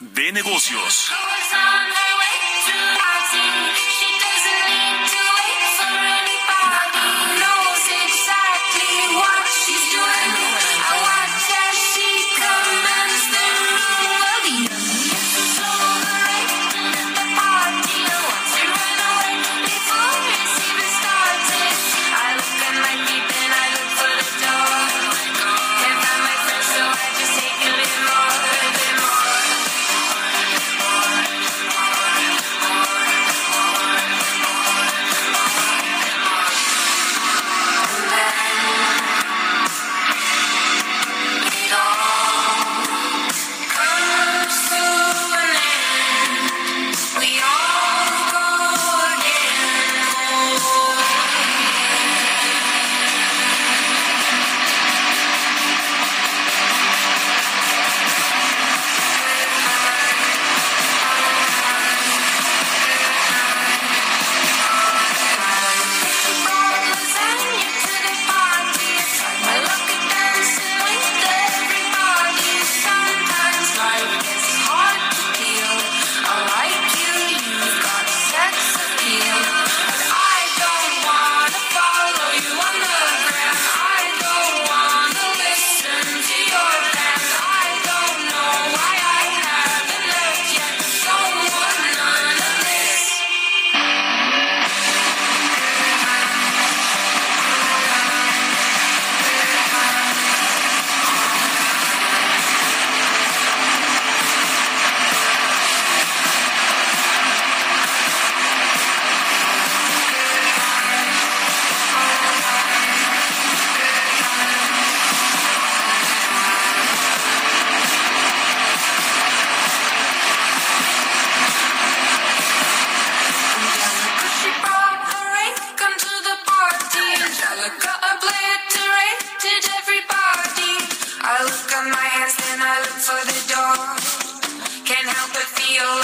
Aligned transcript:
de 0.00 0.32
negocios. 0.32 1.10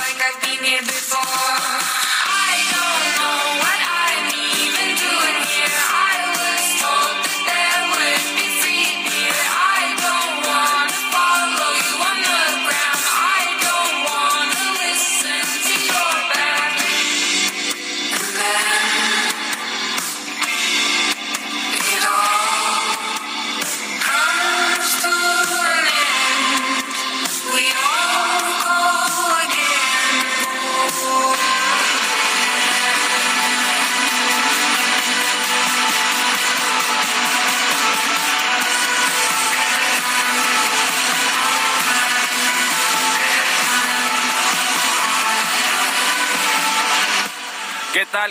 like 0.06 0.22
I've 0.22 0.41
been 0.41 0.65
here 0.65 0.83
before. 0.83 1.56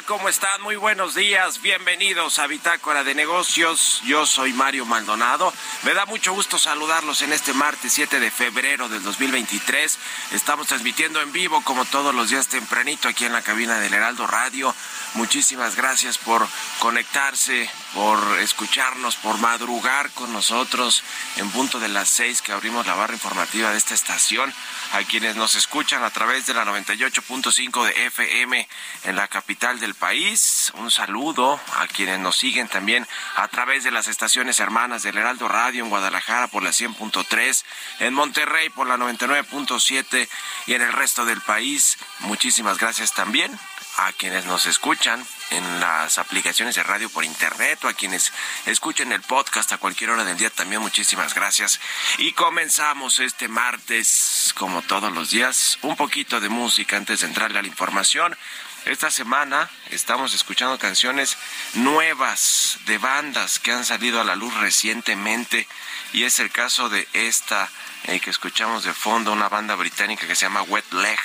¿Cómo 0.03 0.28
están? 0.28 0.61
Muy 0.61 0.75
buenos 0.75 1.16
días. 1.16 1.61
Bienvenidos 1.61 2.38
a 2.39 2.47
Bitácora 2.47 3.06
de 3.06 3.16
Negocios. 3.16 4.01
Yo 4.06 4.25
soy 4.25 4.51
Mario 4.51 4.85
Maldonado. 4.85 5.53
Me 5.85 5.94
da 5.94 6.07
mucho 6.07 6.34
gusto 6.34 6.57
saludarlos 6.57 7.22
en 7.22 7.31
este 7.31 7.53
martes 7.53 7.94
7 7.94 8.19
de 8.19 8.31
febrero 8.31 8.90
del 8.90 9.03
2023. 9.03 10.00
Estamos 10.31 10.66
transmitiendo 10.66 11.22
en 11.22 11.31
vivo 11.31 11.62
como 11.62 11.85
todos 11.85 12.16
los 12.16 12.31
días 12.31 12.47
tempranito 12.47 13.07
aquí 13.07 13.25
en 13.25 13.34
la 13.34 13.44
cabina 13.44 13.78
del 13.78 13.94
Heraldo 13.94 14.25
Radio. 14.25 14.74
Muchísimas 15.13 15.75
gracias 15.75 16.18
por 16.18 16.47
conectarse, 16.79 17.69
por 17.94 18.19
escucharnos, 18.39 19.15
por 19.18 19.38
madrugar 19.38 20.09
con 20.09 20.33
nosotros 20.33 21.04
en 21.38 21.51
punto 21.51 21.80
de 21.80 21.88
las 21.88 22.09
seis 22.09 22.42
que 22.42 22.51
abrimos 22.51 22.88
la 22.88 22.95
barra 22.95 23.13
informativa 23.13 23.69
de 23.69 23.77
esta 23.77 23.94
estación. 23.94 24.51
A 24.94 25.04
quienes 25.04 25.36
nos 25.36 25.54
escuchan 25.54 26.04
a 26.04 26.09
través 26.09 26.48
de 26.48 26.56
la 26.56 26.65
98.5 26.65 27.86
de 27.86 28.07
FM 28.07 28.68
en 29.04 29.15
la 29.15 29.27
capital 29.27 29.80
del 29.80 29.94
país, 29.94 30.71
un 30.77 30.89
saludo 30.89 31.59
a 31.77 31.86
quienes 31.88 32.19
nos 32.19 32.38
siguen 32.38 32.68
también 32.69 33.07
a 33.36 33.48
través 33.50 33.83
de 33.83 33.92
las 33.92 34.07
estaciones 34.07 34.59
hermanas 34.59 35.04
del 35.04 35.18
Heraldo 35.18 35.48
Radio 35.48 35.75
en 35.80 35.89
Guadalajara 35.89 36.48
por 36.48 36.63
la 36.63 36.72
100.3, 36.72 37.63
en 38.00 38.13
Monterrey 38.13 38.69
por 38.69 38.88
la 38.88 38.98
99.7 38.98 40.27
y 40.68 40.74
en 40.74 40.81
el 40.81 40.94
resto 40.94 41.25
del 41.25 41.42
país. 41.42 41.98
Muchísimas 42.19 42.77
gracias 42.77 43.13
también 43.13 43.57
a 43.98 44.12
quienes 44.12 44.45
nos 44.45 44.66
escuchan 44.66 45.25
en 45.51 45.80
las 45.80 46.18
aplicaciones 46.18 46.75
de 46.75 46.83
radio 46.83 47.10
por 47.10 47.24
internet 47.24 47.83
o 47.86 47.88
a 47.88 47.94
quienes 47.94 48.33
escuchen 48.66 49.12
el 49.12 49.22
podcast 49.22 49.72
a 49.72 49.77
cualquier 49.77 50.10
hora 50.10 50.25
del 50.25 50.38
día 50.38 50.50
también 50.50 50.81
muchísimas 50.81 51.33
gracias 51.33 51.80
y 52.18 52.33
comenzamos 52.33 53.19
este 53.19 53.48
martes 53.48 54.54
como 54.57 54.81
todos 54.81 55.13
los 55.13 55.30
días 55.30 55.78
un 55.81 55.95
poquito 55.95 56.42
de 56.42 56.50
música 56.50 56.98
antes 56.98 57.21
de 57.21 57.28
entrarle 57.28 57.60
a 57.60 57.62
la 57.62 57.68
información 57.69 58.36
esta 58.85 59.09
semana 59.09 59.69
estamos 59.89 60.33
escuchando 60.35 60.77
canciones 60.77 61.37
nuevas 61.73 62.77
de 62.85 62.99
bandas 62.99 63.57
que 63.57 63.71
han 63.71 63.83
salido 63.83 64.21
a 64.21 64.23
la 64.23 64.35
luz 64.35 64.53
recientemente 64.55 65.67
y 66.13 66.23
es 66.23 66.39
el 66.39 66.51
caso 66.51 66.87
de 66.89 67.07
esta 67.13 67.69
eh, 68.03 68.19
que 68.19 68.29
escuchamos 68.29 68.83
de 68.83 68.93
fondo, 68.93 69.33
una 69.33 69.49
banda 69.49 69.73
británica 69.75 70.27
que 70.27 70.35
se 70.35 70.43
llama 70.45 70.61
Wet 70.61 70.93
Leg, 70.93 71.19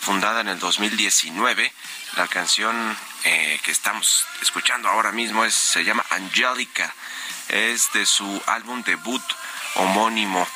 fundada 0.00 0.40
en 0.40 0.48
el 0.48 0.58
2019. 0.58 1.72
La 2.16 2.26
canción 2.26 2.96
eh, 3.22 3.60
que 3.62 3.70
estamos 3.70 4.26
escuchando 4.42 4.88
ahora 4.88 5.12
mismo 5.12 5.44
es, 5.44 5.54
se 5.54 5.84
llama 5.84 6.04
Angelica, 6.10 6.92
es 7.48 7.92
de 7.92 8.04
su 8.06 8.42
álbum 8.46 8.82
debut 8.82 9.22
homónimo. 9.76 10.46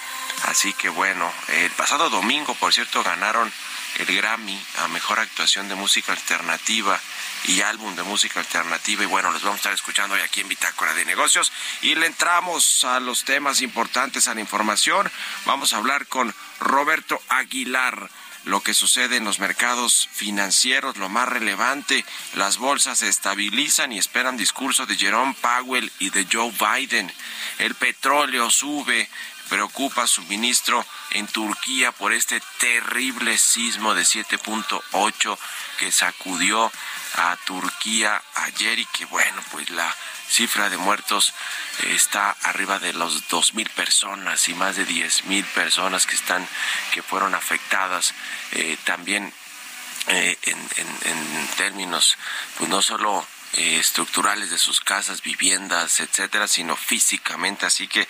Así 0.46 0.72
que 0.72 0.88
bueno, 0.88 1.32
el 1.48 1.70
pasado 1.72 2.10
domingo, 2.10 2.54
por 2.56 2.72
cierto, 2.72 3.04
ganaron 3.04 3.52
el 3.98 4.16
Grammy 4.16 4.58
a 4.78 4.88
Mejor 4.88 5.20
Actuación 5.20 5.68
de 5.68 5.74
Música 5.74 6.12
Alternativa 6.12 7.00
y 7.44 7.60
álbum 7.60 7.94
de 7.94 8.02
música 8.02 8.40
alternativa. 8.40 9.02
Y 9.02 9.06
bueno, 9.06 9.30
los 9.30 9.42
vamos 9.42 9.56
a 9.56 9.60
estar 9.60 9.72
escuchando 9.72 10.14
hoy 10.14 10.20
aquí 10.20 10.40
en 10.40 10.48
Bitácora 10.48 10.94
de 10.94 11.04
Negocios. 11.04 11.52
Y 11.82 11.94
le 11.94 12.06
entramos 12.06 12.84
a 12.84 13.00
los 13.00 13.24
temas 13.24 13.60
importantes, 13.60 14.28
a 14.28 14.34
la 14.34 14.40
información. 14.40 15.10
Vamos 15.46 15.72
a 15.72 15.78
hablar 15.78 16.06
con 16.06 16.34
Roberto 16.60 17.20
Aguilar 17.28 18.10
lo 18.44 18.62
que 18.62 18.72
sucede 18.72 19.16
en 19.16 19.24
los 19.24 19.40
mercados 19.40 20.08
financieros, 20.10 20.96
lo 20.96 21.08
más 21.08 21.28
relevante, 21.28 22.04
las 22.34 22.56
bolsas 22.56 23.00
se 23.00 23.08
estabilizan 23.08 23.92
y 23.92 23.98
esperan 23.98 24.38
discurso 24.38 24.86
de 24.86 24.96
Jerome 24.96 25.34
Powell 25.40 25.92
y 25.98 26.10
de 26.10 26.26
Joe 26.32 26.52
Biden. 26.52 27.12
El 27.58 27.74
petróleo 27.74 28.50
sube, 28.50 29.08
preocupa 29.48 30.06
su 30.06 30.22
ministro 30.24 30.84
en 31.10 31.26
Turquía 31.26 31.92
por 31.92 32.12
este 32.12 32.40
terrible 32.58 33.38
sismo 33.38 33.94
de 33.94 34.02
7.8 34.02 35.38
que 35.78 35.92
sacudió 35.92 36.70
a 37.16 37.36
Turquía 37.44 38.22
ayer 38.34 38.78
y 38.78 38.86
que 38.86 39.04
bueno, 39.06 39.42
pues 39.50 39.70
la 39.70 39.94
cifra 40.28 40.68
de 40.68 40.76
muertos 40.76 41.32
está 41.86 42.36
arriba 42.42 42.78
de 42.78 42.92
los 42.92 43.28
dos 43.28 43.54
mil 43.54 43.68
personas 43.70 44.48
y 44.48 44.54
más 44.54 44.76
de 44.76 44.84
diez 44.84 45.24
mil 45.24 45.44
personas 45.44 46.06
que 46.06 46.14
están 46.14 46.46
que 46.92 47.02
fueron 47.02 47.34
afectadas 47.34 48.14
eh, 48.52 48.76
también 48.84 49.32
eh, 50.08 50.38
en, 50.42 50.58
en, 51.04 51.48
términos 51.56 52.16
pues 52.56 52.70
no 52.70 52.82
solo 52.82 53.26
eh, 53.54 53.78
estructurales 53.78 54.50
de 54.50 54.58
sus 54.58 54.80
casas, 54.80 55.22
viviendas, 55.22 56.00
etcétera, 56.00 56.46
sino 56.48 56.76
físicamente. 56.76 57.66
Así 57.66 57.88
que 57.88 58.06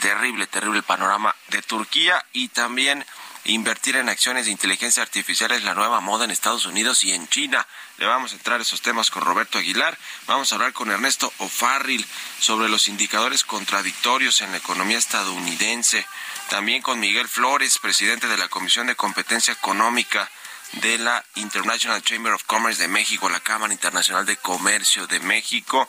terrible, 0.00 0.46
terrible 0.46 0.82
panorama 0.82 1.34
de 1.48 1.62
Turquía 1.62 2.24
y 2.32 2.48
también 2.48 3.04
invertir 3.44 3.96
en 3.96 4.08
acciones 4.08 4.44
de 4.44 4.52
inteligencia 4.52 5.02
artificial 5.02 5.50
es 5.50 5.64
la 5.64 5.74
nueva 5.74 6.00
moda 6.00 6.24
en 6.24 6.30
Estados 6.30 6.66
Unidos 6.66 7.02
y 7.04 7.12
en 7.12 7.26
China. 7.28 7.66
Le 7.96 8.06
vamos 8.06 8.32
a 8.32 8.36
entrar 8.36 8.60
a 8.60 8.62
esos 8.62 8.82
temas 8.82 9.10
con 9.10 9.24
Roberto 9.24 9.58
Aguilar. 9.58 9.98
Vamos 10.26 10.52
a 10.52 10.56
hablar 10.56 10.72
con 10.72 10.90
Ernesto 10.90 11.32
O'Farrill 11.38 12.06
sobre 12.38 12.68
los 12.68 12.86
indicadores 12.86 13.44
contradictorios 13.44 14.40
en 14.42 14.52
la 14.52 14.58
economía 14.58 14.98
estadounidense. 14.98 16.06
También 16.50 16.82
con 16.82 17.00
Miguel 17.00 17.28
Flores, 17.28 17.78
presidente 17.78 18.28
de 18.28 18.36
la 18.36 18.48
Comisión 18.48 18.86
de 18.86 18.94
Competencia 18.94 19.54
Económica 19.54 20.30
de 20.72 20.98
la 20.98 21.24
International 21.36 22.02
Chamber 22.02 22.32
of 22.32 22.44
Commerce 22.44 22.80
de 22.80 22.88
México, 22.88 23.28
la 23.28 23.40
Cámara 23.40 23.72
Internacional 23.72 24.24
de 24.26 24.36
Comercio 24.36 25.06
de 25.06 25.20
México. 25.20 25.88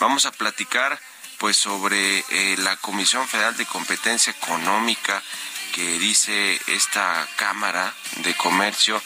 Vamos 0.00 0.26
a 0.26 0.32
platicar 0.32 0.98
pues 1.38 1.56
sobre 1.56 2.24
eh, 2.30 2.56
la 2.58 2.76
Comisión 2.76 3.28
Federal 3.28 3.56
de 3.56 3.66
Competencia 3.66 4.32
Económica 4.32 5.22
que 5.74 5.98
dice 5.98 6.60
esta 6.68 7.28
Cámara 7.36 7.92
de 8.18 8.34
Comercio 8.34 9.02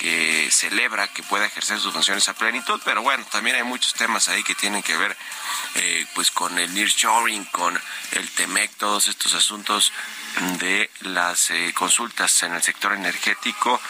que 0.00 0.48
celebra 0.50 1.08
que 1.08 1.22
pueda 1.24 1.46
ejercer 1.46 1.80
sus 1.80 1.92
funciones 1.92 2.28
a 2.28 2.34
plenitud, 2.34 2.80
pero 2.84 3.02
bueno, 3.02 3.24
también 3.30 3.56
hay 3.56 3.64
muchos 3.64 3.94
temas 3.94 4.28
ahí 4.28 4.44
que 4.44 4.54
tienen 4.54 4.82
que 4.82 4.96
ver 4.96 5.16
eh, 5.74 6.06
pues 6.14 6.30
con 6.30 6.56
el 6.58 6.72
nearshoring, 6.72 7.44
con 7.46 7.78
el 8.12 8.30
TEMEC, 8.30 8.76
todos 8.76 9.08
estos 9.08 9.34
asuntos 9.34 9.92
de 10.60 10.88
las 11.00 11.50
eh, 11.50 11.72
consultas 11.74 12.42
en 12.44 12.54
el 12.54 12.62
sector 12.62 12.92
energético 12.92 13.80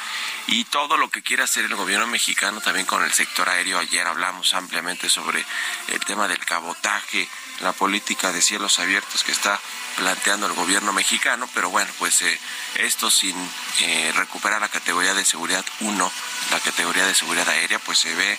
y 0.46 0.64
todo 0.64 0.96
lo 0.96 1.10
que 1.10 1.22
quiere 1.22 1.42
hacer 1.42 1.66
el 1.66 1.74
gobierno 1.74 2.06
mexicano 2.06 2.60
también 2.60 2.86
con 2.86 3.04
el 3.04 3.12
sector 3.12 3.48
aéreo. 3.48 3.78
Ayer 3.78 4.06
hablamos 4.06 4.54
ampliamente 4.54 5.10
sobre 5.10 5.44
el 5.88 6.00
tema 6.00 6.26
del 6.26 6.38
cabotaje, 6.38 7.28
la 7.60 7.72
política 7.72 8.32
de 8.32 8.42
cielos 8.42 8.78
abiertos 8.78 9.24
que 9.24 9.32
está 9.32 9.60
planteando 9.96 10.46
el 10.46 10.52
gobierno 10.52 10.92
mexicano, 10.92 11.48
pero 11.54 11.70
bueno, 11.70 11.90
pues 11.98 12.22
eh, 12.22 12.40
esto 12.76 13.10
sin 13.10 13.36
eh, 13.80 14.12
recuperar 14.14 14.60
la 14.60 14.68
categoría 14.68 15.14
de 15.14 15.24
seguridad 15.24 15.64
1, 15.80 16.12
la 16.52 16.60
categoría 16.60 17.06
de 17.06 17.14
seguridad 17.14 17.48
aérea, 17.48 17.78
pues 17.80 17.98
se 17.98 18.14
ve 18.14 18.38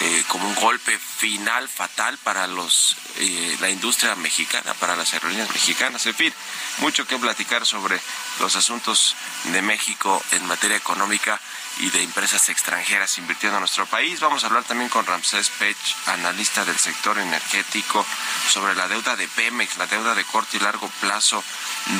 eh, 0.00 0.24
como 0.28 0.48
un 0.48 0.54
golpe 0.54 0.98
final 0.98 1.68
fatal 1.68 2.18
para 2.18 2.46
los 2.46 2.96
la 3.60 3.70
industria 3.70 4.16
mexicana, 4.16 4.74
para 4.74 4.96
las 4.96 5.12
aerolíneas 5.12 5.50
mexicanas. 5.50 6.04
En 6.06 6.14
fin, 6.14 6.34
mucho 6.78 7.06
que 7.06 7.18
platicar 7.18 7.64
sobre 7.64 8.00
los 8.40 8.56
asuntos 8.56 9.14
de 9.44 9.62
México 9.62 10.20
en 10.32 10.44
materia 10.46 10.76
económica 10.76 11.40
y 11.78 11.90
de 11.90 12.02
empresas 12.02 12.48
extranjeras 12.48 13.16
invirtiendo 13.18 13.56
en 13.56 13.62
nuestro 13.62 13.86
país. 13.86 14.20
Vamos 14.20 14.44
a 14.44 14.48
hablar 14.48 14.64
también 14.64 14.90
con 14.90 15.06
Ramsés 15.06 15.50
Pech, 15.50 15.76
analista 16.06 16.64
del 16.64 16.78
sector 16.78 17.18
energético, 17.18 18.04
sobre 18.50 18.74
la 18.74 18.88
deuda 18.88 19.16
de 19.16 19.28
Pemex, 19.28 19.78
la 19.78 19.86
deuda 19.86 20.14
de 20.14 20.24
corto 20.24 20.56
y 20.56 20.60
largo 20.60 20.88
plazo 21.00 21.42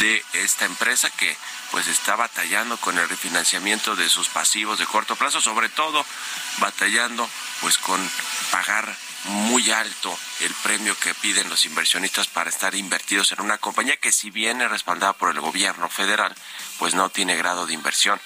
de 0.01 0.25
esta 0.35 0.67
empresa 0.67 1.11
que 1.11 1.37
pues 1.71 1.89
está 1.89 2.17
batallando 2.17 2.77
con 2.77 2.99
el 2.99 3.09
refinanciamiento 3.09 3.97
de 3.97 4.11
sus 4.11 4.29
pasivos 4.29 4.79
de 4.79 4.87
corto 4.87 5.17
plazo, 5.17 5.41
sobre 5.41 5.71
todo 5.71 6.05
batallando 6.59 7.29
pues 7.63 7.79
con 7.87 8.11
pagar 8.51 8.97
muy 9.25 9.71
alto 9.71 10.17
el 10.41 10.53
premio 10.63 10.99
que 10.99 11.15
piden 11.15 11.49
los 11.49 11.65
inversionistas 11.65 12.27
para 12.27 12.51
estar 12.51 12.75
invertidos 12.75 13.33
en 13.33 13.41
una 13.41 13.59
compañía 13.59 13.97
que 13.97 14.11
si 14.11 14.31
bien 14.31 14.61
es 14.61 14.71
respaldada 14.71 15.13
por 15.13 15.31
el 15.31 15.41
gobierno 15.41 15.89
federal, 15.89 16.35
pues 16.79 16.95
no 16.95 17.11
tiene 17.11 17.37
grado 17.37 17.67
de 17.67 17.75
inversión. 17.75 18.21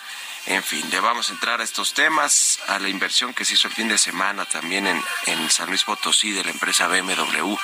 En 0.47 0.63
fin, 0.63 0.89
le 0.91 1.01
vamos 1.01 1.29
a 1.29 1.33
entrar 1.33 1.61
a 1.61 1.65
estos 1.65 1.93
temas, 1.93 2.61
a 2.69 2.79
la 2.79 2.89
inversión 2.89 3.35
que 3.35 3.45
se 3.45 3.55
hizo 3.55 3.67
el 3.67 3.75
fin 3.75 3.89
de 3.89 3.99
semana 3.99 4.45
también 4.45 4.87
en, 4.87 5.03
en 5.27 5.51
San 5.51 5.69
Luis 5.69 5.83
Potosí 5.83 6.31
de 6.31 6.45
la 6.45 6.53
empresa 6.53 6.87
BMW 6.87 7.55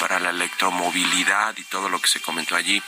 para 0.00 0.18
la 0.18 0.30
electromovilidad 0.30 1.56
y 1.56 1.62
todo 1.64 1.88
lo 1.88 2.00
que 2.00 2.08
se 2.08 2.20
comentó 2.20 2.56
allí 2.56 2.82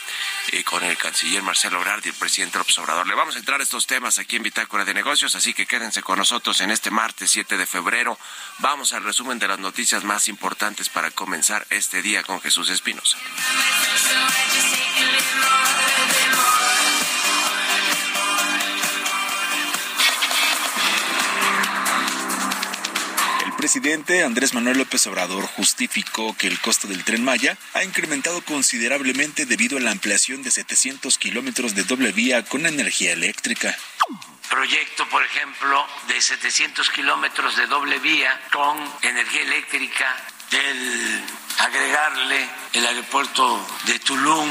eh, 0.49 0.65
con 0.65 0.83
el 0.83 0.97
canciller 0.99 1.45
Marcelo 1.45 1.81
Ebrard 1.81 2.05
y 2.05 2.09
el 2.09 2.15
presidente 2.17 2.59
López 2.59 2.77
Obrador. 2.79 3.07
Le 3.07 3.15
vamos 3.15 3.37
a 3.37 3.39
entrar 3.39 3.61
a 3.61 3.63
estos 3.63 3.87
temas 3.87 4.19
aquí 4.19 4.35
en 4.35 4.43
Bitácora 4.43 4.85
de 4.85 4.95
Negocios, 4.95 5.37
así 5.37 5.55
que 5.55 5.67
quédense 5.67 6.03
con 6.03 6.19
nosotros 6.19 6.61
en 6.61 6.73
este 6.73 6.91
martes 6.91 7.31
7 7.31 7.57
de 7.57 7.67
febrero. 7.67 8.19
Vamos 8.59 8.93
al 8.95 9.05
resumen 9.05 9.39
de 9.39 9.47
las 9.47 9.61
noticias 9.61 10.03
más 10.03 10.27
importantes 10.27 10.89
para 10.89 11.13
comenzar 11.13 11.65
este 11.71 12.03
día 12.03 12.25
con 12.25 12.41
Jesús 12.41 12.69
Espinosa. 12.71 13.17
Presidente 23.67 24.23
Andrés 24.23 24.55
Manuel 24.55 24.79
López 24.79 25.09
Obrador 25.09 25.45
justificó 25.45 26.37
que 26.37 26.47
el 26.47 26.61
costo 26.61 26.87
del 26.87 27.03
tren 27.03 27.25
Maya 27.25 27.59
ha 27.75 27.83
incrementado 27.83 28.41
considerablemente 28.43 29.45
debido 29.45 29.77
a 29.77 29.81
la 29.81 29.91
ampliación 29.91 30.45
de 30.45 30.53
700 30.53 31.19
kilómetros 31.19 31.75
de 31.75 31.83
doble 31.83 32.13
vía 32.13 32.45
con 32.45 32.65
energía 32.65 33.13
eléctrica. 33.13 33.77
Proyecto, 34.49 35.09
por 35.09 35.21
ejemplo, 35.25 35.85
de 36.07 36.21
700 36.21 36.89
kilómetros 36.91 37.57
de 37.57 37.67
doble 37.67 37.99
vía 37.99 38.41
con 38.53 38.79
energía 39.03 39.43
eléctrica, 39.43 40.17
el 40.53 41.25
agregarle 41.59 42.49
el 42.73 42.87
aeropuerto 42.87 43.67
de 43.87 43.99
Tulum, 43.99 44.49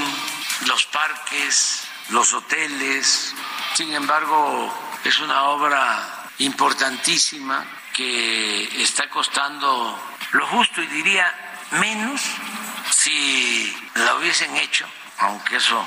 los 0.68 0.88
parques, 0.88 1.84
los 2.10 2.34
hoteles. 2.34 3.34
Sin 3.76 3.94
embargo, 3.94 4.74
es 5.06 5.18
una 5.20 5.44
obra 5.44 6.15
importantísima 6.40 7.66
que 7.94 8.82
está 8.82 9.10
costando 9.10 10.00
lo 10.32 10.48
justo 10.48 10.82
y 10.82 10.88
diría 10.88 11.34
menos 11.72 12.22
si 12.92 13.76
la 13.96 14.16
hubiesen 14.16 14.56
hecho, 14.58 14.86
aunque 15.20 15.58
eso 15.58 15.86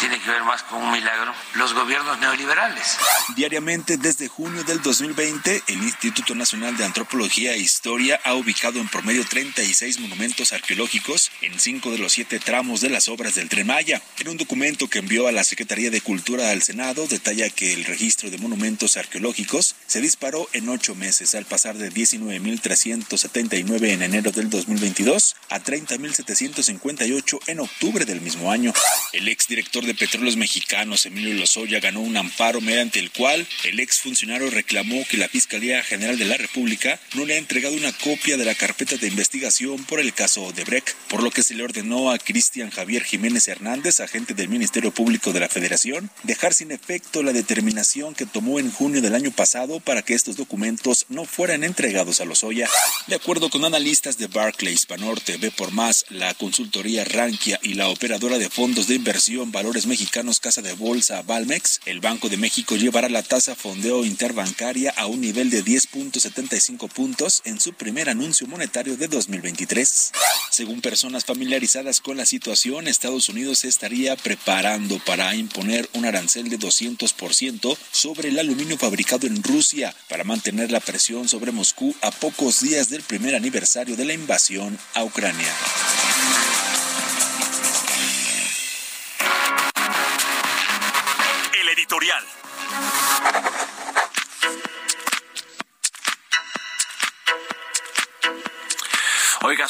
tiene 0.00 0.18
que 0.18 0.30
ver 0.30 0.42
más 0.44 0.62
con 0.62 0.82
un 0.82 0.90
milagro, 0.90 1.34
los 1.54 1.74
gobiernos 1.74 2.18
neoliberales. 2.20 2.96
Diariamente 3.36 3.98
desde 3.98 4.28
junio 4.28 4.64
del 4.64 4.80
2020, 4.80 5.62
el 5.66 5.82
Instituto 5.82 6.34
Nacional 6.34 6.74
de 6.78 6.86
Antropología 6.86 7.52
e 7.52 7.58
Historia 7.58 8.18
ha 8.24 8.34
ubicado 8.34 8.80
en 8.80 8.88
promedio 8.88 9.26
36 9.26 10.00
monumentos 10.00 10.54
arqueológicos 10.54 11.30
en 11.42 11.60
cinco 11.60 11.90
de 11.90 11.98
los 11.98 12.12
siete 12.12 12.38
tramos 12.38 12.80
de 12.80 12.88
las 12.88 13.08
obras 13.08 13.34
del 13.34 13.50
Tren 13.50 13.66
Maya. 13.66 14.00
En 14.18 14.28
un 14.28 14.38
documento 14.38 14.88
que 14.88 15.00
envió 15.00 15.28
a 15.28 15.32
la 15.32 15.44
Secretaría 15.44 15.90
de 15.90 16.00
Cultura 16.00 16.50
al 16.50 16.62
Senado, 16.62 17.06
detalla 17.06 17.50
que 17.50 17.74
el 17.74 17.84
registro 17.84 18.30
de 18.30 18.38
monumentos 18.38 18.96
arqueológicos 18.96 19.74
se 19.86 20.00
disparó 20.00 20.48
en 20.54 20.70
ocho 20.70 20.94
meses 20.94 21.34
al 21.34 21.44
pasar 21.44 21.76
de 21.76 21.92
19.379 21.92 23.90
en 23.90 24.02
enero 24.02 24.30
del 24.30 24.48
2022 24.48 25.36
a 25.50 25.60
30.758 25.60 27.38
en 27.48 27.60
octubre 27.60 28.06
del 28.06 28.22
mismo 28.22 28.50
año. 28.50 28.72
El 29.12 29.28
exdirector 29.28 29.84
de 29.84 29.89
de 29.90 29.94
Petróleos 29.96 30.36
Mexicanos, 30.36 31.04
Emilio 31.04 31.34
Lozoya, 31.34 31.80
ganó 31.80 31.98
un 31.98 32.16
amparo 32.16 32.60
mediante 32.60 33.00
el 33.00 33.10
cual 33.10 33.44
el 33.64 33.80
exfuncionario 33.80 34.48
reclamó 34.48 35.04
que 35.10 35.16
la 35.16 35.28
Fiscalía 35.28 35.82
General 35.82 36.16
de 36.16 36.26
la 36.26 36.36
República 36.36 37.00
no 37.14 37.24
le 37.24 37.34
ha 37.34 37.38
entregado 37.38 37.74
una 37.74 37.90
copia 37.90 38.36
de 38.36 38.44
la 38.44 38.54
carpeta 38.54 38.96
de 38.96 39.08
investigación 39.08 39.82
por 39.86 39.98
el 39.98 40.14
caso 40.14 40.44
Odebrecht, 40.44 40.94
por 41.08 41.24
lo 41.24 41.32
que 41.32 41.42
se 41.42 41.54
le 41.54 41.64
ordenó 41.64 42.12
a 42.12 42.18
Cristian 42.18 42.70
Javier 42.70 43.02
Jiménez 43.02 43.48
Hernández, 43.48 43.98
agente 43.98 44.32
del 44.32 44.48
Ministerio 44.48 44.94
Público 44.94 45.32
de 45.32 45.40
la 45.40 45.48
Federación, 45.48 46.08
dejar 46.22 46.54
sin 46.54 46.70
efecto 46.70 47.24
la 47.24 47.32
determinación 47.32 48.14
que 48.14 48.26
tomó 48.26 48.60
en 48.60 48.70
junio 48.70 49.02
del 49.02 49.16
año 49.16 49.32
pasado 49.32 49.80
para 49.80 50.02
que 50.02 50.14
estos 50.14 50.36
documentos 50.36 51.06
no 51.08 51.24
fueran 51.24 51.64
entregados 51.64 52.20
a 52.20 52.24
Lozoya. 52.26 52.68
De 53.08 53.16
acuerdo 53.16 53.50
con 53.50 53.64
analistas 53.64 54.18
de 54.18 54.28
Barclays, 54.28 54.86
Banorte, 54.86 55.36
B 55.38 55.50
por 55.50 55.72
Más, 55.72 56.04
la 56.10 56.32
consultoría 56.34 57.04
Rankia 57.04 57.58
y 57.64 57.74
la 57.74 57.88
operadora 57.88 58.38
de 58.38 58.48
fondos 58.48 58.86
de 58.86 58.94
inversión 58.94 59.50
Valores 59.50 59.79
Mexicanos 59.86 60.40
Casa 60.40 60.62
de 60.62 60.72
Bolsa 60.72 61.22
Valmex, 61.22 61.80
el 61.86 62.00
Banco 62.00 62.28
de 62.28 62.36
México 62.36 62.76
llevará 62.76 63.08
la 63.08 63.22
tasa 63.22 63.54
fondeo 63.54 64.04
interbancaria 64.04 64.92
a 64.96 65.06
un 65.06 65.20
nivel 65.20 65.50
de 65.50 65.64
10.75 65.64 66.88
puntos 66.88 67.42
en 67.44 67.60
su 67.60 67.72
primer 67.72 68.08
anuncio 68.08 68.46
monetario 68.46 68.96
de 68.96 69.08
2023. 69.08 70.12
Según 70.50 70.80
personas 70.80 71.24
familiarizadas 71.24 72.00
con 72.00 72.16
la 72.16 72.26
situación, 72.26 72.88
Estados 72.88 73.28
Unidos 73.28 73.60
se 73.60 73.68
estaría 73.68 74.16
preparando 74.16 74.98
para 75.04 75.34
imponer 75.34 75.88
un 75.94 76.04
arancel 76.04 76.48
de 76.48 76.58
200% 76.58 77.76
sobre 77.92 78.30
el 78.30 78.38
aluminio 78.38 78.78
fabricado 78.78 79.26
en 79.26 79.42
Rusia 79.42 79.94
para 80.08 80.24
mantener 80.24 80.70
la 80.70 80.80
presión 80.80 81.28
sobre 81.28 81.52
Moscú 81.52 81.94
a 82.02 82.10
pocos 82.10 82.60
días 82.60 82.88
del 82.90 83.02
primer 83.02 83.34
aniversario 83.34 83.96
de 83.96 84.04
la 84.04 84.14
invasión 84.14 84.78
a 84.94 85.04
Ucrania. 85.04 85.54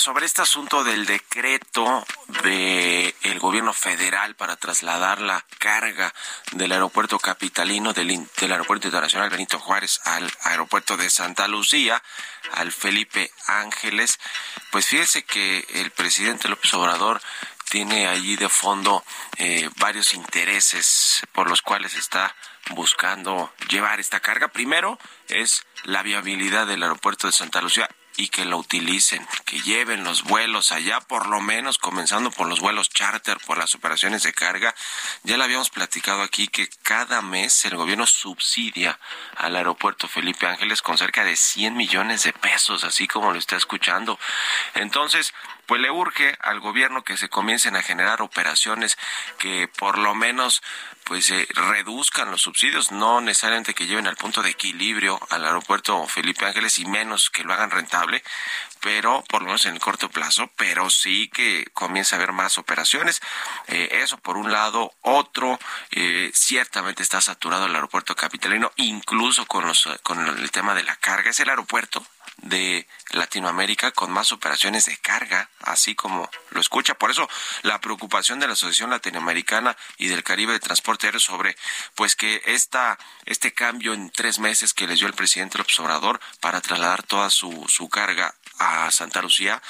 Sobre 0.01 0.25
este 0.25 0.41
asunto 0.41 0.83
del 0.83 1.05
decreto 1.05 2.07
del 2.43 3.15
el 3.21 3.39
gobierno 3.39 3.75
federal 3.75 4.35
para 4.35 4.57
trasladar 4.57 5.21
la 5.21 5.45
carga 5.59 6.15
del 6.53 6.73
aeropuerto 6.73 7.19
capitalino 7.19 7.93
del, 7.93 8.27
del 8.39 8.53
aeropuerto 8.53 8.89
internacional 8.89 9.29
Benito 9.29 9.59
Juárez 9.59 10.01
al 10.05 10.33
aeropuerto 10.45 10.97
de 10.97 11.11
Santa 11.11 11.49
Lucía, 11.49 12.03
al 12.55 12.73
Felipe 12.73 13.31
Ángeles, 13.47 14.19
pues 14.71 14.87
fíjese 14.87 15.23
que 15.25 15.67
el 15.75 15.91
presidente 15.91 16.49
López 16.49 16.73
Obrador 16.73 17.21
tiene 17.69 18.09
allí 18.09 18.37
de 18.37 18.49
fondo 18.49 19.05
eh, 19.37 19.69
varios 19.77 20.15
intereses 20.15 21.21
por 21.33 21.51
los 21.51 21.61
cuales 21.61 21.95
está 21.95 22.35
buscando 22.71 23.53
llevar 23.69 24.01
esta 24.01 24.21
carga. 24.21 24.49
Primero 24.49 24.99
es 25.29 25.67
la 25.85 26.03
viabilidad 26.03 26.67
del 26.67 26.83
aeropuerto 26.83 27.27
de 27.27 27.35
Santa 27.35 27.61
Lucía 27.61 27.87
y 28.17 28.29
que 28.29 28.45
lo 28.45 28.59
utilicen, 28.59 29.27
que 29.45 29.61
lleven 29.61 30.05
los 30.05 30.25
vuelos 30.25 30.73
allá, 30.73 31.01
por 31.01 31.27
lo 31.27 31.41
menos 31.41 31.79
comenzando 31.79 32.31
por 32.31 32.49
los 32.49 32.61
vuelos 32.61 32.91
charter, 32.91 33.39
por 33.47 33.57
las 33.57 33.75
operaciones 33.75 34.23
de 34.23 34.33
carga. 34.33 34.75
Ya 35.23 35.37
le 35.37 35.45
habíamos 35.45 35.71
platicado 35.71 36.23
aquí 36.23 36.49
que 36.49 36.69
cada 36.83 37.23
mes 37.23 37.65
el 37.65 37.77
gobierno 37.77 38.07
subsidia 38.07 38.99
al 39.37 39.57
aeropuerto 39.57 40.09
Felipe 40.09 40.47
Ángeles 40.47 40.83
con 40.83 40.99
cerca 40.99 41.25
de 41.25 41.37
100 41.37 41.77
millones 41.77 42.25
de 42.25 42.33
pesos, 42.33 42.85
así 42.85 43.07
como 43.09 43.33
lo 43.33 43.39
está 43.39 43.57
escuchando. 43.57 44.19
Entonces, 44.75 45.33
pues 45.71 45.81
le 45.81 45.93
urge 45.93 46.37
al 46.41 46.59
gobierno 46.59 47.05
que 47.05 47.17
se 47.17 47.29
comiencen 47.29 47.77
a 47.77 47.83
generar 47.83 48.23
operaciones 48.23 48.99
que 49.39 49.69
por 49.69 49.99
lo 49.99 50.17
menos 50.17 50.65
pues 51.05 51.31
eh, 51.31 51.47
reduzcan 51.55 52.29
los 52.29 52.43
subsidios, 52.43 52.91
no 52.91 53.21
necesariamente 53.21 53.73
que 53.73 53.87
lleven 53.87 54.09
al 54.09 54.17
punto 54.17 54.43
de 54.43 54.51
equilibrio 54.51 55.21
al 55.31 55.45
aeropuerto 55.45 56.05
Felipe 56.09 56.45
Ángeles 56.45 56.81
y 56.81 56.87
menos 56.87 57.31
que 57.31 57.45
lo 57.45 57.53
hagan 57.53 57.71
rentable, 57.71 58.25
pero 58.81 59.23
por 59.29 59.43
lo 59.43 59.47
menos 59.47 59.65
en 59.67 59.75
el 59.75 59.81
corto 59.81 60.09
plazo, 60.09 60.51
pero 60.57 60.91
sí 60.91 61.29
que 61.29 61.69
comience 61.73 62.17
a 62.17 62.19
haber 62.19 62.33
más 62.33 62.59
operaciones. 62.59 63.21
Eh, 63.69 64.01
eso 64.03 64.19
por 64.19 64.37
un 64.37 64.51
lado. 64.51 64.93
Otro, 65.03 65.61
eh, 65.93 66.33
ciertamente 66.35 67.05
está 67.05 67.21
saturado 67.21 67.67
el 67.67 67.75
aeropuerto 67.77 68.17
capitalino, 68.17 68.73
incluso 68.75 69.47
con, 69.47 69.67
los, 69.67 69.89
con 70.03 70.27
el 70.27 70.51
tema 70.51 70.75
de 70.75 70.83
la 70.83 70.97
carga. 70.97 71.31
Es 71.31 71.39
el 71.39 71.49
aeropuerto 71.49 72.05
de 72.43 72.87
Latinoamérica 73.11 73.93
con 73.93 74.11
más 74.11 74.33
operaciones 74.33 74.87
de 74.87 74.97
carga, 74.97 75.51
así 75.61 75.95
como 75.95 76.31
lo 76.51 76.61
escucha. 76.61 76.95
Por 76.95 77.11
eso 77.11 77.29
la 77.63 77.81
preocupación 77.81 78.41
de 78.41 78.47
la 78.47 78.55
Asociación 78.55 78.91
Latinoamericana 78.91 79.77
y 79.99 80.09
del 80.09 80.23
Caribe 80.23 80.53
de 80.53 80.61
Transporte 80.61 81.07
Aéreo 81.07 81.21
sobre 81.21 81.57
pues 81.95 82.17
que 82.17 82.43
esta, 82.47 82.99
este 83.25 83.53
cambio 83.53 83.95
en 83.95 84.11
tres 84.11 84.39
meses 84.39 84.75
que 84.75 84.87
les 84.87 84.99
dio 84.99 85.09
el 85.09 85.15
presidente 85.15 85.59
López 85.59 85.79
Obrador 85.81 86.21
para 86.41 86.61
trasladar 86.61 87.03
toda 87.03 87.31
su, 87.31 87.67
su 87.69 87.89
carga 87.89 88.35
a 88.61 88.91
Santa 88.93 89.21
Lucía 89.23 89.61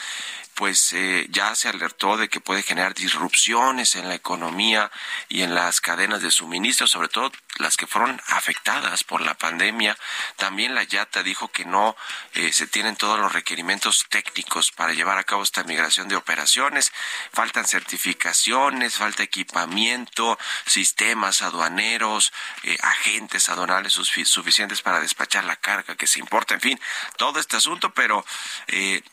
pues 0.60 0.92
eh, 0.92 1.26
ya 1.30 1.54
se 1.54 1.70
alertó 1.70 2.18
de 2.18 2.28
que 2.28 2.38
puede 2.38 2.62
generar 2.62 2.92
disrupciones 2.92 3.96
en 3.96 4.08
la 4.08 4.14
economía 4.14 4.90
y 5.30 5.40
en 5.40 5.54
las 5.54 5.80
cadenas 5.80 6.20
de 6.20 6.30
suministro, 6.30 6.86
sobre 6.86 7.08
todo 7.08 7.32
las 7.56 7.78
que 7.78 7.86
fueron 7.86 8.20
afectadas 8.26 9.02
por 9.02 9.22
la 9.22 9.32
pandemia. 9.38 9.96
También 10.36 10.74
la 10.74 10.82
YATA 10.82 11.22
dijo 11.22 11.48
que 11.48 11.64
no 11.64 11.96
eh, 12.34 12.52
se 12.52 12.66
tienen 12.66 12.96
todos 12.96 13.18
los 13.18 13.32
requerimientos 13.32 14.04
técnicos 14.10 14.70
para 14.70 14.92
llevar 14.92 15.16
a 15.16 15.24
cabo 15.24 15.42
esta 15.42 15.64
migración 15.64 16.08
de 16.08 16.16
operaciones. 16.16 16.92
Faltan 17.32 17.66
certificaciones, 17.66 18.96
falta 18.96 19.22
equipamiento, 19.22 20.38
sistemas 20.66 21.40
aduaneros, 21.40 22.34
eh, 22.64 22.76
agentes 22.82 23.48
aduanales 23.48 23.94
suficientes 23.94 24.82
para 24.82 25.00
despachar 25.00 25.44
la 25.44 25.56
carga 25.56 25.96
que 25.96 26.06
se 26.06 26.18
importa, 26.18 26.52
en 26.52 26.60
fin, 26.60 26.80
todo 27.16 27.40
este 27.40 27.56
asunto, 27.56 27.94
pero 27.94 28.26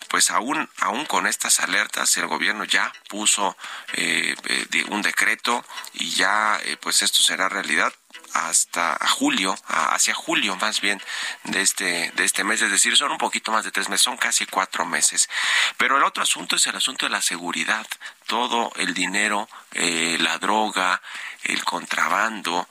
pues 0.09 0.31
aún, 0.31 0.69
aún 0.79 1.05
con 1.05 1.27
estas 1.27 1.59
alertas 1.59 2.15
el 2.17 2.27
gobierno 2.27 2.63
ya 2.63 2.91
puso 3.09 3.57
eh, 3.93 4.35
eh, 4.45 4.85
un 4.89 5.01
decreto 5.01 5.65
y 5.93 6.11
ya 6.11 6.59
eh, 6.63 6.77
pues 6.77 7.01
esto 7.01 7.19
será 7.19 7.49
realidad 7.49 7.93
hasta 8.33 8.97
julio, 9.07 9.55
hacia 9.67 10.13
julio 10.13 10.55
más 10.57 10.81
bien 10.81 11.01
de 11.45 11.61
este, 11.61 12.11
de 12.15 12.23
este 12.23 12.43
mes, 12.43 12.61
es 12.61 12.71
decir, 12.71 12.95
son 12.97 13.11
un 13.11 13.17
poquito 13.17 13.51
más 13.51 13.63
de 13.63 13.71
tres 13.71 13.89
meses, 13.89 14.03
son 14.03 14.17
casi 14.17 14.45
cuatro 14.45 14.85
meses. 14.85 15.29
Pero 15.77 15.97
el 15.97 16.03
otro 16.03 16.23
asunto 16.23 16.55
es 16.55 16.67
el 16.67 16.75
asunto 16.75 17.05
de 17.05 17.11
la 17.11 17.21
seguridad. 17.21 17.87
Todo 18.25 18.71
el 18.75 18.93
dinero, 18.93 19.47
la 19.71 20.37
droga, 20.39 21.01
el 21.43 21.63
contrabando, 21.63 22.67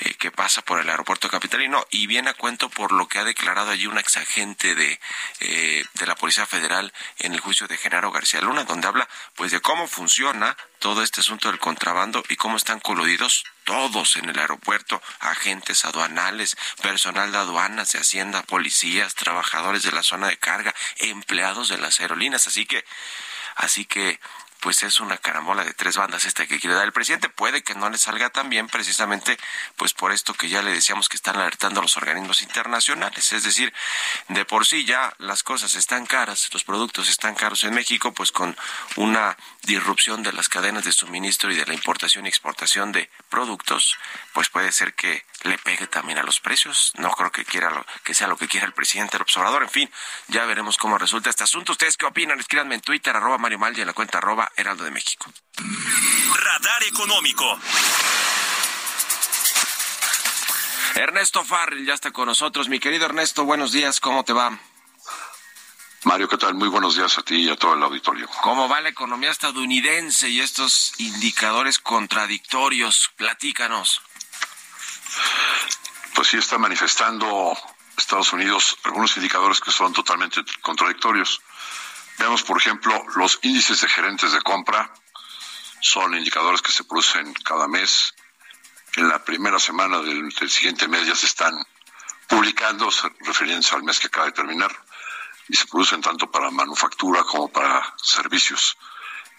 eh, 0.00 0.14
que 0.14 0.30
pasa 0.30 0.62
por 0.62 0.80
el 0.80 0.88
aeropuerto 0.88 1.28
capitalino 1.28 1.84
y 1.90 2.06
viene 2.06 2.30
a 2.30 2.34
cuento 2.34 2.68
por 2.68 2.92
lo 2.92 3.08
que 3.08 3.18
ha 3.18 3.24
declarado 3.24 3.70
allí 3.70 3.86
un 3.86 3.98
exagente 3.98 4.74
de, 4.74 5.00
eh, 5.40 5.84
de 5.94 6.06
la 6.06 6.14
Policía 6.14 6.46
Federal 6.46 6.92
en 7.18 7.34
el 7.34 7.40
juicio 7.40 7.66
de 7.66 7.76
Genaro 7.76 8.12
García 8.12 8.40
Luna, 8.40 8.64
donde 8.64 8.86
habla 8.86 9.08
pues 9.34 9.50
de 9.50 9.60
cómo 9.60 9.88
funciona 9.88 10.56
todo 10.78 11.02
este 11.02 11.20
asunto 11.20 11.48
del 11.48 11.58
contrabando 11.58 12.22
y 12.28 12.36
cómo 12.36 12.56
están 12.56 12.80
coludidos 12.80 13.44
todos 13.64 14.16
en 14.16 14.28
el 14.28 14.38
aeropuerto, 14.38 15.02
agentes 15.20 15.84
aduanales, 15.84 16.56
personal 16.80 17.32
de 17.32 17.38
aduanas, 17.38 17.92
de 17.92 17.98
hacienda, 17.98 18.42
policías, 18.44 19.14
trabajadores 19.14 19.82
de 19.82 19.92
la 19.92 20.02
zona 20.02 20.28
de 20.28 20.38
carga, 20.38 20.74
empleados 20.98 21.68
de 21.68 21.78
las 21.78 22.00
aerolíneas, 22.00 22.46
así 22.46 22.66
que 22.66 22.84
así 23.56 23.84
que 23.84 24.20
pues 24.60 24.82
es 24.82 25.00
una 25.00 25.16
carambola 25.18 25.64
de 25.64 25.74
tres 25.74 25.96
bandas 25.96 26.24
esta 26.24 26.46
que 26.46 26.58
quiere 26.58 26.74
dar 26.74 26.84
el 26.84 26.92
presidente. 26.92 27.28
Puede 27.28 27.62
que 27.62 27.74
no 27.74 27.90
le 27.90 27.98
salga 27.98 28.30
tan 28.30 28.50
bien 28.50 28.68
precisamente 28.68 29.38
pues 29.76 29.92
por 29.92 30.12
esto 30.12 30.34
que 30.34 30.48
ya 30.48 30.62
le 30.62 30.72
decíamos 30.72 31.08
que 31.08 31.16
están 31.16 31.36
alertando 31.36 31.80
los 31.80 31.96
organismos 31.96 32.42
internacionales. 32.42 33.32
Es 33.32 33.44
decir, 33.44 33.72
de 34.28 34.44
por 34.44 34.66
sí 34.66 34.84
ya 34.84 35.14
las 35.18 35.42
cosas 35.42 35.74
están 35.74 36.06
caras, 36.06 36.48
los 36.52 36.64
productos 36.64 37.08
están 37.08 37.34
caros 37.34 37.64
en 37.64 37.74
México, 37.74 38.12
pues 38.12 38.32
con 38.32 38.56
una 38.96 39.36
disrupción 39.62 40.22
de 40.22 40.32
las 40.32 40.48
cadenas 40.48 40.84
de 40.84 40.92
suministro 40.92 41.52
y 41.52 41.56
de 41.56 41.66
la 41.66 41.74
importación 41.74 42.26
y 42.26 42.28
exportación 42.28 42.92
de 42.92 43.10
productos, 43.28 43.96
pues 44.32 44.48
puede 44.48 44.72
ser 44.72 44.94
que 44.94 45.24
le 45.44 45.58
pegue 45.58 45.86
también 45.86 46.18
a 46.18 46.22
los 46.22 46.40
precios. 46.40 46.92
No 46.96 47.10
creo 47.10 47.30
que 47.30 47.44
quiera 47.44 47.70
lo, 47.70 47.86
que 48.02 48.14
sea 48.14 48.26
lo 48.26 48.36
que 48.36 48.48
quiera 48.48 48.66
el 48.66 48.72
presidente 48.72 49.16
el 49.16 49.22
observador. 49.22 49.62
En 49.62 49.70
fin, 49.70 49.90
ya 50.28 50.44
veremos 50.46 50.76
cómo 50.76 50.98
resulta 50.98 51.30
este 51.30 51.44
asunto. 51.44 51.72
¿Ustedes 51.72 51.96
qué 51.96 52.06
opinan? 52.06 52.40
Escríbanme 52.40 52.76
en 52.76 52.80
Twitter, 52.80 53.14
arroba 53.14 53.38
Mario 53.38 53.58
Mal 53.58 53.76
y 53.76 53.80
en 53.80 53.86
la 53.86 53.92
cuenta 53.92 54.18
arroba 54.18 54.47
Heraldo 54.56 54.84
de 54.84 54.90
México. 54.90 55.32
Radar 56.34 56.82
económico. 56.84 57.58
Ernesto 60.94 61.44
Farrell 61.44 61.86
ya 61.86 61.94
está 61.94 62.10
con 62.10 62.26
nosotros. 62.26 62.68
Mi 62.68 62.80
querido 62.80 63.06
Ernesto, 63.06 63.44
buenos 63.44 63.72
días. 63.72 64.00
¿Cómo 64.00 64.24
te 64.24 64.32
va? 64.32 64.58
Mario, 66.04 66.28
¿qué 66.28 66.36
tal? 66.36 66.54
Muy 66.54 66.68
buenos 66.68 66.96
días 66.96 67.18
a 67.18 67.22
ti 67.22 67.36
y 67.36 67.50
a 67.50 67.56
todo 67.56 67.74
el 67.74 67.82
auditorio. 67.82 68.28
¿Cómo 68.42 68.68
va 68.68 68.80
la 68.80 68.88
economía 68.88 69.30
estadounidense 69.30 70.28
y 70.28 70.40
estos 70.40 70.92
indicadores 70.98 71.78
contradictorios? 71.78 73.10
Platícanos. 73.16 74.00
Pues 76.14 76.28
sí 76.28 76.36
está 76.36 76.58
manifestando 76.58 77.56
Estados 77.96 78.32
Unidos 78.32 78.76
algunos 78.84 79.16
indicadores 79.16 79.60
que 79.60 79.70
son 79.70 79.92
totalmente 79.92 80.42
contradictorios. 80.62 81.40
Veamos, 82.18 82.42
por 82.42 82.58
ejemplo, 82.58 83.04
los 83.14 83.38
índices 83.42 83.80
de 83.80 83.88
gerentes 83.88 84.32
de 84.32 84.40
compra 84.42 84.92
son 85.80 86.14
indicadores 86.14 86.60
que 86.60 86.72
se 86.72 86.84
producen 86.84 87.32
cada 87.44 87.68
mes. 87.68 88.14
En 88.96 89.08
la 89.08 89.24
primera 89.24 89.58
semana 89.60 90.00
del, 90.00 90.32
siguiente 90.50 90.88
mes 90.88 91.06
ya 91.06 91.14
se 91.14 91.26
están 91.26 91.54
publicando, 92.26 92.90
refiriéndose 93.20 93.74
al 93.74 93.84
mes 93.84 94.00
que 94.00 94.08
acaba 94.08 94.26
de 94.26 94.32
terminar, 94.32 94.74
y 95.48 95.56
se 95.56 95.66
producen 95.66 96.00
tanto 96.00 96.30
para 96.30 96.50
manufactura 96.50 97.22
como 97.22 97.48
para 97.48 97.94
servicios. 98.02 98.76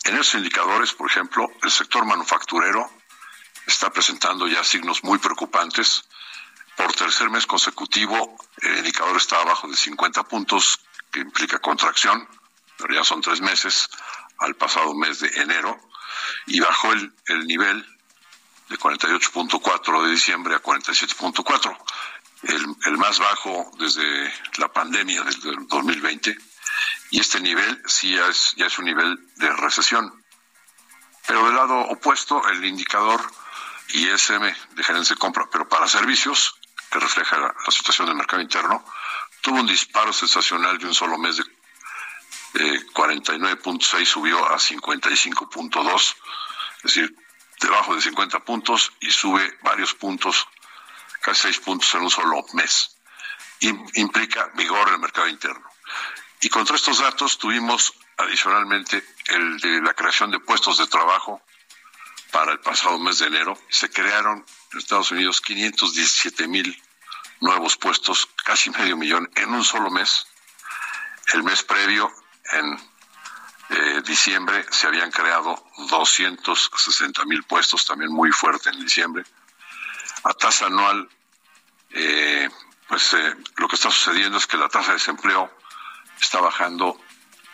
En 0.06 0.16
esos 0.16 0.36
indicadores, 0.36 0.94
por 0.94 1.10
ejemplo, 1.10 1.52
el 1.62 1.72
sector 1.72 2.06
manufacturero 2.06 2.90
está 3.68 3.92
presentando 3.92 4.48
ya 4.48 4.64
signos 4.64 5.04
muy 5.04 5.20
preocupantes. 5.20 6.06
Por 6.78 6.94
tercer 6.96 7.30
mes 7.30 7.46
consecutivo, 7.46 8.38
el 8.62 8.78
indicador 8.78 9.18
está 9.18 9.42
abajo 9.42 9.68
de 9.68 9.76
50 9.76 10.24
puntos, 10.24 10.80
que 11.12 11.20
implica 11.20 11.60
contracción, 11.60 12.28
pero 12.80 12.94
ya 12.94 13.04
son 13.04 13.22
tres 13.22 13.42
meses 13.42 13.90
al 14.40 14.56
pasado 14.56 14.96
mes 14.96 15.20
de 15.20 15.28
enero, 15.42 15.80
y 16.48 16.60
bajó 16.60 16.94
el, 16.94 17.14
el 17.28 17.46
nivel 17.46 17.86
de 18.70 18.78
48.4 18.78 20.04
de 20.04 20.12
diciembre 20.12 20.56
a 20.56 20.64
47.4, 20.64 21.78
el, 22.44 22.66
el 22.86 22.98
más 22.98 23.20
bajo 23.20 23.72
desde 23.78 24.34
la 24.58 24.72
pandemia, 24.72 25.24
desde 25.24 25.50
el 25.50 25.68
2020, 25.68 26.38
y 27.12 27.20
este 27.20 27.40
nivel 27.42 27.82
sí 27.86 28.16
ya 28.16 28.28
es, 28.28 28.54
ya 28.56 28.68
es 28.68 28.78
un 28.80 28.86
nivel 28.86 29.20
de 29.36 29.52
recesión. 29.54 30.24
Pero 31.28 31.46
del 31.46 31.56
lado 31.56 31.80
opuesto, 31.82 32.48
el 32.50 32.64
indicador 32.64 33.22
ISM 33.90 34.54
de 34.72 34.84
gerencia 34.84 35.16
de 35.16 35.20
compra, 35.20 35.48
pero 35.52 35.68
para 35.68 35.88
servicios, 35.88 36.56
que 36.92 37.00
refleja 37.00 37.38
la, 37.38 37.54
situación 37.72 38.08
del 38.08 38.16
mercado 38.16 38.42
interno, 38.42 38.84
tuvo 39.42 39.60
un 39.60 39.68
disparo 39.68 40.14
sensacional 40.14 40.78
de 40.78 40.88
un 40.88 40.94
solo 40.94 41.18
mes 41.18 41.38
de 41.38 41.44
49.6 42.54 44.06
subió 44.06 44.46
a 44.46 44.58
55.2, 44.58 46.16
es 46.78 46.84
decir, 46.84 47.16
debajo 47.60 47.96
de 47.96 48.02
50 48.02 48.40
puntos 48.40 48.92
y 49.00 49.12
sube 49.12 49.58
varios 49.62 49.94
puntos, 49.94 50.48
casi 51.22 51.42
6 51.44 51.60
puntos 51.60 51.94
en 51.96 52.02
un 52.02 52.10
solo 52.10 52.44
mes. 52.54 52.96
implica 53.60 54.50
vigor 54.56 54.88
en 54.88 54.96
el 54.96 55.00
mercado 55.00 55.28
interno. 55.28 55.70
Y 56.42 56.50
contra 56.50 56.76
estos 56.78 57.00
datos 57.00 57.38
tuvimos 57.38 57.94
adicionalmente 58.18 59.04
el 59.28 59.60
de 59.60 59.82
la 59.82 59.94
creación 59.94 60.32
de 60.32 60.40
puestos 60.40 60.78
de 60.78 60.88
trabajo 60.88 61.42
para 62.32 62.54
el 62.54 62.60
pasado 62.60 62.98
mes 63.00 63.20
de 63.20 63.28
enero. 63.28 63.60
Se 63.70 63.90
crearon 63.90 64.46
en 64.72 64.80
Estados 64.80 65.12
Unidos 65.12 65.42
517 65.42 66.48
mil 66.48 66.82
nuevos 67.42 67.78
puestos, 67.78 68.30
casi 68.44 68.70
medio 68.70 68.98
millón 68.98 69.30
en 69.36 69.54
un 69.54 69.64
solo 69.64 69.90
mes. 69.90 70.28
El 71.34 71.44
mes 71.44 71.64
previo, 71.64 72.12
en 72.52 72.80
eh, 73.70 74.02
diciembre, 74.06 74.66
se 74.72 74.88
habían 74.88 75.12
creado 75.12 75.64
260 75.90 77.26
mil 77.26 77.44
puestos, 77.44 77.86
también 77.86 78.12
muy 78.12 78.32
fuerte 78.32 78.70
en 78.70 78.80
diciembre. 78.80 79.24
A 80.24 80.34
tasa 80.34 80.66
anual, 80.66 81.08
eh, 81.92 82.50
pues 82.88 83.14
eh, 83.14 83.36
lo 83.58 83.68
que 83.68 83.76
está 83.76 83.92
sucediendo 83.92 84.38
es 84.38 84.48
que 84.48 84.58
la 84.58 84.70
tasa 84.70 84.88
de 84.88 84.94
desempleo 84.94 85.52
está 86.20 86.42
bajando 86.42 87.00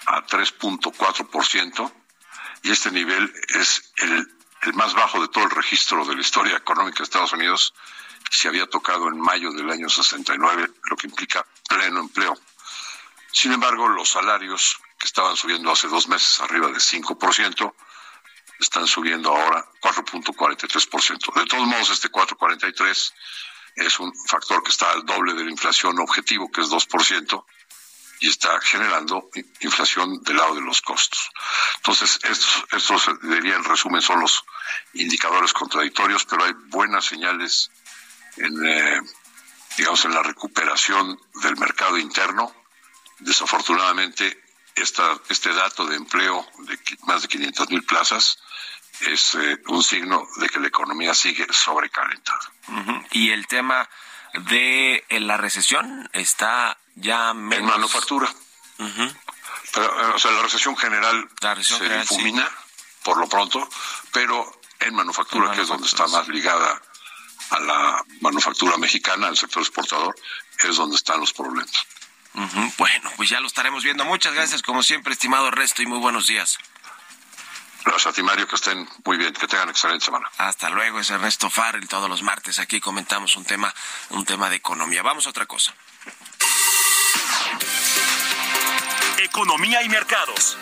a 0.08 0.26
3.4% 0.26 1.92
y 2.64 2.72
este 2.72 2.92
nivel 2.92 3.32
es 3.50 3.92
el 3.98 4.36
el 4.68 4.74
más 4.74 4.94
bajo 4.94 5.22
de 5.22 5.28
todo 5.28 5.44
el 5.44 5.52
registro 5.52 6.06
de 6.06 6.16
la 6.16 6.22
historia 6.22 6.58
económica 6.58 7.00
de 7.00 7.04
Estados 7.04 7.34
Unidos, 7.34 7.74
se 8.30 8.48
había 8.48 8.66
tocado 8.66 9.08
en 9.08 9.20
mayo 9.20 9.52
del 9.52 9.70
año 9.70 9.90
69, 9.90 10.70
lo 10.90 10.98
que 10.98 11.08
implica 11.08 11.46
pleno 11.68 12.00
empleo. 12.00 12.36
Sin 13.36 13.52
embargo, 13.52 13.90
los 13.90 14.08
salarios 14.08 14.78
que 14.98 15.08
estaban 15.08 15.36
subiendo 15.36 15.70
hace 15.70 15.90
dos 15.90 16.08
meses 16.08 16.40
arriba 16.40 16.68
de 16.68 16.78
5%, 16.78 17.74
están 18.62 18.88
subiendo 18.88 19.36
ahora 19.36 19.66
4.43%. 19.82 21.34
De 21.34 21.46
todos 21.46 21.68
modos, 21.68 21.90
este 21.90 22.10
4.43 22.10 23.14
es 23.76 24.00
un 24.00 24.14
factor 24.30 24.64
que 24.64 24.72
está 24.72 24.90
al 24.90 25.06
doble 25.06 25.34
de 25.34 25.44
la 25.44 25.52
inflación 25.52 26.00
objetivo, 26.00 26.50
que 26.50 26.62
es 26.62 26.70
2%, 26.70 27.46
y 28.22 28.30
está 28.30 28.58
generando 28.62 29.30
inflación 29.60 30.24
del 30.24 30.38
lado 30.38 30.56
de 30.56 30.62
los 30.62 30.82
costos. 30.82 31.30
Entonces, 31.76 32.18
estos, 32.24 32.64
estos 32.72 33.08
en 33.10 33.64
resumen, 33.66 34.02
son 34.02 34.22
los 34.22 34.46
indicadores 34.94 35.52
contradictorios, 35.52 36.24
pero 36.24 36.46
hay 36.46 36.54
buenas 36.68 37.04
señales 37.04 37.70
en, 38.38 38.66
eh, 38.66 39.02
digamos, 39.76 40.06
en 40.06 40.14
la 40.14 40.24
recuperación 40.24 41.20
del 41.44 41.58
mercado 41.58 41.98
interno. 41.98 42.65
Desafortunadamente, 43.20 44.44
esta, 44.76 45.18
este 45.30 45.54
dato 45.54 45.86
de 45.86 45.96
empleo 45.96 46.46
de 46.60 46.78
más 47.04 47.22
de 47.22 47.28
500 47.28 47.70
mil 47.70 47.84
plazas 47.84 48.38
es 49.02 49.36
eh, 49.36 49.62
un 49.68 49.84
signo 49.84 50.28
de 50.38 50.50
que 50.50 50.60
la 50.60 50.68
economía 50.68 51.14
sigue 51.14 51.46
sobrecalentada. 51.52 52.52
Y 53.12 53.32
el 53.32 53.48
tema 53.48 53.90
de 54.34 55.06
eh, 55.10 55.20
la 55.20 55.38
recesión 55.38 56.10
está 56.14 56.78
ya 56.96 57.34
menos... 57.34 57.60
En 57.60 57.66
manufactura. 57.66 58.34
pero, 58.78 60.02
eh, 60.02 60.14
o 60.16 60.20
sea, 60.20 60.32
la 60.32 60.42
recesión 60.42 60.76
general 60.78 61.30
se 61.62 62.00
difumina 62.00 62.50
por 63.04 63.18
lo 63.18 63.28
pronto, 63.28 63.70
pero 64.12 64.60
en 64.80 64.96
manufactura, 64.96 65.52
que 65.52 65.62
es 65.62 65.68
donde 65.68 65.88
está 65.88 66.08
más 66.08 66.28
ligada 66.28 66.82
a 67.52 67.60
la 67.60 68.06
manufactura 68.22 68.78
mexicana, 68.78 69.28
al 69.28 69.38
sector 69.38 69.62
exportador, 69.62 70.16
es 70.60 70.76
donde 70.76 70.96
están 70.96 71.20
los 71.20 71.32
problemas. 71.32 71.86
Bueno, 72.78 73.12
pues 73.16 73.30
ya 73.30 73.40
lo 73.40 73.48
estaremos 73.48 73.84
viendo. 73.84 74.04
Muchas 74.06 74.34
gracias, 74.34 74.62
como 74.62 74.84
siempre, 74.84 75.14
estimado 75.14 75.52
Resto, 75.52 75.82
y 75.82 75.86
muy 75.86 76.00
buenos 76.00 76.28
días. 76.28 76.58
Gracias 77.86 78.08
a 78.08 78.14
ti, 78.14 78.24
Mario, 78.24 78.48
que 78.48 78.56
estén 78.56 78.90
muy 79.06 79.18
bien, 79.18 79.32
que 79.34 79.48
tengan 79.48 79.70
excelente 79.70 80.06
semana. 80.06 80.30
Hasta 80.38 80.70
luego, 80.70 81.00
es 81.00 81.10
Ernesto 81.12 81.50
Farrell. 81.50 81.88
Todos 81.88 82.10
los 82.10 82.24
martes 82.24 82.60
aquí 82.60 82.80
comentamos 82.80 83.36
un 83.36 83.46
tema, 83.46 83.74
un 84.10 84.26
tema 84.26 84.50
de 84.50 84.56
economía. 84.56 85.04
Vamos 85.04 85.28
a 85.28 85.30
otra 85.30 85.46
cosa. 85.46 85.74
Economía 89.20 89.84
y 89.84 89.90
mercados. 89.90 90.58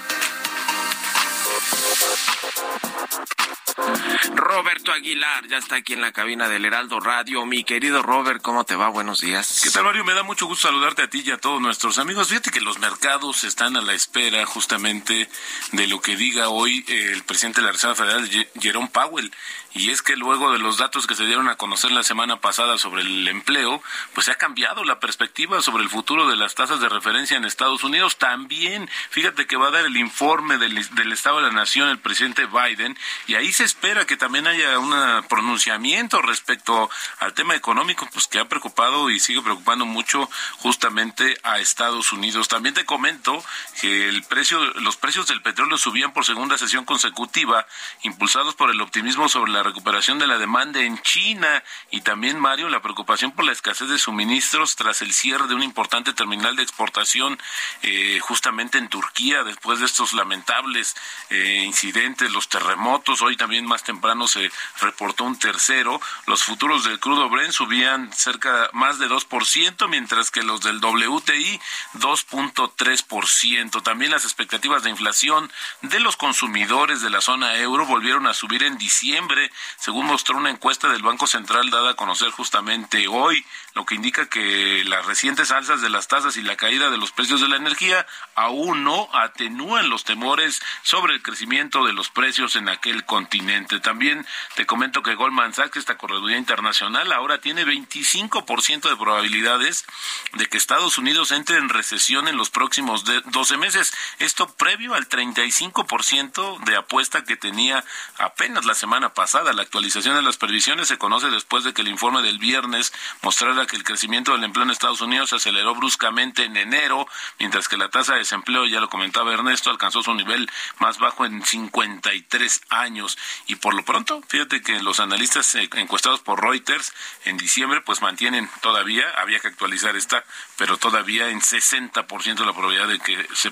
Roberto 4.36 4.92
Aguilar 4.92 5.48
ya 5.48 5.58
está 5.58 5.78
aquí 5.78 5.94
en 5.94 6.02
la 6.02 6.12
cabina 6.12 6.48
del 6.48 6.66
Heraldo 6.66 7.00
Radio. 7.00 7.46
Mi 7.46 7.64
querido 7.64 8.02
Robert, 8.02 8.42
¿cómo 8.42 8.66
te 8.66 8.76
va? 8.76 8.90
Buenos 8.90 9.22
días. 9.22 9.62
¿Qué 9.64 9.70
tal, 9.70 9.84
Mario? 9.84 10.04
Me 10.04 10.14
da 10.14 10.24
mucho 10.24 10.46
gusto 10.46 10.68
saludarte 10.68 11.02
a 11.02 11.10
ti 11.10 11.24
y 11.26 11.32
a 11.32 11.38
todos 11.38 11.62
nuestros 11.62 11.98
amigos. 11.98 12.30
Fíjate 12.30 12.52
que 12.52 12.62
los 12.62 12.80
mercados 12.80 13.44
están 13.44 13.76
a 13.78 13.82
la 13.82 13.94
espera 13.94 14.46
justamente 14.46 15.30
de 15.72 15.88
lo 15.88 16.02
que 16.02 16.16
diga 16.16 16.50
hoy 16.50 16.86
el 16.88 17.24
presidente 17.24 17.62
de 17.62 17.68
la 17.68 17.74
Reserva 17.74 17.96
Federal, 17.96 18.30
Jerome 18.60 18.90
Powell. 18.90 19.32
Y 19.76 19.90
es 19.90 20.02
que 20.02 20.16
luego 20.16 20.52
de 20.52 20.60
los 20.60 20.78
datos 20.78 21.08
que 21.08 21.16
se 21.16 21.26
dieron 21.26 21.50
a 21.50 21.56
conocer 21.56 21.92
la 21.92 22.04
semana 22.04 22.40
pasada 22.42 22.78
sobre 22.78 23.02
el 23.02 23.28
empleo, 23.28 23.82
pues 24.14 24.26
se 24.26 24.32
ha 24.32 24.36
cambiado 24.36 24.84
la 24.84 25.00
perspectiva 25.00 25.62
sobre 25.62 25.84
el 25.84 25.90
futuro 25.90 26.28
de 26.28 26.36
las 26.36 26.54
tasas 26.54 26.80
de 26.80 26.90
referencia 26.90 27.38
en 27.38 27.46
Estados 27.46 27.84
Unidos. 27.84 28.18
También, 28.18 28.90
fíjate 29.10 29.48
que 29.48 29.58
va 29.58 29.68
a 29.68 29.72
dar 29.72 29.86
el 29.86 29.98
informe 29.98 30.58
del, 30.58 30.88
del 30.96 31.12
Estado 31.12 31.38
de 31.38 31.44
la 31.44 31.52
Nación 31.52 31.90
el 31.90 32.00
presidente 32.00 32.46
Biden 32.46 32.98
y 33.28 33.36
ahí 33.36 33.52
se 33.52 33.64
espera 33.64 34.06
que 34.06 34.18
también 34.18 34.48
haya 34.48 34.78
un 34.78 34.94
pronunciamiento 35.28 36.22
respecto 36.22 36.90
al 37.20 37.34
tema 37.34 37.56
económico, 37.56 38.08
pues 38.14 38.28
que 38.28 38.40
ha 38.40 38.48
preocupado 38.48 39.10
y 39.10 39.20
sigue 39.20 39.42
preocupando 39.42 39.86
mucho 39.86 40.30
justamente 40.58 41.38
a 41.44 41.60
Estados 41.60 42.12
Unidos. 42.14 42.48
También 42.48 42.76
te 42.76 42.86
comento 42.86 43.44
que 43.82 44.08
el 44.10 44.24
precio, 44.24 44.60
los 44.82 44.98
precios 44.98 45.28
del 45.28 45.42
petróleo 45.42 45.78
subían 45.78 46.14
por 46.14 46.26
segunda 46.26 46.58
sesión 46.58 46.86
consecutiva, 46.86 47.66
impulsados 48.04 48.56
por 48.56 48.70
el 48.70 48.82
optimismo 48.82 49.30
sobre 49.30 49.52
la 49.52 49.63
recuperación 49.64 50.20
de 50.20 50.28
la 50.28 50.38
demanda 50.38 50.82
en 50.82 51.02
China 51.02 51.64
y 51.92 52.02
también, 52.02 52.40
Mario, 52.40 52.70
la 52.70 52.82
preocupación 52.82 53.32
por 53.32 53.46
la 53.46 53.52
escasez 53.52 53.90
de 53.90 53.98
suministros 53.98 54.76
tras 54.76 55.02
el 55.02 55.14
cierre 55.14 55.48
de 55.48 55.56
un 55.56 55.64
importante 55.64 56.14
terminal 56.14 56.56
de 56.56 56.64
exportación 56.64 57.40
eh, 57.82 58.20
justamente 58.22 58.78
en 58.78 58.90
Turquía 58.90 59.44
después 59.44 59.80
de 59.80 59.86
estos 59.86 60.14
lamentables 60.14 60.96
eh, 61.30 61.64
incidentes, 61.66 62.32
los 62.32 62.50
terremotos. 62.50 63.22
Hoy 63.22 63.38
también 63.38 63.66
más 63.66 63.84
temprano 63.84 64.28
se 64.28 64.52
reportó 64.82 65.24
un 65.24 65.40
tercero. 65.40 66.00
Los 66.28 66.44
futuros 66.44 66.84
del 66.84 67.00
crudo 67.00 67.30
Brent 67.30 67.54
subían 67.54 68.12
cerca 68.14 68.70
más 68.74 69.00
de 69.00 69.08
2%, 69.08 69.88
mientras 69.88 70.32
que 70.32 70.44
los 70.44 70.62
del 70.62 70.80
WTI 70.80 71.60
2.3%. 71.96 73.84
También 73.84 74.12
las 74.12 74.26
expectativas 74.26 74.84
de 74.84 74.90
inflación 74.90 75.52
de 75.82 76.00
los 76.00 76.18
consumidores 76.18 77.02
de 77.02 77.10
la 77.10 77.22
zona 77.22 77.58
euro 77.58 77.86
volvieron 77.86 78.28
a 78.28 78.34
subir 78.34 78.64
en 78.64 78.78
diciembre 78.78 79.52
según 79.78 80.06
mostró 80.06 80.38
una 80.38 80.50
encuesta 80.50 80.90
del 80.90 81.04
Banco 81.04 81.28
Central 81.28 81.70
dada 81.70 81.92
a 81.92 81.96
conocer 81.96 82.30
justamente 82.32 83.08
hoy, 83.08 83.46
lo 83.74 83.86
que 83.86 83.96
indica 83.96 84.28
que 84.28 84.84
las 84.86 85.06
recientes 85.06 85.52
alzas 85.52 85.82
de 85.82 85.90
las 85.90 86.08
tasas 86.08 86.38
y 86.38 86.44
la 86.44 86.56
caída 86.56 86.92
de 86.92 86.98
los 86.98 87.12
precios 87.12 87.42
de 87.42 87.48
la 87.48 87.56
energía 87.56 88.06
aún 88.36 88.84
no 88.84 89.10
atenúan 89.14 89.90
los 89.90 90.04
temores 90.04 90.62
sobre 90.84 91.16
el 91.16 91.24
crecimiento 91.24 91.86
de 91.86 91.94
los 91.94 92.10
precios 92.10 92.56
en 92.56 92.70
aquel 92.70 93.04
continente. 93.06 93.80
También 93.80 94.26
te 94.56 94.66
comento 94.66 95.02
que 95.02 95.16
Goldman 95.16 95.54
Sachs, 95.54 95.78
esta 95.78 95.98
correduría 95.98 96.38
internacional, 96.38 97.12
ahora 97.12 97.42
tiene 97.42 97.66
25% 97.66 98.90
de 98.90 98.96
probabilidades 98.98 99.86
de 100.34 100.48
que 100.48 100.58
Estados 100.58 100.98
Unidos 100.98 101.32
entre 101.32 101.58
en 101.58 101.70
recesión 101.70 102.28
en 102.28 102.38
los 102.38 102.52
próximos 102.52 103.04
12 103.06 103.58
meses. 103.58 103.94
Esto 104.20 104.54
previo 104.54 104.94
al 104.94 105.10
35% 105.10 106.64
de 106.64 106.76
apuesta 106.76 107.24
que 107.24 107.38
tenía 107.38 107.84
apenas 108.18 108.66
la 108.66 108.76
semana 108.76 109.14
pasada. 109.14 109.54
La 109.54 109.64
actualización 109.64 110.16
de 110.16 110.22
las 110.22 110.38
previsiones 110.38 110.88
se 110.88 110.98
conoce 110.98 111.30
después 111.30 111.64
de 111.64 111.74
que 111.74 111.82
el 111.82 111.88
informe 111.88 112.22
del 112.22 112.38
viernes 112.38 112.94
mostrara 113.22 113.63
que 113.68 113.76
el 113.76 113.84
crecimiento 113.84 114.32
del 114.34 114.44
empleo 114.44 114.64
en 114.64 114.72
Estados 114.72 115.02
Unidos 115.02 115.30
se 115.30 115.38
aceleró 115.38 115.76
bruscamente 115.76 116.46
en 116.46 116.58
enero, 116.58 117.08
mientras 117.40 117.68
que 117.68 117.78
la 117.78 117.90
tasa 117.90 118.14
de 118.14 118.20
desempleo, 118.20 118.66
ya 118.66 118.80
lo 118.80 118.90
comentaba 118.90 119.34
Ernesto, 119.34 119.70
alcanzó 119.70 120.04
su 120.04 120.14
nivel 120.14 120.50
más 120.80 121.00
bajo 121.00 121.26
en 121.26 121.44
53 121.44 122.62
años. 122.70 123.18
Y 123.48 123.56
por 123.56 123.74
lo 123.74 123.84
pronto, 123.84 124.22
fíjate 124.28 124.62
que 124.62 124.82
los 124.82 125.00
analistas 125.00 125.56
eh, 125.56 125.70
encuestados 125.74 126.20
por 126.20 126.42
Reuters 126.42 126.94
en 127.26 127.38
diciembre, 127.38 127.82
pues 127.82 128.02
mantienen 128.02 128.50
todavía, 128.62 129.06
había 129.18 129.40
que 129.40 129.48
actualizar 129.48 129.96
esta, 129.96 130.24
pero 130.58 130.78
todavía 130.78 131.30
en 131.30 131.42
60% 131.42 132.46
la 132.46 132.54
probabilidad 132.54 132.88
de 132.88 133.00
que 133.00 133.28
se, 133.34 133.52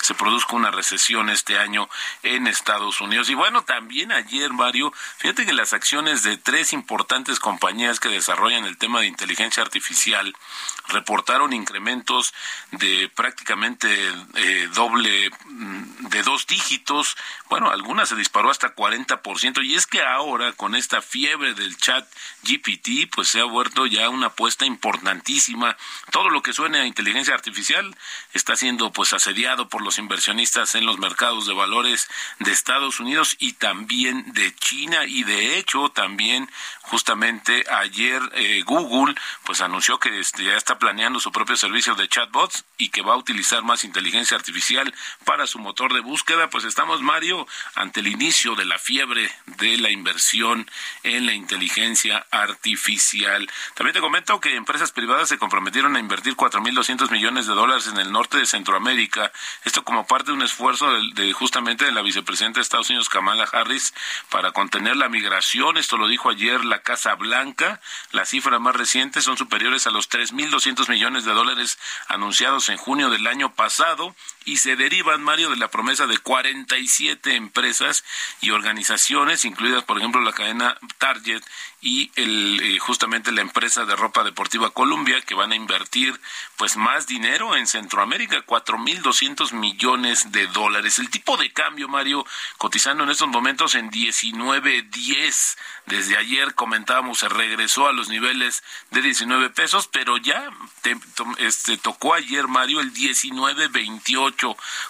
se 0.00 0.14
produzca 0.14 0.56
una 0.56 0.70
recesión 0.70 1.30
este 1.30 1.58
año 1.58 1.88
en 2.22 2.46
Estados 2.46 3.00
Unidos. 3.00 3.28
Y 3.30 3.34
bueno, 3.34 3.62
también 3.62 4.12
ayer, 4.12 4.52
Mario, 4.52 4.92
fíjate 5.18 5.46
que 5.46 5.52
las 5.52 5.72
acciones 5.72 6.22
de 6.22 6.36
tres 6.36 6.72
importantes 6.72 7.40
compañías 7.40 8.00
que 8.00 8.08
desarrollan 8.08 8.64
el 8.64 8.78
tema 8.78 9.00
de 9.00 9.06
inteligencia 9.06 9.33
artificial 9.60 10.34
reportaron 10.88 11.52
incrementos 11.52 12.34
de 12.72 13.10
prácticamente 13.14 13.88
eh, 14.34 14.68
doble, 14.74 15.30
mm, 15.46 16.08
de 16.08 16.22
dos 16.22 16.46
dígitos. 16.46 17.16
Bueno, 17.48 17.70
algunas 17.70 18.08
se 18.08 18.16
disparó 18.16 18.50
hasta 18.50 18.74
40%. 18.74 19.62
Y 19.62 19.74
es 19.74 19.86
que 19.86 20.02
ahora, 20.02 20.52
con 20.52 20.74
esta 20.74 21.00
fiebre 21.00 21.54
del 21.54 21.76
chat 21.76 22.06
GPT, 22.42 23.10
pues 23.10 23.28
se 23.28 23.40
ha 23.40 23.44
vuelto 23.44 23.86
ya 23.86 24.08
una 24.10 24.26
apuesta 24.26 24.66
importantísima. 24.66 25.76
Todo 26.10 26.28
lo 26.28 26.42
que 26.42 26.52
suene 26.52 26.80
a 26.80 26.86
inteligencia 26.86 27.34
artificial 27.34 27.96
está 28.32 28.56
siendo 28.56 28.92
pues 28.92 29.12
asediado 29.12 29.68
por 29.68 29.82
los 29.82 29.98
inversionistas 29.98 30.74
en 30.74 30.84
los 30.84 30.98
mercados 30.98 31.46
de 31.46 31.54
valores 31.54 32.08
de 32.40 32.52
Estados 32.52 33.00
Unidos 33.00 33.36
y 33.38 33.54
también 33.54 34.32
de 34.34 34.54
China. 34.56 35.06
Y 35.06 35.24
de 35.24 35.58
hecho, 35.58 35.88
también 35.88 36.50
justamente 36.82 37.64
ayer 37.70 38.20
eh, 38.34 38.62
Google 38.66 39.14
pues 39.44 39.60
anunció 39.60 39.98
que 39.98 40.18
este, 40.18 40.44
ya 40.44 40.56
está 40.56 40.78
planeando 40.78 41.20
su 41.20 41.32
propio 41.32 41.56
servicio 41.56 41.94
de 41.94 42.08
chatbots 42.08 42.64
y 42.78 42.88
que 42.88 43.02
va 43.02 43.14
a 43.14 43.16
utilizar 43.16 43.62
más 43.62 43.84
inteligencia 43.84 44.36
artificial 44.36 44.94
para 45.24 45.46
su 45.46 45.58
motor 45.58 45.92
de 45.92 46.00
búsqueda, 46.00 46.50
pues 46.50 46.64
estamos, 46.64 47.02
Mario, 47.02 47.46
ante 47.74 48.00
el 48.00 48.08
inicio 48.08 48.54
de 48.54 48.64
la 48.64 48.78
fiebre 48.78 49.30
de 49.58 49.78
la 49.78 49.90
inversión 49.90 50.70
en 51.02 51.26
la 51.26 51.32
inteligencia 51.32 52.26
artificial. 52.30 53.48
También 53.74 53.94
te 53.94 54.00
comento 54.00 54.40
que 54.40 54.56
empresas 54.56 54.92
privadas 54.92 55.28
se 55.28 55.38
comprometieron 55.38 55.96
a 55.96 56.00
invertir 56.00 56.36
4.200 56.36 57.10
millones 57.10 57.46
de 57.46 57.54
dólares 57.54 57.86
en 57.86 57.98
el 57.98 58.12
norte 58.12 58.38
de 58.38 58.46
Centroamérica, 58.46 59.32
esto 59.64 59.84
como 59.84 60.06
parte 60.06 60.26
de 60.26 60.32
un 60.32 60.42
esfuerzo 60.42 60.90
de, 61.14 61.32
justamente 61.32 61.84
de 61.84 61.92
la 61.92 62.02
vicepresidenta 62.02 62.58
de 62.58 62.62
Estados 62.62 62.90
Unidos, 62.90 63.08
Kamala 63.08 63.44
Harris, 63.44 63.94
para 64.30 64.52
contener 64.52 64.96
la 64.96 65.08
migración. 65.08 65.76
Esto 65.76 65.96
lo 65.96 66.08
dijo 66.08 66.30
ayer 66.30 66.64
la 66.64 66.82
Casa 66.82 67.14
Blanca. 67.14 67.80
Las 68.12 68.30
cifras 68.30 68.60
más 68.60 68.76
son 69.20 69.36
superiores 69.36 69.86
a 69.86 69.90
los 69.90 70.10
3.200 70.10 70.88
millones 70.88 71.24
de 71.24 71.32
dólares 71.32 71.78
anunciados 72.08 72.68
en 72.68 72.76
junio 72.76 73.10
del 73.10 73.26
año 73.26 73.54
pasado 73.54 74.14
y 74.44 74.58
se 74.58 74.76
derivan, 74.76 75.22
Mario, 75.22 75.50
de 75.50 75.56
la 75.56 75.68
promesa 75.68 76.06
de 76.06 76.18
47 76.18 77.34
empresas 77.34 78.04
y 78.40 78.50
organizaciones, 78.50 79.44
incluidas, 79.44 79.84
por 79.84 79.98
ejemplo, 79.98 80.20
la 80.20 80.32
cadena 80.32 80.76
Target 80.98 81.42
y 81.80 82.10
el, 82.16 82.60
eh, 82.62 82.78
justamente 82.78 83.30
la 83.30 83.42
empresa 83.42 83.84
de 83.84 83.94
ropa 83.94 84.24
deportiva 84.24 84.70
Columbia, 84.70 85.20
que 85.20 85.34
van 85.34 85.52
a 85.52 85.56
invertir 85.56 86.18
pues 86.56 86.76
más 86.76 87.06
dinero 87.06 87.56
en 87.56 87.66
Centroamérica, 87.66 88.44
4.200 88.46 89.52
millones 89.52 90.32
de 90.32 90.46
dólares. 90.46 90.98
El 90.98 91.10
tipo 91.10 91.36
de 91.36 91.52
cambio, 91.52 91.88
Mario, 91.88 92.24
cotizando 92.56 93.04
en 93.04 93.10
estos 93.10 93.28
momentos 93.28 93.74
en 93.74 93.90
19.10. 93.90 95.56
Desde 95.86 96.16
ayer 96.16 96.54
comentábamos, 96.54 97.18
se 97.18 97.28
regresó 97.28 97.86
a 97.86 97.92
los 97.92 98.08
niveles 98.08 98.62
de 98.90 99.02
19 99.02 99.50
pesos, 99.50 99.86
pero 99.86 100.16
ya 100.16 100.50
este, 101.38 101.76
tocó 101.76 102.14
ayer, 102.14 102.48
Mario, 102.48 102.80
el 102.80 102.94
19.28. 102.94 104.33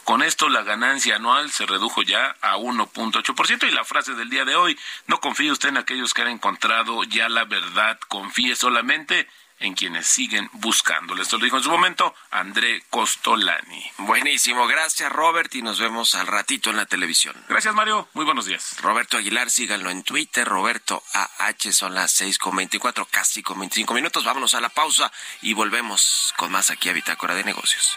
Con 0.04 0.22
esto 0.22 0.48
la 0.48 0.62
ganancia 0.62 1.16
anual 1.16 1.50
se 1.50 1.66
redujo 1.66 2.02
ya 2.02 2.36
a 2.40 2.56
1.8%. 2.56 3.68
Y 3.68 3.70
la 3.72 3.84
frase 3.84 4.14
del 4.14 4.30
día 4.30 4.44
de 4.44 4.54
hoy, 4.54 4.78
no 5.06 5.20
confíe 5.20 5.50
usted 5.50 5.70
en 5.70 5.76
aquellos 5.78 6.14
que 6.14 6.22
han 6.22 6.28
encontrado 6.28 7.04
ya 7.04 7.28
la 7.28 7.44
verdad, 7.44 7.98
confíe 8.08 8.56
solamente 8.56 9.20
en 9.20 9.28
quienes 9.74 10.06
siguen 10.06 10.48
buscándole. 10.52 11.22
Esto 11.22 11.38
lo 11.38 11.44
dijo 11.44 11.56
en 11.56 11.62
su 11.62 11.70
momento 11.70 12.14
André 12.30 12.82
Costolani. 12.90 13.90
Buenísimo, 13.98 14.66
gracias 14.66 15.10
Robert 15.10 15.54
y 15.54 15.62
nos 15.62 15.78
vemos 15.78 16.14
al 16.14 16.26
ratito 16.26 16.70
en 16.70 16.76
la 16.76 16.86
televisión. 16.86 17.34
Gracias 17.48 17.74
Mario, 17.74 18.08
muy 18.12 18.24
buenos 18.24 18.46
días. 18.46 18.80
Roberto 18.80 19.16
Aguilar, 19.16 19.50
síganlo 19.50 19.90
en 19.90 20.02
Twitter, 20.02 20.46
Roberto 20.46 21.02
AH, 21.12 21.72
son 21.72 21.94
las 21.94 22.12
seis 22.12 22.38
con 22.38 22.56
veinticuatro, 22.56 23.06
casi 23.10 23.42
con 23.42 23.58
veinticinco 23.58 23.94
minutos. 23.94 24.24
Vámonos 24.24 24.54
a 24.54 24.60
la 24.60 24.68
pausa 24.68 25.10
y 25.42 25.54
volvemos 25.54 26.34
con 26.36 26.52
más 26.52 26.70
aquí 26.70 26.88
a 26.88 26.92
Bitácora 26.92 27.34
de 27.34 27.44
Negocios. 27.44 27.96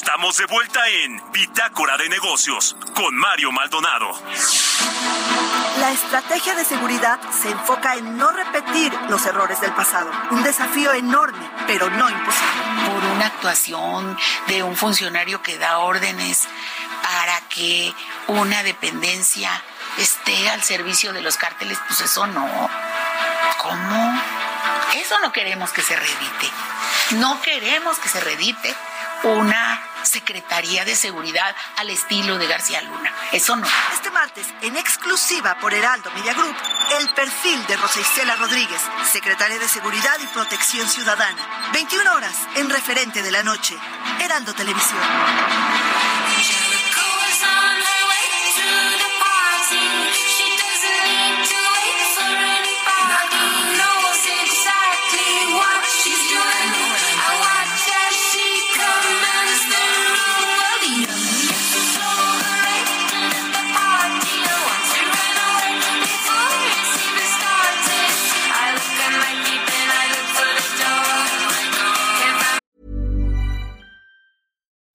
Estamos 0.00 0.36
de 0.36 0.46
vuelta 0.46 0.88
en 0.88 1.20
Bitácora 1.32 1.96
de 1.96 2.08
Negocios 2.08 2.76
con 2.94 3.16
Mario 3.16 3.50
Maldonado. 3.50 4.16
La 5.80 5.90
estrategia 5.90 6.54
de 6.54 6.64
seguridad 6.64 7.18
se 7.32 7.50
enfoca 7.50 7.96
en 7.96 8.16
no 8.16 8.30
repetir 8.30 8.92
los 9.08 9.26
errores 9.26 9.60
del 9.60 9.72
pasado. 9.72 10.08
Un 10.30 10.44
desafío 10.44 10.92
enorme, 10.92 11.44
pero 11.66 11.90
no 11.90 12.08
imposible. 12.08 12.62
Por 12.86 13.04
una 13.06 13.26
actuación 13.26 14.16
de 14.46 14.62
un 14.62 14.76
funcionario 14.76 15.42
que 15.42 15.58
da 15.58 15.78
órdenes 15.78 16.46
para 17.02 17.40
que 17.48 17.92
una 18.28 18.62
dependencia 18.62 19.50
esté 19.98 20.48
al 20.50 20.62
servicio 20.62 21.12
de 21.12 21.22
los 21.22 21.36
cárteles, 21.36 21.76
pues 21.88 22.02
eso 22.02 22.24
no. 22.28 22.70
¿Cómo? 23.58 24.22
Eso 24.94 25.18
no 25.18 25.32
queremos 25.32 25.72
que 25.72 25.82
se 25.82 25.96
redite. 25.96 26.50
No 27.16 27.42
queremos 27.42 27.98
que 27.98 28.08
se 28.08 28.20
redite 28.20 28.76
una 29.24 29.87
Secretaría 30.08 30.84
de 30.84 30.96
Seguridad 30.96 31.54
al 31.76 31.90
estilo 31.90 32.38
de 32.38 32.46
García 32.46 32.80
Luna. 32.82 33.12
Eso 33.30 33.54
no. 33.56 33.66
Este 33.92 34.10
martes, 34.10 34.46
en 34.62 34.76
exclusiva 34.76 35.58
por 35.60 35.74
Heraldo 35.74 36.10
Media 36.12 36.32
Group, 36.32 36.56
el 36.98 37.08
perfil 37.10 37.64
de 37.66 37.76
Rosa 37.76 38.00
Isela 38.00 38.34
Rodríguez, 38.36 38.80
Secretaria 39.12 39.58
de 39.58 39.68
Seguridad 39.68 40.18
y 40.20 40.26
Protección 40.28 40.88
Ciudadana. 40.88 41.70
21 41.72 42.14
horas 42.14 42.34
en 42.56 42.70
referente 42.70 43.22
de 43.22 43.30
la 43.30 43.42
noche. 43.42 43.76
Heraldo 44.20 44.54
Televisión. 44.54 44.98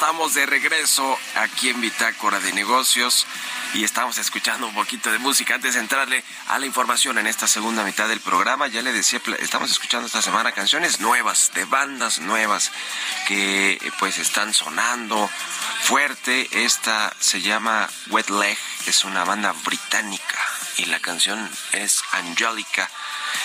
Estamos 0.00 0.32
de 0.32 0.46
regreso 0.46 1.18
aquí 1.34 1.68
en 1.68 1.78
Bitácora 1.78 2.40
de 2.40 2.54
Negocios 2.54 3.26
y 3.74 3.84
estamos 3.84 4.16
escuchando 4.16 4.66
un 4.66 4.72
poquito 4.72 5.12
de 5.12 5.18
música 5.18 5.56
antes 5.56 5.74
de 5.74 5.80
entrarle 5.80 6.24
a 6.48 6.58
la 6.58 6.64
información 6.64 7.18
en 7.18 7.26
esta 7.26 7.46
segunda 7.46 7.84
mitad 7.84 8.08
del 8.08 8.20
programa. 8.20 8.66
Ya 8.66 8.80
le 8.80 8.94
decía, 8.94 9.20
estamos 9.40 9.70
escuchando 9.70 10.06
esta 10.06 10.22
semana 10.22 10.52
canciones 10.52 11.00
nuevas, 11.00 11.52
de 11.54 11.66
bandas 11.66 12.18
nuevas 12.18 12.72
que 13.28 13.78
pues 13.98 14.16
están 14.16 14.54
sonando 14.54 15.28
fuerte. 15.82 16.48
Esta 16.50 17.12
se 17.20 17.42
llama 17.42 17.86
Wet 18.08 18.30
Leg, 18.30 18.56
es 18.86 19.04
una 19.04 19.24
banda 19.24 19.52
británica 19.66 20.38
y 20.78 20.86
la 20.86 21.00
canción 21.00 21.46
es 21.72 22.02
Angelica 22.12 22.88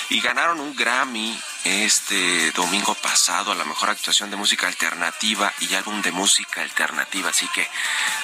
y 0.07 0.21
ganaron 0.21 0.61
un 0.61 0.73
Grammy 0.73 1.37
este 1.65 2.51
domingo 2.51 2.93
pasado 2.93 3.51
a 3.51 3.55
la 3.55 3.65
mejor 3.65 3.89
actuación 3.89 4.29
de 4.29 4.37
música 4.37 4.67
alternativa 4.67 5.51
y 5.59 5.73
álbum 5.73 5.99
de 6.03 6.11
música 6.11 6.61
alternativa. 6.61 7.31
Así 7.31 7.47
que 7.49 7.67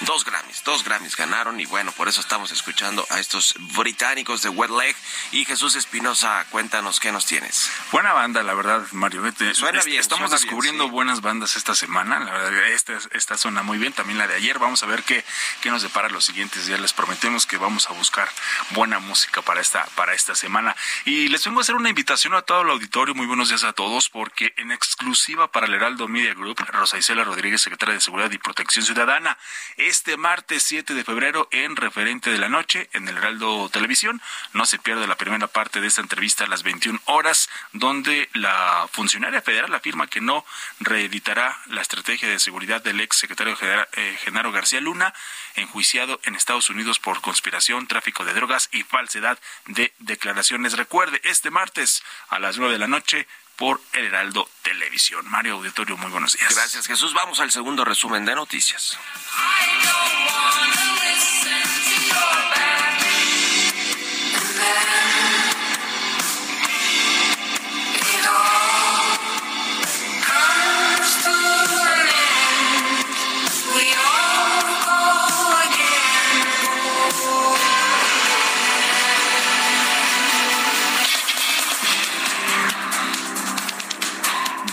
dos 0.01 0.23
Grammys, 0.23 0.63
dos 0.63 0.83
Grammys 0.83 1.15
ganaron 1.15 1.59
y 1.59 1.65
bueno, 1.65 1.91
por 1.91 2.07
eso 2.07 2.21
estamos 2.21 2.51
escuchando 2.51 3.05
a 3.09 3.19
estos 3.19 3.55
británicos 3.73 4.43
de 4.43 4.49
Wet 4.49 4.69
Leg. 4.69 4.95
Y 5.31 5.45
Jesús 5.45 5.75
Espinosa, 5.75 6.45
cuéntanos 6.51 6.99
qué 6.99 7.11
nos 7.11 7.25
tienes. 7.25 7.71
Buena 7.91 8.13
banda, 8.13 8.43
la 8.43 8.53
verdad, 8.53 8.85
Mario. 8.91 9.23
Vete. 9.23 9.55
Suena 9.55 9.81
bien, 9.83 9.99
Estamos 9.99 10.29
suena 10.29 10.39
descubriendo 10.39 10.83
bien, 10.83 10.91
sí. 10.91 10.95
buenas 10.95 11.21
bandas 11.21 11.55
esta 11.55 11.73
semana. 11.73 12.19
La 12.19 12.31
verdad, 12.33 12.67
esta, 12.67 12.93
esta 13.11 13.37
suena 13.39 13.63
muy 13.63 13.79
bien. 13.79 13.91
También 13.91 14.19
la 14.19 14.27
de 14.27 14.35
ayer. 14.35 14.59
Vamos 14.59 14.83
a 14.83 14.85
ver 14.85 15.01
qué, 15.03 15.25
qué 15.61 15.71
nos 15.71 15.81
depara 15.81 16.09
los 16.09 16.25
siguientes 16.25 16.67
días. 16.67 16.79
Les 16.79 16.93
prometemos 16.93 17.47
que 17.47 17.57
vamos 17.57 17.89
a 17.89 17.93
buscar 17.93 18.29
buena 18.69 18.99
música 18.99 19.41
para 19.41 19.61
esta, 19.61 19.85
para 19.95 20.13
esta 20.13 20.35
semana. 20.35 20.75
Y 21.05 21.29
les 21.29 21.43
vengo 21.43 21.59
a 21.59 21.63
hacer 21.63 21.73
una 21.73 21.89
invitación 21.89 22.35
a 22.35 22.43
todo 22.43 22.61
el 22.61 22.69
auditorio. 22.69 23.15
Muy 23.15 23.30
buenos 23.31 23.47
días 23.47 23.63
a 23.63 23.71
todos, 23.71 24.09
porque 24.09 24.53
en 24.57 24.73
exclusiva 24.73 25.49
para 25.53 25.65
el 25.65 25.73
Heraldo 25.73 26.09
Media 26.09 26.33
Group, 26.33 26.57
Rosa 26.67 26.97
Isela 26.97 27.23
Rodríguez, 27.23 27.61
secretaria 27.61 27.95
de 27.95 28.01
Seguridad 28.01 28.29
y 28.29 28.37
Protección 28.37 28.83
Ciudadana, 28.83 29.37
este 29.77 30.17
martes 30.17 30.63
7 30.63 30.93
de 30.93 31.05
febrero, 31.05 31.47
en 31.51 31.77
referente 31.77 32.29
de 32.29 32.37
la 32.37 32.49
noche, 32.49 32.89
en 32.91 33.07
el 33.07 33.15
Heraldo 33.15 33.69
Televisión. 33.69 34.21
No 34.51 34.65
se 34.65 34.79
pierde 34.79 35.07
la 35.07 35.15
primera 35.15 35.47
parte 35.47 35.79
de 35.79 35.87
esta 35.87 36.01
entrevista 36.01 36.43
a 36.43 36.47
las 36.47 36.63
21 36.63 36.99
horas, 37.05 37.49
donde 37.71 38.27
la 38.33 38.89
funcionaria 38.91 39.41
federal 39.41 39.73
afirma 39.73 40.07
que 40.07 40.19
no 40.19 40.43
reeditará 40.81 41.57
la 41.67 41.79
estrategia 41.79 42.27
de 42.27 42.37
seguridad 42.37 42.83
del 42.83 42.99
ex 42.99 43.15
secretario 43.15 43.55
general, 43.55 43.87
eh, 43.93 44.17
Genaro 44.25 44.51
García 44.51 44.81
Luna, 44.81 45.13
enjuiciado 45.55 46.19
en 46.23 46.35
Estados 46.35 46.69
Unidos 46.69 46.99
por 46.99 47.21
conspiración, 47.21 47.87
tráfico 47.87 48.25
de 48.25 48.33
drogas 48.33 48.69
y 48.71 48.83
falsedad 48.83 49.39
de 49.65 49.93
declaraciones. 49.99 50.73
Recuerde, 50.73 51.21
este 51.23 51.51
martes 51.51 52.03
a 52.29 52.39
las 52.39 52.57
9 52.57 52.73
de 52.73 52.79
la 52.79 52.87
noche 52.87 53.27
por 53.55 53.79
el 53.93 54.05
Heraldo 54.05 54.49
Televisión. 54.63 55.29
Mario 55.29 55.53
Auditorio, 55.53 55.95
muy 55.97 56.09
buenos 56.09 56.33
días. 56.33 56.55
Gracias 56.55 56.87
Jesús. 56.87 57.13
Vamos 57.13 57.39
al 57.39 57.51
segundo 57.51 57.85
resumen 57.85 58.25
de 58.25 58.35
noticias. 58.35 58.97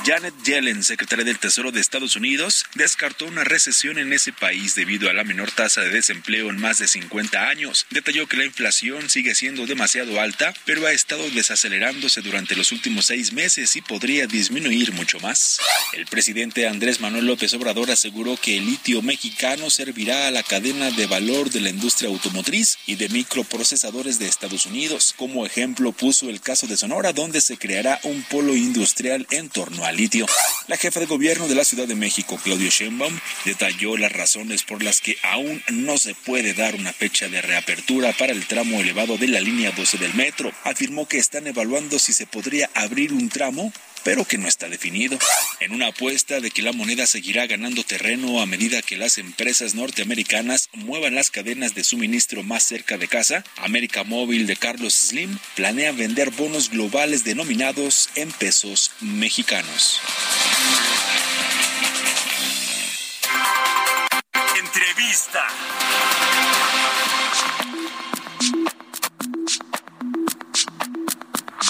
Janet 0.09 0.33
Yellen, 0.43 0.83
secretaria 0.83 1.23
del 1.23 1.39
Tesoro 1.39 1.71
de 1.71 1.83
Estados 1.83 2.17
Unidos, 2.17 2.65
descartó 2.75 3.27
una 3.27 3.45
recesión 3.45 3.99
en 3.99 4.11
ese 4.15 4.33
país 4.33 4.75
debido 4.75 5.11
a 5.11 5.13
la 5.13 5.23
menor 5.23 5.51
tasa 5.51 5.83
de 5.83 5.91
desempleo 5.91 6.49
en 6.49 6.59
más 6.59 6.79
de 6.79 6.89
50 6.89 7.47
años. 7.51 7.85
Detalló 7.91 8.27
que 8.27 8.39
la 8.39 8.47
inflación 8.47 9.11
sigue 9.11 9.35
siendo 9.35 9.67
demasiado 9.67 10.19
alta, 10.19 10.55
pero 10.65 10.87
ha 10.87 10.93
estado 10.93 11.29
desacelerándose 11.29 12.23
durante 12.23 12.57
los 12.57 12.73
últimos 12.73 13.05
seis 13.05 13.35
meses 13.35 13.77
y 13.77 13.83
podría 13.83 14.27
disminuir 14.27 14.93
mucho 14.93 15.21
más. 15.21 15.61
El 15.93 16.07
presidente 16.07 16.67
Andrés 16.67 17.01
Manuel 17.01 17.27
López 17.27 17.53
Obrador 17.53 17.91
aseguró 17.91 18.39
que 18.39 18.57
el 18.57 18.65
litio 18.65 19.03
mexicano 19.03 19.69
servirá 19.69 20.27
a 20.27 20.31
la 20.31 20.43
cadena 20.43 20.91
de 20.91 21.07
valor 21.07 21.51
de 21.51 21.61
la 21.61 21.69
industria 21.69 22.09
automotriz 22.09 22.79
y 22.87 22.95
de 22.95 23.11
microprocesadores 23.11 24.19
de 24.19 24.27
Estados 24.27 24.65
Unidos. 24.65 25.13
Como 25.19 25.45
ejemplo 25.45 25.93
puso 25.93 26.31
el 26.31 26.41
caso 26.41 26.67
de 26.67 26.79
Sonora, 26.79 27.13
donde 27.13 27.43
se 27.43 27.59
creará 27.59 28.01
un 28.05 28.23
polo 28.23 28.57
industrial 28.57 29.27
en 29.31 29.51
torno 29.51 29.85
al 29.85 29.98
La 30.69 30.77
jefa 30.77 31.01
de 31.01 31.07
gobierno 31.07 31.49
de 31.49 31.57
la 31.57 31.65
Ciudad 31.65 31.89
de 31.89 31.97
México, 31.97 32.39
Claudio 32.45 32.71
Sheinbaum, 32.71 33.19
detalló 33.45 33.97
las 33.97 34.13
razones 34.13 34.63
por 34.63 34.81
las 34.81 35.01
que 35.01 35.17
aún 35.25 35.61
no 35.73 35.99
se 35.99 36.15
puede 36.15 36.55
dar 36.55 36.77
una 36.77 36.93
fecha 36.93 37.29
de 37.29 37.43
reapertura 37.43 38.13
para 38.13 38.31
el 38.31 38.47
tramo 38.47 38.81
elevado 38.81 39.19
de 39.19 39.27
la 39.27 39.41
línea 39.41 39.73
12 39.73 39.99
del 39.99 40.15
metro. 40.15 40.53
Afirmó 40.63 41.09
que 41.09 41.19
están 41.19 41.49
evaluando 41.49 41.99
si 41.99 42.13
se 42.13 42.27
podría 42.27 42.71
abrir 42.75 43.13
un 43.13 43.29
tramo 43.29 43.73
pero 44.09 44.25
que 44.25 44.39
no 44.39 44.49
está 44.49 44.71
definido. 44.71 45.19
En 45.61 45.73
una 45.73 45.89
apuesta 45.89 46.41
de 46.41 46.51
que 46.51 46.63
la 46.63 46.73
moneda 46.73 47.07
seguirá 47.07 47.47
ganando 47.47 47.85
terreno 47.85 48.41
a 48.41 48.47
medida 48.47 48.81
que 48.81 48.97
las 48.97 49.19
empresas 49.19 49.75
norteamericanas 49.75 50.71
muevan 50.73 51.15
las 51.15 51.31
cadenas 51.31 51.75
de 51.75 51.85
suministro 51.85 52.43
más 52.43 52.63
cerca 52.63 52.97
de 52.97 53.07
casa, 53.07 53.45
América 53.59 54.05
Móvil 54.05 54.47
de 54.47 54.57
Carlos 54.57 54.95
Slim 54.95 55.37
planea 55.55 55.93
vender 55.93 56.31
bonos 56.31 56.71
globales 56.71 57.23
denominados 57.23 58.09
en 58.15 58.33
pesos 58.33 58.93
mexicanos. 59.03 60.01
Entrevista. 64.57 65.47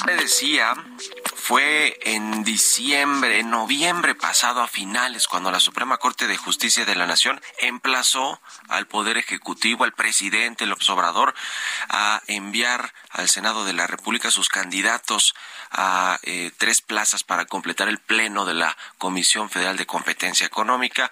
Le 0.07 0.15
decía, 0.23 0.73
fue 1.49 1.99
en 2.03 2.45
diciembre, 2.45 3.41
en 3.41 3.49
noviembre 3.49 4.15
pasado 4.15 4.61
a 4.61 4.69
finales, 4.69 5.27
cuando 5.27 5.51
la 5.51 5.61
Suprema 5.61 5.97
Corte 5.97 6.27
de 6.27 6.37
Justicia 6.37 6.85
de 6.85 6.95
la 6.95 7.07
Nación 7.07 7.41
emplazó 7.63 8.43
al 8.69 8.87
Poder 8.87 9.17
Ejecutivo, 9.17 9.85
al 9.85 9.95
presidente 9.95 10.67
López 10.67 10.91
Obrador, 10.91 11.35
a 11.89 12.21
enviar 12.27 12.93
al 13.09 13.31
Senado 13.31 13.65
de 13.65 13.73
la 13.73 13.87
República 13.87 14.31
sus 14.31 14.51
candidatos 14.51 15.35
a 15.71 16.19
eh, 16.23 16.51
tres 16.59 16.83
plazas 16.83 17.25
para 17.25 17.47
completar 17.47 17.89
el 17.89 17.99
pleno 17.99 18.45
de 18.45 18.53
la 18.53 18.77
Comisión 18.99 19.49
Federal 19.49 19.79
de 19.79 19.87
Competencia 19.87 20.47
Económica. 20.47 21.11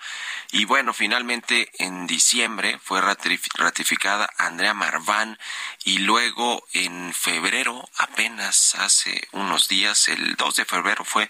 Y 0.53 0.65
bueno, 0.65 0.93
finalmente 0.93 1.71
en 1.79 2.07
diciembre 2.07 2.79
fue 2.83 3.01
ratif- 3.03 3.49
ratificada 3.55 4.29
Andrea 4.39 4.75
Marván 4.75 5.39
y 5.85 5.99
luego 5.99 6.67
en 6.73 7.13
febrero, 7.13 7.89
apenas 7.97 8.75
hace 8.77 9.29
unos 9.33 9.69
días, 9.69 10.09
el 10.09 10.37
2 10.37 10.57
de 10.57 10.65
febrero 10.65 11.05
fue, 11.05 11.29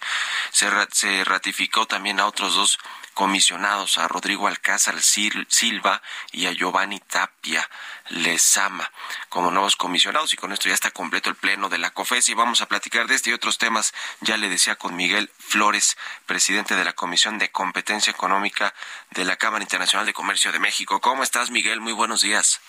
se 0.53 1.25
ratificó 1.25 1.87
también 1.87 2.21
a 2.21 2.27
otros 2.27 2.55
dos 2.55 2.79
comisionados, 3.17 3.97
a 3.97 4.09
Rodrigo 4.09 4.47
Alcázar 4.47 4.95
Sil- 5.01 5.49
Silva 5.49 6.03
y 6.33 6.45
a 6.47 6.53
Giovanni 6.53 7.01
Tapia 7.01 7.67
Lezama 8.11 8.93
como 9.31 9.51
nuevos 9.51 9.75
comisionados 9.75 10.35
y 10.35 10.37
con 10.37 10.53
esto 10.53 10.69
ya 10.69 10.75
está 10.75 10.91
completo 10.91 11.31
el 11.31 11.35
pleno 11.37 11.71
de 11.71 11.79
la 11.79 11.91
COFES 11.91 12.29
y 12.29 12.35
vamos 12.35 12.61
a 12.61 12.67
platicar 12.67 13.07
de 13.07 13.15
este 13.15 13.31
y 13.31 13.33
otros 13.33 13.57
temas, 13.57 13.95
ya 14.21 14.37
le 14.37 14.51
decía 14.51 14.77
con 14.77 14.95
Miguel 14.95 15.31
Flores, 15.39 15.97
presidente 16.27 16.77
de 16.77 16.85
la 16.85 16.93
Comisión 16.93 17.39
de 17.39 17.51
Competencia 17.51 18.11
Económica 18.11 18.75
de 19.13 19.25
la 19.25 19.37
Cámara 19.37 19.63
Internacional 19.65 20.05
de 20.05 20.13
Comercio 20.13 20.53
de 20.53 20.59
México. 20.59 21.01
¿Cómo 21.01 21.23
estás, 21.23 21.51
Miguel? 21.51 21.81
Muy 21.81 21.95
buenos 21.95 22.21
días. 22.21 22.61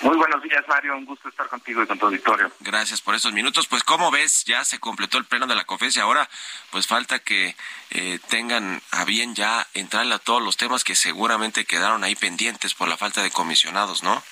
Muy 0.00 0.16
buenos 0.16 0.40
días, 0.42 0.64
Mario. 0.68 0.96
Un 0.96 1.04
gusto 1.04 1.28
estar 1.28 1.48
contigo 1.48 1.82
y 1.82 1.86
con 1.86 1.98
tu 1.98 2.06
auditorio. 2.06 2.52
Gracias 2.60 3.00
por 3.00 3.16
estos 3.16 3.32
minutos. 3.32 3.66
Pues, 3.66 3.82
¿cómo 3.82 4.12
ves? 4.12 4.44
Ya 4.44 4.64
se 4.64 4.78
completó 4.78 5.18
el 5.18 5.24
pleno 5.24 5.46
de 5.46 5.56
la 5.56 5.64
conferencia. 5.64 6.04
Ahora, 6.04 6.28
pues 6.70 6.86
falta 6.86 7.18
que 7.18 7.56
eh, 7.90 8.20
tengan 8.28 8.80
a 8.92 9.04
bien 9.04 9.34
ya 9.34 9.66
entrarle 9.74 10.14
a 10.14 10.20
todos 10.20 10.40
los 10.40 10.56
temas 10.56 10.84
que 10.84 10.94
seguramente 10.94 11.64
quedaron 11.64 12.04
ahí 12.04 12.14
pendientes 12.14 12.74
por 12.74 12.86
la 12.86 12.96
falta 12.96 13.22
de 13.22 13.32
comisionados, 13.32 14.04
¿no? 14.04 14.22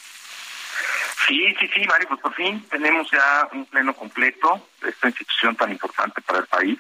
Sí, 1.26 1.56
sí, 1.58 1.68
sí, 1.74 1.84
Mario. 1.84 2.08
Pues 2.08 2.20
por 2.20 2.34
fin 2.34 2.64
tenemos 2.70 3.10
ya 3.10 3.48
un 3.50 3.66
pleno 3.66 3.92
completo 3.92 4.68
de 4.80 4.90
esta 4.90 5.08
institución 5.08 5.56
tan 5.56 5.72
importante 5.72 6.20
para 6.22 6.38
el 6.38 6.46
país. 6.46 6.78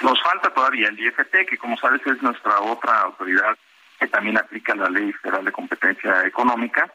Nos 0.00 0.20
falta 0.22 0.52
todavía 0.52 0.88
el 0.88 0.98
IFT, 0.98 1.46
que 1.48 1.56
como 1.56 1.76
sabes 1.76 2.04
es 2.04 2.20
nuestra 2.20 2.58
otra 2.60 3.02
autoridad 3.02 3.56
que 4.00 4.08
también 4.08 4.38
aplica 4.38 4.74
la 4.74 4.88
Ley 4.88 5.12
Federal 5.12 5.44
de 5.44 5.52
Competencia 5.52 6.24
Económica 6.24 6.92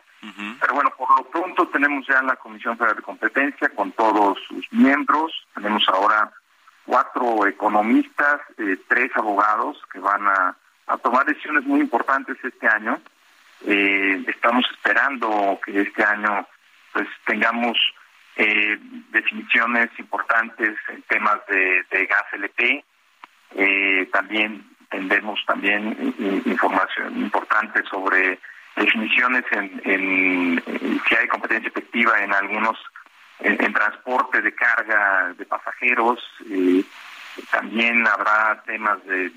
pero 0.60 0.76
bueno, 0.76 0.92
por 0.98 1.10
lo 1.18 1.26
pronto 1.26 1.68
tenemos 1.68 2.08
ya 2.08 2.22
la 2.22 2.38
Comisión 2.38 2.78
Federal 2.78 2.96
de 2.96 3.02
Competencia 3.02 3.70
con 3.70 3.92
todos 3.92 4.40
sus 4.48 4.72
miembros. 4.72 5.32
Tenemos 5.54 5.84
ahora 5.90 6.32
cuatro 6.86 7.46
economistas, 7.46 8.42
eh, 8.58 8.78
tres 8.88 9.12
abogados 9.16 9.82
que 9.92 10.00
van 10.00 10.26
a, 10.28 10.56
tomar 11.02 11.26
decisiones 11.26 11.64
muy 11.66 11.82
importantes 11.82 12.38
este 12.44 12.68
año. 12.68 13.02
Eh, 13.66 14.24
estamos 14.28 14.66
esperando 14.72 15.60
que 15.66 15.82
este 15.82 16.04
año 16.04 16.48
pues 16.94 17.08
tengamos 17.26 17.78
eh, 18.36 18.78
definiciones 19.12 19.90
importantes 19.98 20.78
en 20.90 21.02
temas 21.04 21.40
de, 21.48 21.84
de 21.90 22.06
gas 22.06 22.26
LP. 22.34 22.86
también 24.12 24.70
tendremos 24.90 25.44
también 25.46 26.14
información 26.46 27.18
importante 27.18 27.84
sobre 27.90 28.40
definiciones 28.76 29.44
en, 29.52 29.82
en, 29.86 30.64
si 31.08 31.16
hay 31.16 31.28
competencia 31.28 31.68
efectiva 31.70 32.20
en 32.20 32.34
algunos 32.34 32.78
en, 33.40 33.74
transporte 33.74 34.42
de 34.42 34.54
carga 34.54 35.34
de 35.38 35.46
pasajeros 35.46 36.20
también 37.52 38.06
habrá 38.08 38.62
temas 38.66 39.04
de, 39.06 39.32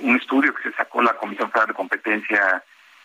un 0.00 0.16
estudio 0.16 0.54
que 0.54 0.70
se 0.70 0.76
sacó 0.76 1.02
la 1.02 1.14
Comisión 1.14 1.50
Federal 1.50 1.68
de 1.68 1.74
Competencia 1.74 2.62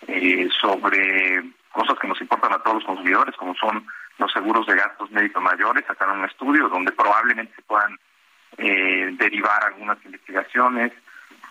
eh, 0.08 0.50
sobre 0.60 1.44
cosas 1.72 1.98
que 2.00 2.08
nos 2.08 2.20
importan 2.22 2.54
a 2.54 2.60
todos 2.60 2.78
los 2.78 2.86
consumidores 2.86 3.36
como 3.36 3.56
son 3.56 3.86
los 4.18 4.32
seguros 4.32 4.66
de 4.68 4.76
gastos 4.76 5.12
médicos 5.12 5.42
mayores. 5.42 5.86
Sacaron 5.86 6.20
un 6.20 6.26
estudio 6.26 6.70
donde 6.70 6.92
probablemente 6.92 7.54
se 7.56 7.62
puedan 7.64 7.98
eh, 8.58 9.10
derivar 9.14 9.64
algunas 9.64 9.98
investigaciones 10.06 10.92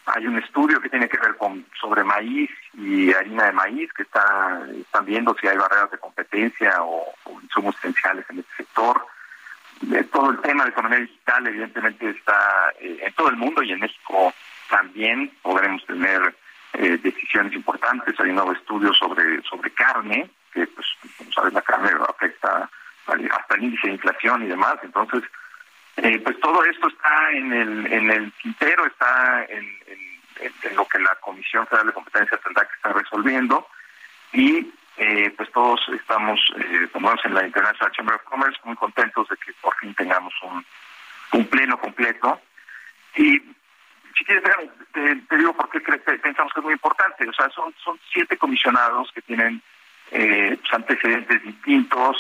hay 0.07 0.27
un 0.27 0.39
estudio 0.39 0.81
que 0.81 0.89
tiene 0.89 1.09
que 1.09 1.19
ver 1.19 1.37
con 1.37 1.65
sobre 1.81 2.03
maíz 2.03 2.51
y 2.75 3.13
harina 3.13 3.47
de 3.47 3.53
maíz 3.53 3.93
que 3.93 4.03
está 4.03 4.61
están 4.75 5.05
viendo 5.05 5.37
si 5.41 5.47
hay 5.47 5.57
barreras 5.57 5.91
de 5.91 5.99
competencia 5.99 6.75
o, 6.81 7.15
insumos 7.43 7.77
esenciales 7.77 8.25
en 8.31 8.41
este 8.41 8.57
sector. 8.57 9.05
Todo 10.13 10.31
el 10.31 10.41
tema 10.41 10.65
de 10.65 10.71
economía 10.71 11.01
digital 11.01 11.47
evidentemente 11.47 12.11
está 12.11 12.73
eh, 12.81 12.99
en 13.05 13.13
todo 13.15 13.31
el 13.31 13.37
mundo 13.37 13.63
y 13.63 13.73
en 13.73 13.81
México 13.81 14.33
también 14.69 15.33
podremos 15.43 15.85
tener 15.87 16.35
eh, 16.75 16.99
decisiones 17.03 17.53
importantes. 17.53 18.19
Hay 18.21 18.31
un 18.31 18.37
nuevo 18.37 18.53
estudio 18.53 18.93
sobre 18.95 19.43
sobre 19.43 19.71
carne 19.73 20.31
que 20.53 20.67
pues 20.67 20.87
como 21.19 21.33
sabes 21.33 21.53
la 21.53 21.63
carne 21.63 21.91
afecta 22.09 22.69
hasta 23.07 23.55
el 23.57 23.65
índice 23.65 23.89
de 23.89 23.95
inflación 23.95 24.43
y 24.43 24.47
demás. 24.47 24.77
Entonces 24.83 25.23
eh, 25.97 26.19
pues 26.21 26.39
todo 26.41 26.65
esto 26.65 26.89
está 26.89 27.31
en 27.33 27.53
el, 27.53 27.93
en 27.93 28.11
el 28.11 28.33
tintero, 28.33 28.87
está 28.87 29.45
en, 29.49 29.67
lo 30.75 30.87
que 30.87 30.99
la 30.99 31.15
Comisión 31.21 31.67
Federal 31.67 31.89
de 31.89 31.93
Competencia 31.93 32.39
tendrá 32.39 32.67
que 32.67 32.75
estar 32.75 32.95
resolviendo 32.97 33.69
y 34.33 34.73
eh, 34.97 35.33
pues 35.37 35.51
todos 35.53 35.81
estamos, 35.89 36.41
eh, 36.57 36.89
como 36.93 37.13
en 37.25 37.35
la 37.35 37.47
International 37.47 37.93
Chamber 37.93 38.15
of 38.17 38.23
Commerce, 38.25 38.59
muy 38.65 38.77
contentos 38.77 39.29
de 39.29 39.37
que 39.37 39.53
por 39.61 39.75
fin 39.77 39.95
tengamos 39.95 40.35
un, 40.43 40.65
un 41.33 41.47
pleno 41.47 41.79
completo. 41.79 42.41
Y 43.17 43.41
si 44.17 44.25
quieres, 44.25 44.45
te, 44.93 45.37
digo 45.37 45.55
por 45.55 45.71
qué 45.71 45.81
pensamos 45.81 46.53
que 46.53 46.61
es 46.61 46.65
muy 46.65 46.75
importante. 46.75 47.29
O 47.29 47.33
sea, 47.33 47.49
son, 47.51 47.75
son 47.83 47.99
siete 48.13 48.37
comisionados 48.37 49.11
que 49.13 49.23
tienen 49.23 49.63
eh, 50.11 50.59
pues, 50.61 50.73
antecedentes 50.73 51.43
distintos, 51.43 52.17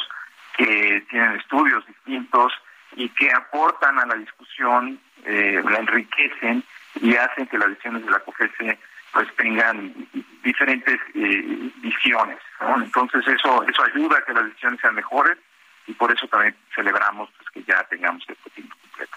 que 0.56 1.04
tienen 1.10 1.36
estudios 1.36 1.86
distintos, 1.86 2.52
y 2.96 3.08
que 3.10 3.32
aportan 3.32 3.98
a 3.98 4.06
la 4.06 4.14
discusión, 4.14 4.98
eh, 5.24 5.62
la 5.64 5.78
enriquecen 5.78 6.62
y 7.00 7.14
hacen 7.16 7.46
que 7.46 7.58
las 7.58 7.68
decisiones 7.68 8.04
de 8.04 8.10
la 8.10 8.20
COFESE 8.20 8.78
pues 9.12 9.28
tengan 9.36 9.94
diferentes 10.42 10.98
eh, 11.14 11.70
visiones. 11.76 12.38
Entonces 12.76 13.26
eso 13.28 13.62
eso 13.68 13.84
ayuda 13.84 14.18
a 14.18 14.24
que 14.24 14.32
las 14.32 14.44
decisiones 14.44 14.80
sean 14.80 14.94
mejores 14.94 15.38
y 15.86 15.92
por 15.92 16.10
eso 16.12 16.26
también 16.28 16.56
celebramos 16.74 17.30
pues, 17.36 17.50
que 17.50 17.70
ya 17.70 17.82
tengamos 17.84 18.24
este 18.28 18.50
tiempo 18.50 18.76
completo. 18.80 19.16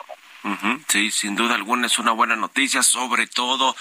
Sí, 0.88 1.10
sin 1.10 1.36
duda 1.36 1.56
alguna 1.56 1.88
es 1.88 1.98
una 1.98 2.12
buena 2.12 2.36
noticia, 2.36 2.84
sobre 2.84 3.26
todo, 3.26 3.76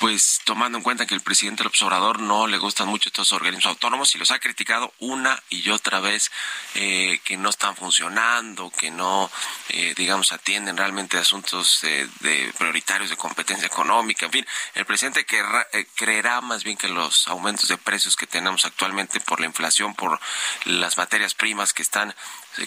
pues 0.00 0.40
tomando 0.44 0.76
en 0.76 0.84
cuenta 0.84 1.06
que 1.06 1.14
el 1.14 1.22
presidente 1.22 1.62
del 1.62 1.68
observador 1.68 2.20
no 2.20 2.46
le 2.46 2.58
gustan 2.58 2.88
mucho 2.88 3.08
estos 3.08 3.32
organismos 3.32 3.66
autónomos 3.66 4.14
y 4.14 4.18
los 4.18 4.30
ha 4.30 4.38
criticado 4.38 4.92
una 4.98 5.42
y 5.48 5.70
otra 5.70 6.00
vez 6.00 6.30
eh, 6.74 7.20
que 7.24 7.38
no 7.38 7.48
están 7.48 7.74
funcionando, 7.74 8.70
que 8.70 8.90
no, 8.90 9.30
eh, 9.70 9.94
digamos, 9.96 10.32
atienden 10.32 10.76
realmente 10.76 11.16
asuntos 11.16 11.80
de, 11.80 12.52
prioritarios 12.58 13.08
de 13.08 13.16
competencia 13.16 13.66
económica. 13.66 14.26
En 14.26 14.32
fin, 14.32 14.46
el 14.74 14.84
presidente 14.84 15.24
eh, 15.72 15.86
creerá 15.94 16.42
más 16.42 16.64
bien 16.64 16.76
que 16.76 16.88
los 16.88 17.28
aumentos 17.28 17.68
de 17.68 17.78
precios 17.78 18.14
que 18.14 18.26
tenemos 18.26 18.66
actualmente 18.66 19.20
por 19.20 19.40
la 19.40 19.46
inflación, 19.46 19.94
por 19.94 20.20
las 20.66 20.98
materias 20.98 21.32
primas 21.32 21.72
que 21.72 21.82
están 21.82 22.14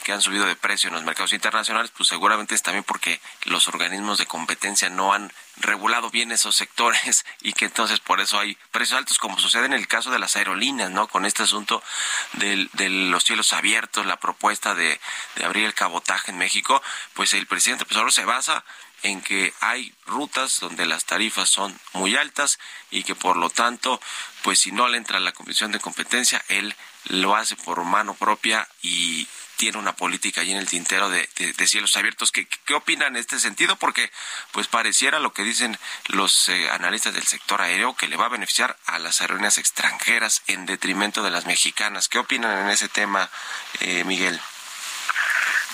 que 0.04 0.12
han 0.12 0.22
subido 0.22 0.46
de 0.46 0.56
precio 0.56 0.90
en 0.90 0.96
los 0.96 1.04
mercados 1.04 1.34
internacionales, 1.34 1.92
pues 1.96 2.10
seguramente 2.10 2.56
es 2.56 2.62
también 2.62 2.84
porque 2.84 3.22
los 3.46 3.68
organismos 3.68 4.18
de 4.18 4.26
competencia 4.26 4.90
no 4.90 5.14
han 5.14 5.32
regulado 5.58 6.10
bien 6.10 6.32
esos 6.32 6.56
sectores 6.56 7.26
y 7.42 7.54
que 7.54 7.66
entonces 7.66 8.00
por 8.00 8.20
eso 8.20 8.40
hay 8.40 8.58
precios 8.72 8.98
altos, 8.98 9.18
como 9.18 9.40
sucede 9.40 9.66
en 9.66 9.74
el 9.74 9.88
caso 9.88 10.12
de 10.12 10.20
las 10.20 10.36
aerolíneas, 10.36 10.92
¿no? 10.92 11.08
Con 11.08 11.26
este 11.26 11.44
asunto 11.44 11.82
de, 12.34 12.68
los 12.90 13.24
cielos 13.24 13.54
abiertos, 13.54 14.06
la 14.06 14.20
propuesta 14.20 14.76
de, 14.76 15.00
abrir 15.44 15.66
el 15.66 15.74
cabotaje 15.74 16.32
en 16.32 16.38
México, 16.38 16.82
pues 17.14 17.34
el 17.34 17.48
presidente 17.48 17.86
pues 17.86 17.98
ahora 17.98 18.12
se 18.12 18.26
basa 18.26 18.64
en 19.04 19.22
que 19.22 19.54
hay 19.62 19.94
rutas 20.06 20.60
donde 20.60 20.86
las 20.86 21.06
tarifas 21.06 21.50
son 21.50 21.80
muy 21.94 22.16
altas 22.16 22.60
y 22.90 23.04
que 23.04 23.16
por 23.16 23.38
lo 23.38 23.50
tanto, 23.50 24.02
pues 24.42 24.60
si 24.60 24.72
no 24.72 24.88
le 24.88 24.98
entra 24.98 25.20
la 25.20 25.34
Comisión 25.34 25.72
de 25.72 25.80
Competencia, 25.80 26.44
él 26.50 26.76
lo 27.06 27.36
hace 27.36 27.56
por 27.56 27.84
mano 27.84 28.16
propia 28.16 28.68
y 28.82 29.28
tiene 29.58 29.78
una 29.78 29.94
política 29.94 30.42
ahí 30.42 30.52
en 30.52 30.58
el 30.58 30.70
tintero 30.70 31.10
de, 31.10 31.28
cielos 31.66 31.98
abiertos. 31.98 32.32
¿Qué, 32.32 32.48
¿Qué 32.66 32.74
opinan 32.74 33.10
en 33.10 33.18
este 33.18 33.40
sentido? 33.40 33.76
Porque 33.76 34.10
pues 34.52 34.68
pareciera 34.68 35.20
lo 35.20 35.34
que 35.34 35.44
dicen 35.44 35.78
los 36.08 36.48
eh, 36.50 36.70
analistas 36.70 37.14
del 37.14 37.24
sector 37.24 37.62
aéreo 37.62 37.96
que 37.96 38.08
le 38.08 38.16
va 38.16 38.28
a 38.28 38.30
beneficiar 38.30 38.78
a 38.86 39.00
las 39.00 39.22
aerolíneas 39.22 39.58
extranjeras 39.58 40.44
en 40.48 40.66
detrimento 40.66 41.24
de 41.24 41.32
las 41.32 41.46
mexicanas. 41.46 42.08
¿Qué 42.08 42.20
opinan 42.20 42.66
en 42.66 42.70
ese 42.70 42.88
tema, 42.88 43.30
eh, 43.82 44.04
Miguel? 44.06 44.40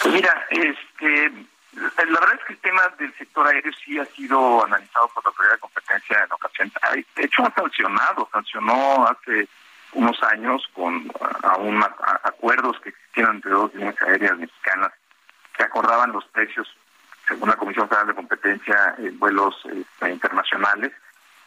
Pues 0.02 0.16
mira, 0.16 0.48
este, 0.50 1.32
la 1.74 2.20
verdad 2.20 2.40
es 2.40 2.46
que 2.48 2.54
el 2.54 2.60
tema 2.60 2.82
del 2.98 3.14
sector 3.18 3.48
aéreo 3.48 3.72
sí 3.86 4.00
ha 4.00 4.06
sido 4.06 4.66
analizado 4.66 5.08
por 5.10 5.24
la 5.24 5.30
autoridad 5.30 5.54
de 5.54 5.60
competencia 5.60 6.24
en 6.24 6.32
ocasión. 6.32 6.72
De 7.16 7.24
hecho, 7.24 7.44
ha 7.46 7.54
sancionado, 7.54 8.30
sancionó 8.32 9.08
hace 9.08 9.48
unos 9.94 10.22
años 10.24 10.68
con 10.74 11.12
aún 11.44 11.84
acuerdos 12.24 12.80
que 12.82 12.90
existieron 12.90 13.36
entre 13.36 13.52
dos 13.52 13.74
líneas 13.74 13.96
aéreas 14.02 14.38
mexicanas 14.38 14.92
que 15.56 15.64
acordaban 15.64 16.12
los 16.12 16.26
precios 16.26 16.68
según 17.28 17.50
la 17.50 17.56
Comisión 17.56 17.88
Federal 17.88 18.08
de 18.08 18.16
Competencia 18.16 18.96
en 18.98 19.18
vuelos 19.20 19.56
este, 19.66 20.12
internacionales 20.12 20.92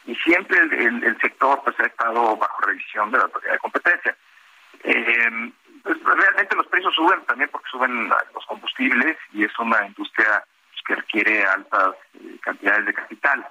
y 0.05 0.15
siempre 0.15 0.57
el, 0.59 1.17
sector 1.19 1.61
pues 1.63 1.77
ha 1.79 1.85
estado 1.85 2.37
bajo 2.37 2.61
revisión 2.61 3.11
de 3.11 3.17
la 3.17 3.25
autoridad 3.25 3.51
de 3.51 3.59
competencia. 3.59 4.17
Eh, 4.83 5.51
pues, 5.83 5.97
realmente 6.03 6.55
los 6.55 6.67
precios 6.67 6.93
suben 6.95 7.21
también 7.25 7.49
porque 7.51 7.69
suben 7.69 8.09
los 8.33 8.45
combustibles 8.45 9.17
y 9.33 9.43
es 9.43 9.59
una 9.59 9.85
industria 9.85 10.43
pues, 10.71 10.81
que 10.85 10.95
requiere 10.95 11.43
altas 11.43 11.95
eh, 12.13 12.37
cantidades 12.41 12.85
de 12.85 12.93
capital. 12.93 13.47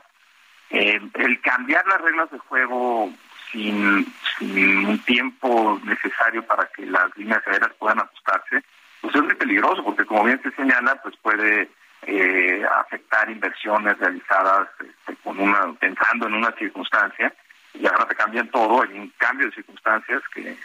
Eh, 0.71 1.01
el 1.15 1.41
cambiar 1.43 1.87
las 1.87 2.01
reglas 2.01 2.31
de 2.31 2.39
juego 2.39 3.11
sin, 3.51 4.07
un 4.41 4.99
tiempo 5.07 5.81
necesario 5.85 6.45
para 6.47 6.69
que 6.69 6.87
las 6.87 7.17
líneas 7.17 7.43
aéreas 7.47 7.73
puedan 7.79 8.01
ajustarse, 8.01 8.63
pues 9.01 9.15
es 9.15 9.23
muy 9.23 9.35
peligroso 9.35 9.83
porque 9.85 10.05
como 10.05 10.25
bien 10.25 10.41
se 10.43 10.51
señala, 10.53 11.01
pues 11.03 11.17
puede 11.23 11.71
eh, 12.03 12.65
afectar 12.81 13.31
inversiones 13.31 13.99
realizadas 13.99 14.69
este, 14.81 15.17
con 15.23 15.39
una 15.41 15.73
pensando 15.81 16.27
en 16.27 16.35
una 16.35 16.53
circunstancia 16.53 17.33
y 17.75 17.87
ahora 17.87 18.07
te 18.07 18.15
cambian 18.15 18.49
todo, 18.51 18.83
hay 18.83 18.99
un 18.99 19.13
cambio 19.17 19.47
de 19.47 19.55
circunstancias 19.55 20.23
que, 20.35 20.57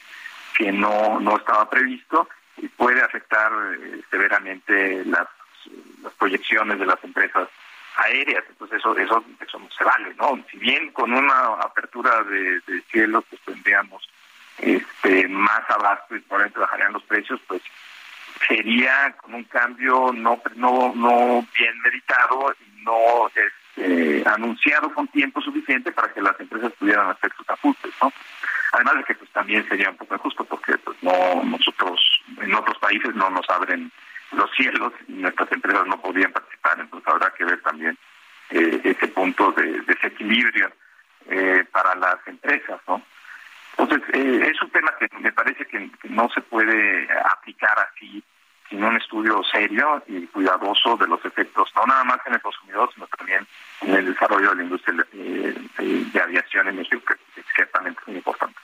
que 0.57 0.71
no, 0.71 1.19
no 1.19 1.37
estaba 1.37 1.69
previsto 1.69 2.27
y 2.57 2.67
puede 2.67 3.01
afectar 3.01 3.51
eh, 3.79 4.01
severamente 4.09 5.05
las, 5.05 5.27
las 6.03 6.13
proyecciones 6.13 6.79
de 6.79 6.85
las 6.85 7.03
empresas 7.03 7.47
aéreas, 7.97 8.43
entonces 8.49 8.79
eso 8.79 8.97
eso 8.97 9.23
eso 9.39 9.59
no 9.59 9.69
se 9.69 9.83
vale, 9.83 10.13
¿no? 10.15 10.43
Si 10.49 10.57
bien 10.57 10.91
con 10.91 11.13
una 11.13 11.53
apertura 11.61 12.23
de, 12.23 12.61
cielo 12.91 13.21
pues 13.23 13.41
tendríamos 13.45 14.07
este, 14.59 15.27
más 15.27 15.69
abasto 15.69 16.15
y 16.15 16.19
probablemente 16.21 16.59
bajarían 16.59 16.93
los 16.93 17.03
precios, 17.03 17.39
pues 17.47 17.61
sería 18.47 19.15
con 19.21 19.33
un 19.35 19.43
cambio 19.45 20.11
no 20.13 20.41
no 20.55 20.93
no 20.95 21.47
bien 21.57 21.79
meditado 21.83 22.53
y 22.59 22.83
no 22.83 23.27
este, 23.27 24.27
anunciado 24.27 24.93
con 24.93 25.07
tiempo 25.09 25.41
suficiente 25.41 25.91
para 25.91 26.13
que 26.13 26.21
las 26.21 26.39
empresas 26.39 26.71
pudieran 26.73 27.09
hacer 27.09 27.31
sus 27.35 27.49
ajustes, 27.49 27.91
¿no? 28.01 28.11
Además 28.73 28.95
de 28.95 29.03
que 29.03 29.15
pues 29.15 29.29
también 29.31 29.67
sería 29.67 29.89
un 29.89 29.97
poco 29.97 30.15
injusto 30.15 30.45
porque 30.45 30.77
pues 30.77 30.97
no 31.01 31.43
nosotros 31.43 31.99
en 32.41 32.53
otros 32.53 32.77
países 32.77 33.13
no 33.15 33.29
nos 33.29 33.49
abren 33.49 33.91
los 34.31 34.49
cielos 34.55 34.93
y 35.07 35.13
nuestras 35.13 35.51
empresas 35.51 35.85
no 35.87 35.99
podían 36.01 36.31
participar, 36.31 36.79
entonces 36.79 37.07
habrá 37.07 37.31
que 37.31 37.45
ver 37.45 37.61
también 37.61 37.97
eh, 38.49 38.81
ese 38.83 39.07
punto 39.09 39.51
de 39.51 39.81
desequilibrio 39.81 40.71
eh, 41.29 41.63
para 41.71 41.95
las 41.95 42.17
empresas, 42.27 42.79
¿no? 42.87 43.01
Entonces, 43.77 44.09
eh, 44.13 44.51
es 44.51 44.61
un 44.61 44.69
tema 44.69 44.93
que 44.99 45.07
me 45.19 45.31
parece 45.31 45.65
que, 45.65 45.89
no 46.09 46.29
se 46.29 46.41
puede 46.41 47.07
aplicar 47.25 47.77
así 47.79 48.23
sin 48.69 48.83
un 48.83 48.95
estudio 48.97 49.41
serio 49.51 50.03
y 50.07 50.27
cuidadoso 50.27 50.97
de 50.97 51.07
los 51.07 51.23
efectos, 51.25 51.71
no 51.75 51.85
nada 51.85 52.03
más 52.03 52.19
en 52.25 52.33
el 52.33 52.41
consumidor, 52.41 52.89
sino 52.93 53.07
también 53.17 53.45
en 53.81 53.95
el 53.95 54.05
desarrollo 54.05 54.49
de 54.51 54.55
la 54.55 54.63
industria 54.63 55.05
de, 55.11 56.21
aviación 56.21 56.67
en 56.67 56.75
México, 56.77 57.01
que 57.35 57.43
ciertamente 57.55 57.99
es 58.01 58.07
muy 58.07 58.17
importante. 58.17 58.59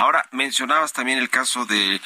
Ahora, 0.00 0.26
mencionabas 0.30 0.94
también 0.94 1.18
el 1.18 1.28
caso 1.28 1.66
del 1.66 2.00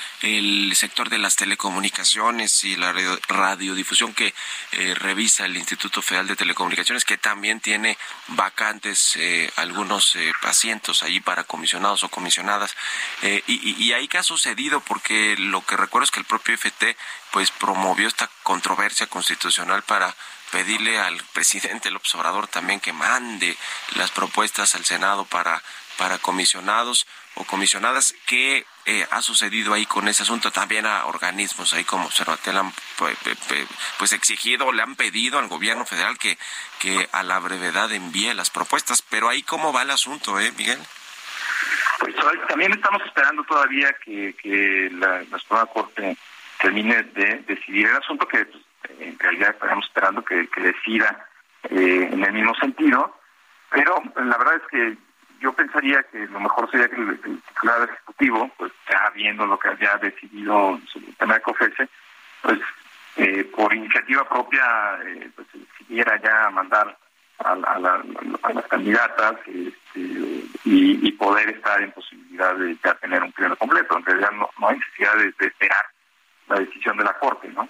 sector 0.75 1.09
de 1.11 1.19
las 1.19 1.37
telecomunicaciones 1.37 2.65
y 2.65 2.75
la 2.75 2.93
radiodifusión 3.29 4.13
que 4.13 4.35
eh, 4.73 4.97
revisa 4.97 5.45
el 5.45 5.57
Instituto 5.57 6.03
Federal 6.03 6.27
de 6.27 6.35
Telecomunicaciones, 6.35 7.05
que 7.05 7.19
también 7.19 7.61
tiene 7.61 7.97
vacantes 8.27 9.15
eh, 9.15 9.49
algunos 9.55 10.17
eh, 10.17 10.33
asientos 10.43 11.05
allí 11.05 11.21
para 11.21 11.45
comisionados 11.45 12.03
o 12.03 12.09
comisionadas. 12.09 12.75
Y, 13.23 13.85
y, 13.85 13.93
ahí 13.93 14.09
qué 14.09 14.19
ha 14.19 14.25
sucedido, 14.25 14.81
porque 14.81 15.37
lo 15.39 15.65
que 15.65 15.77
recuerdo 15.77 16.03
es 16.03 16.11
que 16.11 16.19
el 16.19 16.27
propio 16.27 16.55
FT 16.57 16.97
pues 17.31 17.53
promovió 17.53 18.09
esta 18.09 18.29
controversia 18.43 19.07
constitucional 19.07 19.85
para 19.85 20.13
pedirle 20.51 20.99
al 20.99 21.23
presidente 21.33 21.91
el 21.91 21.97
observador 21.97 22.49
también 22.49 22.81
que 22.81 22.93
mande 22.93 23.57
las 23.95 24.11
propuestas 24.11 24.75
al 24.75 24.85
Senado 24.85 25.27
para 25.27 25.63
para 25.97 26.19
comisionados 26.19 27.07
o 27.35 27.45
comisionadas. 27.45 28.15
¿Qué 28.27 28.67
eh, 28.87 29.07
ha 29.11 29.23
sucedido 29.23 29.75
ahí 29.75 29.87
con 29.87 30.09
ese 30.09 30.23
asunto? 30.23 30.51
También 30.51 30.87
a 30.87 31.07
organismos 31.07 31.73
ahí 31.75 31.85
como 31.85 32.07
Observatel 32.07 32.57
han 32.57 32.73
pues, 32.97 33.17
pues 33.99 34.13
exigido, 34.13 34.73
le 34.73 34.83
han 34.83 34.97
pedido 34.97 35.39
al 35.39 35.49
gobierno 35.49 35.85
federal 35.85 36.19
que, 36.19 36.39
que 36.79 37.09
a 37.13 37.23
la 37.23 37.39
brevedad 37.39 37.93
envíe 37.93 38.33
las 38.35 38.51
propuestas. 38.51 39.03
Pero 39.03 39.29
ahí 39.29 39.43
cómo 39.43 39.73
va 39.73 39.83
el 39.83 39.91
asunto, 39.91 40.39
¿eh, 40.39 40.53
Miguel? 40.57 40.79
Pues 41.99 42.15
también 42.49 42.73
estamos 42.73 43.03
esperando 43.03 43.45
todavía 43.45 43.95
que, 44.05 44.35
que 44.35 44.91
la, 44.93 45.23
la 45.23 45.67
Corte 45.67 46.17
termine 46.61 47.03
de 47.03 47.45
decidir 47.47 47.87
el 47.87 47.97
asunto 47.97 48.27
que 48.27 48.45
pues, 48.45 48.63
en 49.01 49.19
realidad 49.19 49.51
estamos 49.51 49.87
esperando 49.87 50.25
que, 50.25 50.49
decida 50.57 51.27
eh, 51.71 52.09
en 52.13 52.23
el 52.23 52.33
mismo 52.33 52.55
sentido. 52.57 53.19
Pero 53.71 54.03
la 54.17 54.39
verdad 54.39 54.55
es 54.57 54.63
que 54.71 54.97
yo 55.45 55.53
pensaría 55.53 56.03
que 56.05 56.27
lo 56.27 56.41
mejor 56.41 56.71
sería 56.71 56.89
que 56.89 56.97
el, 56.97 57.21
titular 57.21 57.91
ejecutivo, 57.91 58.51
pues 58.57 58.73
ya 58.91 59.11
viendo 59.15 59.47
lo 59.47 59.59
que 59.59 59.69
haya 59.69 59.99
decidido 59.99 60.81
el 60.95 61.17
tema 61.17 61.35
de 61.35 61.43
COFESE, 61.43 61.89
pues 62.41 62.59
eh, 63.17 63.45
por 63.55 63.75
iniciativa 63.75 64.27
propia, 64.27 64.99
eh, 65.05 65.31
pues 65.37 65.47
decidiera 65.53 66.19
ya 66.23 66.49
mandar 66.49 66.97
a, 67.41 67.55
las 67.55 68.67
candidatas 68.69 69.35
este, 69.47 70.47
y, 70.65 71.13
poder 71.13 71.51
estar 71.51 71.81
en 71.81 71.93
posibilidad 71.93 72.55
de 72.57 72.77
ya 72.83 72.95
tener 72.95 73.23
un 73.23 73.33
pleno 73.33 73.57
completo. 73.57 73.97
En 73.99 74.05
realidad 74.05 74.31
no, 74.33 74.49
no 74.59 74.69
hay 74.69 74.79
necesidad 74.79 75.17
de 75.17 75.47
esperar 75.47 75.87
la 76.49 76.61
decisión 76.61 76.97
de 76.97 77.05
la 77.05 77.19
Corte, 77.19 77.49
¿no? 77.49 77.69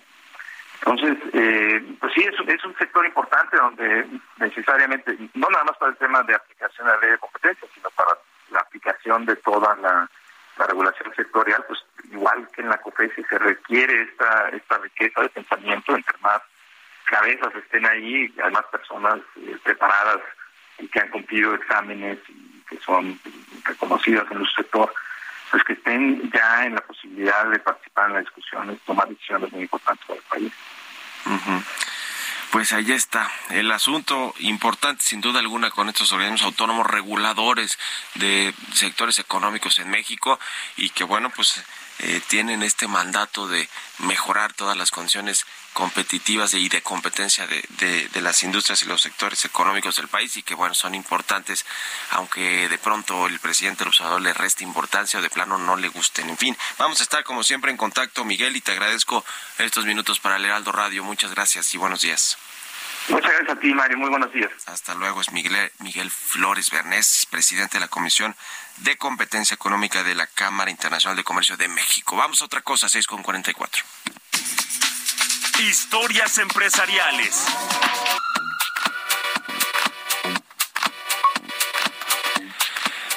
Entonces, 0.80 1.16
eh, 1.32 1.96
pues 2.00 2.12
sí, 2.14 2.22
es, 2.22 2.34
es 2.48 2.64
un 2.64 2.76
sector 2.76 3.06
importante 3.06 3.56
donde 3.56 4.06
necesariamente, 4.38 5.16
no 5.34 5.48
nada 5.48 5.64
más 5.64 5.76
para 5.78 5.92
el 5.92 5.98
tema 5.98 6.22
de 6.22 6.34
aplicación 6.34 6.86
de 6.86 6.92
la 6.92 7.00
ley 7.00 7.10
de 7.10 7.18
competencia, 7.18 7.68
sino 7.74 7.90
para 7.90 8.18
la 8.50 8.60
aplicación 8.60 9.24
de 9.26 9.36
toda 9.36 9.74
la, 9.76 10.08
regulación 10.56 11.12
sectorial, 11.16 11.64
pues 11.66 11.80
igual 12.12 12.48
que 12.54 12.62
en 12.62 12.68
la 12.68 12.78
COFESI 12.78 13.24
se 13.24 13.38
requiere 13.38 14.02
esta, 14.02 14.50
esta 14.50 14.78
riqueza 14.78 15.22
de 15.22 15.28
pensamiento, 15.30 15.96
entre 15.96 16.16
más 16.18 16.40
cabezas 17.06 17.52
estén 17.56 17.84
ahí, 17.86 18.32
además 18.40 18.64
personas 18.70 19.18
eh, 19.36 19.58
preparadas 19.64 20.20
y 20.78 20.86
que 20.88 21.00
han 21.00 21.10
cumplido 21.10 21.54
exámenes 21.54 22.18
y 22.28 22.62
que 22.68 22.78
son 22.78 23.18
reconocidas 23.64 24.30
en 24.30 24.38
el 24.38 24.48
sector, 24.48 24.92
pues 25.50 25.62
que 25.64 25.74
estén 25.74 26.30
ya 26.32 26.66
en 26.66 26.74
la 26.74 26.80
posibilidad 26.80 27.48
de 27.50 27.58
participar 27.58 28.08
en 28.08 28.14
las 28.14 28.24
discusiones, 28.24 28.80
tomar 28.86 29.08
decisiones 29.08 29.52
muy 29.52 29.62
importantes 29.62 30.04
para 30.06 30.18
el 30.18 30.24
país. 30.26 30.52
Pues 32.50 32.72
ahí 32.72 32.92
está 32.92 33.28
el 33.50 33.70
asunto 33.72 34.32
importante, 34.38 35.02
sin 35.02 35.20
duda 35.20 35.40
alguna, 35.40 35.70
con 35.70 35.88
estos 35.88 36.12
organismos 36.12 36.42
autónomos 36.42 36.86
reguladores 36.86 37.78
de 38.14 38.54
sectores 38.72 39.18
económicos 39.18 39.78
en 39.80 39.90
México 39.90 40.38
y 40.76 40.90
que, 40.90 41.02
bueno, 41.02 41.30
pues 41.30 41.64
eh, 42.00 42.20
tienen 42.28 42.62
este 42.62 42.88
mandato 42.88 43.46
de 43.46 43.68
mejorar 43.98 44.52
todas 44.52 44.76
las 44.76 44.90
condiciones 44.90 45.46
competitivas 45.72 46.54
y 46.54 46.68
de 46.68 46.82
competencia 46.82 47.46
de, 47.46 48.08
de, 48.12 48.20
las 48.20 48.42
industrias 48.42 48.82
y 48.82 48.86
los 48.86 49.02
sectores 49.02 49.44
económicos 49.44 49.96
del 49.96 50.08
país 50.08 50.36
y 50.36 50.42
que 50.42 50.54
bueno 50.54 50.74
son 50.74 50.94
importantes 50.94 51.66
aunque 52.10 52.68
de 52.68 52.78
pronto 52.78 53.26
el 53.26 53.40
presidente 53.40 53.80
del 53.80 53.88
observador 53.88 54.20
le 54.20 54.32
reste 54.32 54.64
importancia 54.64 55.18
o 55.18 55.22
de 55.22 55.30
plano 55.30 55.58
no 55.58 55.76
le 55.76 55.88
gusten. 55.88 56.30
En 56.30 56.38
fin 56.38 56.56
vamos 56.78 57.00
a 57.00 57.02
estar 57.02 57.24
como 57.24 57.42
siempre 57.42 57.70
en 57.70 57.76
contacto. 57.76 58.24
Miguel 58.24 58.56
y 58.56 58.60
te 58.60 58.72
agradezco 58.72 59.24
estos 59.58 59.84
minutos 59.84 60.20
para 60.20 60.36
el 60.36 60.44
Heraldo 60.44 60.72
Radio. 60.72 61.04
Muchas 61.04 61.32
gracias 61.32 61.74
y 61.74 61.78
buenos 61.78 62.00
días 62.00 62.38
Muchas 63.08 63.30
gracias 63.32 63.56
a 63.56 63.60
ti, 63.60 63.74
Mario. 63.74 63.98
Muy 63.98 64.08
buenos 64.08 64.32
días. 64.32 64.50
Hasta 64.66 64.94
luego. 64.94 65.20
Es 65.20 65.30
Miguel, 65.32 65.70
Miguel 65.80 66.10
Flores 66.10 66.70
Bernés, 66.70 67.26
presidente 67.30 67.76
de 67.76 67.80
la 67.80 67.88
Comisión 67.88 68.34
de 68.78 68.96
Competencia 68.96 69.54
Económica 69.54 70.02
de 70.02 70.14
la 70.14 70.26
Cámara 70.26 70.70
Internacional 70.70 71.16
de 71.16 71.24
Comercio 71.24 71.56
de 71.56 71.68
México. 71.68 72.16
Vamos 72.16 72.40
a 72.40 72.46
otra 72.46 72.62
cosa, 72.62 72.88
6 72.88 73.06
con 73.06 73.22
44. 73.22 73.84
Historias 75.60 76.38
empresariales. 76.38 77.46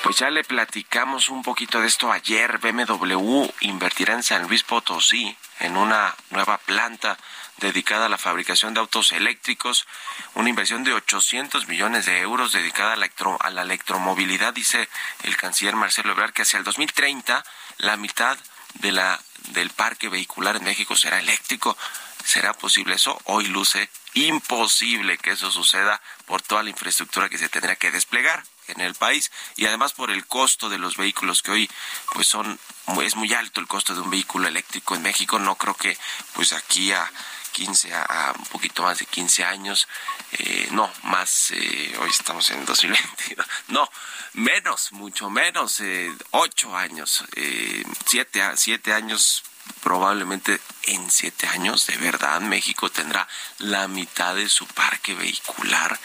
Pues 0.03 0.19
ya 0.19 0.29
le 0.29 0.43
platicamos 0.43 1.29
un 1.29 1.43
poquito 1.43 1.81
de 1.81 1.87
esto 1.87 2.11
ayer. 2.11 2.59
BMW 2.59 3.45
invertirá 3.61 4.13
en 4.13 4.23
San 4.23 4.47
Luis 4.47 4.63
Potosí 4.63 5.35
en 5.59 5.75
una 5.75 6.15
nueva 6.29 6.57
planta 6.59 7.17
dedicada 7.59 8.05
a 8.05 8.09
la 8.09 8.17
fabricación 8.17 8.73
de 8.73 8.79
autos 8.79 9.11
eléctricos, 9.11 9.87
una 10.35 10.49
inversión 10.49 10.83
de 10.83 10.93
800 10.93 11.67
millones 11.67 12.05
de 12.05 12.19
euros 12.19 12.51
dedicada 12.51 12.93
a 12.93 12.95
la, 12.95 13.09
a 13.39 13.49
la 13.49 13.61
electromovilidad, 13.61 14.53
dice 14.53 14.87
el 15.23 15.37
canciller 15.37 15.75
Marcelo 15.75 16.11
Ebrard, 16.11 16.33
que 16.33 16.43
hacia 16.43 16.57
el 16.57 16.63
2030 16.63 17.43
la 17.77 17.97
mitad 17.97 18.37
de 18.75 18.91
la, 18.91 19.19
del 19.49 19.69
parque 19.71 20.09
vehicular 20.09 20.55
en 20.55 20.63
México 20.63 20.95
será 20.95 21.19
eléctrico. 21.19 21.77
¿Será 22.23 22.53
posible 22.53 22.95
eso? 22.95 23.17
Hoy 23.25 23.45
luce 23.45 23.89
imposible 24.13 25.17
que 25.17 25.31
eso 25.31 25.51
suceda 25.51 26.01
por 26.25 26.41
toda 26.41 26.63
la 26.63 26.71
infraestructura 26.71 27.29
que 27.29 27.37
se 27.37 27.49
tendrá 27.49 27.75
que 27.75 27.91
desplegar 27.91 28.43
en 28.67 28.81
el 28.81 28.95
país 28.95 29.31
y 29.55 29.65
además 29.65 29.93
por 29.93 30.11
el 30.11 30.25
costo 30.25 30.69
de 30.69 30.77
los 30.77 30.97
vehículos 30.97 31.41
que 31.41 31.51
hoy 31.51 31.69
pues 32.13 32.27
son 32.27 32.59
es 33.01 33.15
muy 33.15 33.33
alto 33.33 33.61
el 33.61 33.67
costo 33.67 33.93
de 33.93 34.01
un 34.01 34.09
vehículo 34.09 34.47
eléctrico 34.47 34.95
en 34.95 35.03
México 35.03 35.39
no 35.39 35.55
creo 35.55 35.75
que 35.75 35.97
pues 36.33 36.51
aquí 36.51 36.91
a 36.91 37.09
15 37.57 37.91
a, 37.91 38.33
un 38.37 38.45
poquito 38.45 38.83
más 38.83 38.99
de 38.99 39.07
15 39.07 39.43
años 39.43 39.87
eh, 40.33 40.67
no 40.71 40.91
más 41.03 41.49
eh, 41.51 41.97
hoy 41.99 42.09
estamos 42.11 42.47
en 42.51 42.63
2022 42.65 43.47
no 43.69 43.89
menos 44.33 44.91
mucho 44.91 45.31
menos 45.31 45.79
eh, 45.79 46.13
8 46.31 46.77
años 46.77 47.25
eh, 47.35 47.83
7 48.05 48.51
siete 48.57 48.93
años 48.93 49.41
probablemente 49.81 50.61
en 50.83 51.11
siete 51.11 51.45
años, 51.47 51.87
de 51.87 51.97
verdad, 51.97 52.39
México 52.39 52.89
tendrá 52.89 53.27
la 53.57 53.89
mitad 53.89 54.33
de 54.33 54.47
su 54.47 54.65
parque 54.65 55.13
vehicular 55.13 55.99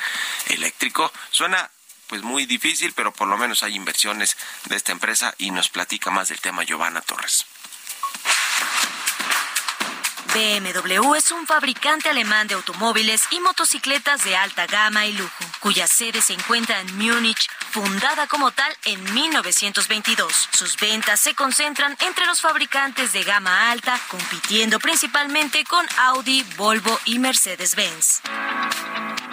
eléctrico. 0.49 1.13
Suena 1.31 1.71
pues 2.09 2.23
muy 2.23 2.45
difícil, 2.45 2.93
pero 2.93 3.13
por 3.13 3.29
lo 3.29 3.39
menos 3.39 3.63
hay 3.63 3.77
inversiones 3.77 4.37
de 4.65 4.75
esta 4.77 4.91
empresa 4.91 5.33
y 5.39 5.53
nos 5.53 5.69
platica 5.69 6.11
más 6.11 6.29
del 6.29 6.41
tema 6.41 6.65
Giovanna 6.65 7.01
Torres. 7.03 7.47
BMW 10.35 11.15
es 11.15 11.31
un 11.31 11.47
fabricante 11.47 12.09
alemán 12.09 12.47
de 12.49 12.55
automóviles 12.55 13.23
y 13.33 13.41
motocicletas 13.41 14.25
de 14.25 14.35
alta 14.35 14.67
gama 14.67 15.05
y 15.05 15.13
lujo, 15.13 15.45
cuya 15.61 15.87
sede 15.87 16.23
se 16.23 16.33
encuentra 16.33 16.81
en 16.81 16.97
Múnich, 16.97 17.51
fundada 17.71 18.27
como 18.27 18.51
tal 18.51 18.75
en 18.87 19.03
1922. 19.13 20.49
Sus 20.53 20.79
ventas 20.79 21.21
se 21.21 21.35
concentran 21.35 21.97
entre 22.01 22.25
los 22.25 22.41
fabricantes 22.41 23.13
de 23.13 23.25
gama 23.25 23.71
alta, 23.71 24.01
compitiendo 24.09 24.81
principalmente 24.81 25.65
con 25.65 25.87
Audi, 25.99 26.45
Volvo 26.57 26.99
y 27.05 27.19
Mercedes-Benz. 27.19 28.23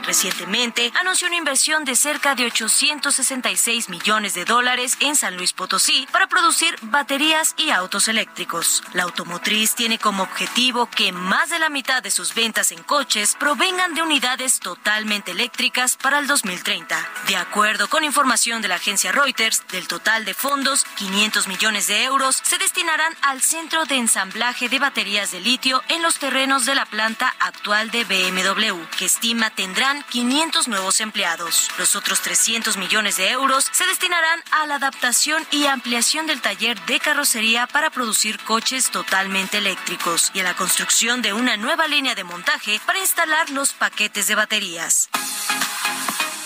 Recientemente 0.09 0.91
anunció 0.99 1.27
una 1.27 1.37
inversión 1.37 1.85
de 1.85 1.95
cerca 1.95 2.33
de 2.33 2.45
866 2.45 3.89
millones 3.89 4.33
de 4.33 4.43
dólares 4.43 4.97
en 5.01 5.15
San 5.15 5.37
Luis 5.37 5.53
Potosí 5.53 6.07
para 6.11 6.25
producir 6.25 6.75
baterías 6.81 7.53
y 7.57 7.69
autos 7.69 8.07
eléctricos. 8.07 8.81
La 8.93 9.03
automotriz 9.03 9.75
tiene 9.75 9.99
como 9.99 10.23
objetivo 10.23 10.87
que 10.87 11.11
más 11.11 11.51
de 11.51 11.59
la 11.59 11.69
mitad 11.69 12.01
de 12.01 12.09
sus 12.09 12.33
ventas 12.33 12.71
en 12.71 12.81
coches 12.81 13.35
provengan 13.39 13.93
de 13.93 14.01
unidades 14.01 14.59
totalmente 14.59 15.29
eléctricas 15.29 15.95
para 15.95 16.17
el 16.17 16.25
2030. 16.25 16.97
De 17.27 17.35
acuerdo 17.35 17.87
con 17.87 18.03
información 18.03 18.63
de 18.63 18.67
la 18.67 18.77
agencia 18.77 19.11
Reuters, 19.11 19.61
del 19.67 19.87
total 19.87 20.25
de 20.25 20.33
fondos, 20.33 20.85
500 20.95 21.47
millones 21.47 21.85
de 21.85 22.05
euros 22.05 22.39
se 22.41 22.57
destinarán 22.57 23.15
al 23.21 23.43
centro 23.43 23.85
de 23.85 23.97
ensamblaje 23.97 24.69
de 24.69 24.79
baterías 24.79 25.29
de 25.29 25.39
litio 25.39 25.83
en 25.87 26.01
los 26.01 26.17
terrenos 26.17 26.65
de 26.65 26.73
la 26.73 26.87
planta 26.87 27.31
actual 27.39 27.91
de 27.91 28.05
BMW, 28.05 28.73
que 28.97 29.05
estima 29.05 29.51
tendrán 29.51 29.98
500 30.03 30.67
nuevos 30.67 31.01
empleados. 31.01 31.69
Los 31.77 31.95
otros 31.95 32.21
300 32.21 32.77
millones 32.77 33.17
de 33.17 33.29
euros 33.29 33.67
se 33.71 33.85
destinarán 33.85 34.41
a 34.51 34.65
la 34.67 34.75
adaptación 34.75 35.45
y 35.51 35.65
ampliación 35.65 36.27
del 36.27 36.41
taller 36.41 36.79
de 36.85 36.99
carrocería 36.99 37.67
para 37.67 37.89
producir 37.89 38.39
coches 38.39 38.91
totalmente 38.91 39.57
eléctricos 39.57 40.31
y 40.33 40.39
a 40.41 40.43
la 40.43 40.55
construcción 40.55 41.21
de 41.21 41.33
una 41.33 41.57
nueva 41.57 41.87
línea 41.87 42.15
de 42.15 42.23
montaje 42.23 42.79
para 42.85 42.99
instalar 42.99 43.49
los 43.49 43.73
paquetes 43.73 44.27
de 44.27 44.35
baterías. 44.35 45.09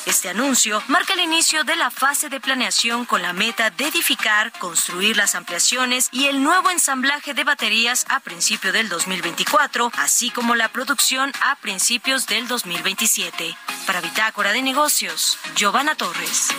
Este 0.05 0.29
anuncio 0.29 0.83
marca 0.87 1.13
el 1.13 1.21
inicio 1.21 1.63
de 1.63 1.77
la 1.77 1.89
fase 1.89 2.27
de 2.27 2.41
planeación 2.41 3.05
con 3.05 3.21
la 3.21 3.31
meta 3.31 3.69
de 3.69 3.87
edificar, 3.87 4.51
construir 4.59 5.15
las 5.15 5.33
ampliaciones 5.33 6.09
y 6.11 6.25
el 6.25 6.43
nuevo 6.43 6.69
ensamblaje 6.69 7.33
de 7.33 7.45
baterías 7.45 8.05
a 8.09 8.19
principio 8.19 8.73
del 8.73 8.89
2024, 8.89 9.93
así 9.95 10.29
como 10.29 10.55
la 10.55 10.67
producción 10.67 11.31
a 11.41 11.55
principios 11.55 12.27
del 12.27 12.49
2027. 12.49 13.55
Para 13.87 14.01
Bitácora 14.01 14.51
de 14.51 14.61
Negocios, 14.61 15.37
Giovanna 15.55 15.95
Torres. 15.95 16.49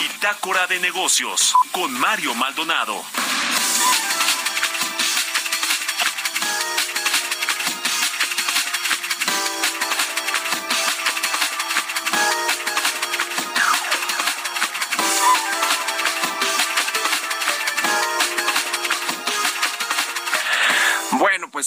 Bitácora 0.00 0.66
de 0.68 0.80
Negocios 0.80 1.52
con 1.72 1.92
Mario 1.92 2.34
Maldonado. 2.34 3.04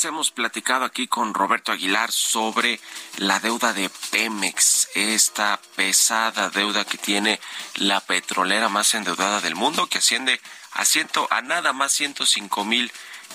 Pues 0.02 0.10
hemos 0.10 0.32
platicado 0.32 0.84
aquí 0.84 1.06
con 1.06 1.36
Roberto 1.36 1.72
Aguilar 1.72 2.12
sobre 2.12 2.80
la 3.18 3.40
deuda 3.40 3.72
de 3.72 3.88
Pemex, 4.10 4.88
esta 4.96 5.62
pesada 5.76 6.50
deuda 6.50 6.86
que 6.86 6.98
tiene 6.98 7.40
la 7.76 8.00
petrolera 8.00 8.68
más 8.68 8.96
endeudada 8.96 9.42
del 9.42 9.54
mundo, 9.54 9.86
que 9.86 10.00
asciende 10.00 10.42
a, 10.72 10.86
ciento, 10.86 11.28
a 11.30 11.44
nada 11.44 11.72
más 11.72 11.92
105 11.92 12.66
mil 12.66 12.92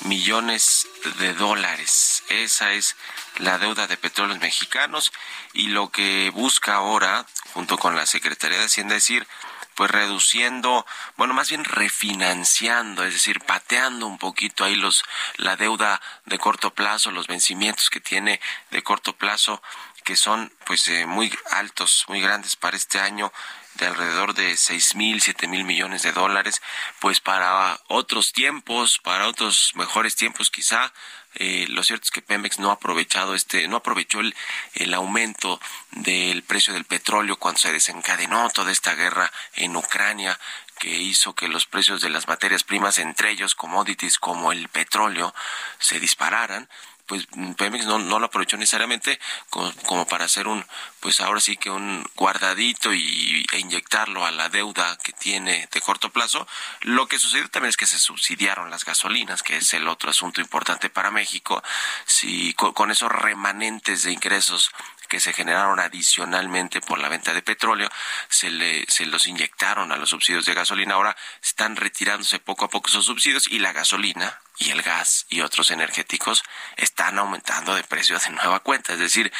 millones 0.06 0.88
de 1.20 1.34
dólares. 1.34 2.24
Esa 2.30 2.72
es 2.72 2.96
la 3.36 3.58
deuda 3.58 3.86
de 3.86 3.96
petróleos 3.96 4.40
mexicanos 4.40 5.12
y 5.52 5.68
lo 5.68 5.90
que 5.90 6.30
busca 6.30 6.74
ahora, 6.74 7.26
junto 7.54 7.78
con 7.78 7.94
la 7.94 8.06
Secretaría 8.06 8.58
de 8.58 8.64
Hacienda, 8.64 8.96
es 8.96 9.04
decir, 9.04 9.28
pues 9.76 9.90
reduciendo, 9.90 10.86
bueno, 11.16 11.34
más 11.34 11.50
bien 11.50 11.62
refinanciando, 11.62 13.04
es 13.04 13.12
decir, 13.12 13.40
pateando 13.40 14.06
un 14.06 14.18
poquito 14.18 14.64
ahí 14.64 14.74
los 14.74 15.04
la 15.36 15.56
deuda 15.56 16.00
de 16.24 16.38
corto 16.38 16.74
plazo, 16.74 17.10
los 17.10 17.26
vencimientos 17.26 17.90
que 17.90 18.00
tiene 18.00 18.40
de 18.70 18.82
corto 18.82 19.12
plazo 19.12 19.62
que 20.06 20.14
son 20.16 20.52
pues 20.64 20.86
eh, 20.86 21.04
muy 21.04 21.36
altos, 21.50 22.04
muy 22.06 22.20
grandes 22.20 22.54
para 22.54 22.76
este 22.76 23.00
año 23.00 23.32
de 23.74 23.86
alrededor 23.86 24.34
de 24.34 24.56
seis 24.56 24.94
mil, 24.94 25.20
siete 25.20 25.48
mil 25.48 25.64
millones 25.64 26.02
de 26.04 26.12
dólares, 26.12 26.62
pues 27.00 27.20
para 27.20 27.78
otros 27.88 28.32
tiempos, 28.32 29.00
para 29.00 29.26
otros 29.26 29.72
mejores 29.74 30.14
tiempos 30.14 30.50
quizá, 30.50 30.92
eh, 31.34 31.66
lo 31.68 31.82
cierto 31.82 32.04
es 32.04 32.12
que 32.12 32.22
Pemex 32.22 32.60
no 32.60 32.70
ha 32.70 32.74
aprovechado 32.74 33.34
este, 33.34 33.66
no 33.66 33.78
aprovechó 33.78 34.20
el, 34.20 34.34
el 34.74 34.94
aumento 34.94 35.60
del 35.90 36.44
precio 36.44 36.72
del 36.72 36.84
petróleo 36.84 37.36
cuando 37.36 37.58
se 37.58 37.72
desencadenó 37.72 38.48
toda 38.50 38.70
esta 38.70 38.94
guerra 38.94 39.30
en 39.54 39.76
Ucrania 39.76 40.38
que 40.78 40.96
hizo 40.96 41.34
que 41.34 41.48
los 41.48 41.66
precios 41.66 42.00
de 42.00 42.10
las 42.10 42.28
materias 42.28 42.62
primas, 42.62 42.98
entre 42.98 43.32
ellos 43.32 43.56
commodities 43.56 44.18
como 44.18 44.52
el 44.52 44.68
petróleo, 44.68 45.34
se 45.78 45.98
dispararan 45.98 46.68
pues 47.06 47.26
Pemex 47.56 47.86
no, 47.86 47.98
no 47.98 48.18
lo 48.18 48.26
aprovechó 48.26 48.56
necesariamente 48.56 49.18
como, 49.50 50.06
para 50.06 50.24
hacer 50.24 50.48
un, 50.48 50.64
pues 51.00 51.20
ahora 51.20 51.40
sí 51.40 51.56
que 51.56 51.70
un 51.70 52.04
guardadito 52.16 52.92
y, 52.92 53.46
e 53.52 53.58
inyectarlo 53.58 54.26
a 54.26 54.32
la 54.32 54.48
deuda 54.48 54.98
que 54.98 55.12
tiene 55.12 55.68
de 55.72 55.80
corto 55.80 56.10
plazo. 56.10 56.46
Lo 56.82 57.06
que 57.06 57.18
sucedió 57.18 57.48
también 57.48 57.70
es 57.70 57.76
que 57.76 57.86
se 57.86 57.98
subsidiaron 57.98 58.70
las 58.70 58.84
gasolinas, 58.84 59.42
que 59.42 59.56
es 59.56 59.72
el 59.74 59.88
otro 59.88 60.10
asunto 60.10 60.40
importante 60.40 60.90
para 60.90 61.10
México. 61.10 61.62
Si 62.04 62.54
con 62.54 62.90
esos 62.90 63.10
remanentes 63.10 64.02
de 64.02 64.12
ingresos 64.12 64.70
que 65.06 65.20
se 65.20 65.32
generaron 65.32 65.80
adicionalmente 65.80 66.80
por 66.80 66.98
la 66.98 67.08
venta 67.08 67.32
de 67.32 67.42
petróleo, 67.42 67.88
se, 68.28 68.50
le, 68.50 68.84
se 68.88 69.06
los 69.06 69.26
inyectaron 69.26 69.92
a 69.92 69.96
los 69.96 70.10
subsidios 70.10 70.46
de 70.46 70.54
gasolina. 70.54 70.94
Ahora 70.94 71.16
están 71.42 71.76
retirándose 71.76 72.38
poco 72.38 72.64
a 72.64 72.70
poco 72.70 72.88
esos 72.88 73.06
subsidios 73.06 73.48
y 73.48 73.58
la 73.58 73.72
gasolina 73.72 74.40
y 74.58 74.70
el 74.70 74.82
gas 74.82 75.26
y 75.28 75.42
otros 75.42 75.70
energéticos 75.70 76.42
están 76.76 77.18
aumentando 77.18 77.74
de 77.74 77.84
precio 77.84 78.18
de 78.18 78.30
nueva 78.30 78.60
cuenta. 78.60 78.94
Es 78.94 78.98
decir, 78.98 79.32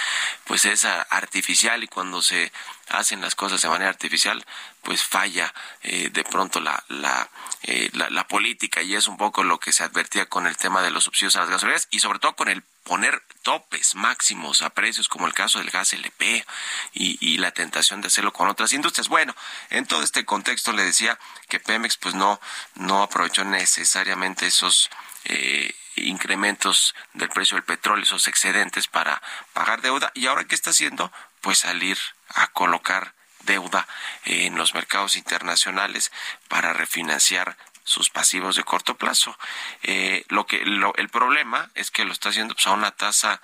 pues 0.45 0.65
es 0.65 0.85
artificial 0.85 1.83
y 1.83 1.89
cuando 1.89 2.23
se 2.23 2.53
hacen 2.89 3.21
las 3.21 3.35
cosas 3.35 3.61
de 3.63 3.69
manera 3.69 3.91
artificial, 3.91 4.45
pues 4.87 5.03
falla 5.03 5.53
eh, 5.83 6.11
de 6.13 6.23
pronto 6.23 6.61
la, 6.61 6.81
la, 6.87 7.29
eh, 7.65 7.91
la, 7.95 8.09
la 8.09 8.29
política 8.29 8.83
y 8.83 8.95
es 8.95 9.09
un 9.09 9.17
poco 9.17 9.43
lo 9.43 9.59
que 9.59 9.73
se 9.73 9.83
advertía 9.83 10.27
con 10.27 10.47
el 10.47 10.57
tema 10.57 10.81
de 10.81 10.93
los 10.93 11.03
subsidios 11.03 11.35
a 11.35 11.41
las 11.41 11.51
gasolineras 11.51 11.89
y 11.91 11.99
sobre 11.99 12.21
todo 12.21 12.37
con 12.37 12.49
el 12.49 12.63
poner 12.85 13.21
topes 13.43 13.97
máximos 13.97 14.63
a 14.63 14.71
precios 14.71 15.09
como 15.09 15.27
el 15.27 15.35
caso 15.35 15.59
del 15.59 15.71
gas 15.71 15.93
LP 15.93 16.47
y, 16.93 17.19
y, 17.21 17.39
la 17.39 17.51
tentación 17.51 18.01
de 18.01 18.07
hacerlo 18.07 18.33
con 18.33 18.47
otras 18.47 18.73
industrias. 18.73 19.09
Bueno, 19.09 19.35
en 19.71 19.87
todo 19.87 20.05
este 20.05 20.25
contexto 20.25 20.73
le 20.73 20.85
decía 20.85 21.19
que 21.49 21.59
Pemex 21.59 21.97
pues 21.97 22.15
no, 22.15 22.41
no 22.77 23.03
aprovechó 23.03 23.43
necesariamente 23.43 24.47
esos 24.47 24.89
eh, 25.25 25.75
incrementos 25.97 26.95
del 27.13 27.31
precio 27.31 27.57
del 27.57 27.65
petróleo, 27.65 28.05
esos 28.05 28.29
excedentes 28.29 28.87
para 28.87 29.21
pagar 29.53 29.83
deuda 29.83 30.13
y 30.15 30.29
ahora 30.29 30.45
qué 30.45 30.55
está 30.55 30.71
haciendo 30.71 31.11
pues 31.41 31.59
salir 31.59 31.99
a 32.29 32.47
colocar 32.53 33.16
deuda 33.47 33.89
en 34.25 34.57
los 34.57 34.75
mercados 34.75 35.17
internacionales 35.17 36.13
para 36.49 36.75
refinanciar 36.75 37.57
sus 37.85 38.11
pasivos 38.11 38.57
de 38.57 38.65
corto 38.65 38.97
plazo. 38.97 39.39
Eh, 39.83 40.25
lo 40.29 40.45
que 40.47 40.63
el 40.63 41.09
problema 41.09 41.71
es 41.75 41.91
que 41.91 42.05
lo 42.05 42.13
está 42.13 42.29
haciendo 42.29 42.55
pues, 42.55 42.67
a 42.67 42.73
una 42.73 42.91
tasa 42.91 43.41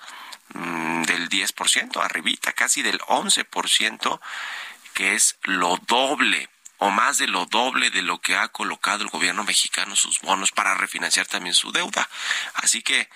mm, 0.53 1.03
del 1.03 1.29
10%, 1.29 2.03
arribita, 2.03 2.51
casi 2.51 2.81
del 2.81 2.99
11%, 2.99 4.19
que 4.93 5.15
es 5.15 5.37
lo 5.43 5.77
doble 5.87 6.49
o 6.77 6.91
más 6.91 7.17
de 7.17 7.27
lo 7.27 7.45
doble 7.45 7.89
de 7.91 8.01
lo 8.01 8.19
que 8.19 8.35
ha 8.35 8.49
colocado 8.49 9.03
el 9.03 9.09
gobierno 9.09 9.45
mexicano 9.45 9.95
sus 9.95 10.19
bonos 10.19 10.51
para 10.51 10.73
refinanciar 10.73 11.25
también 11.25 11.55
su 11.55 11.71
deuda. 11.71 12.09
Así 12.55 12.81
que 12.81 13.09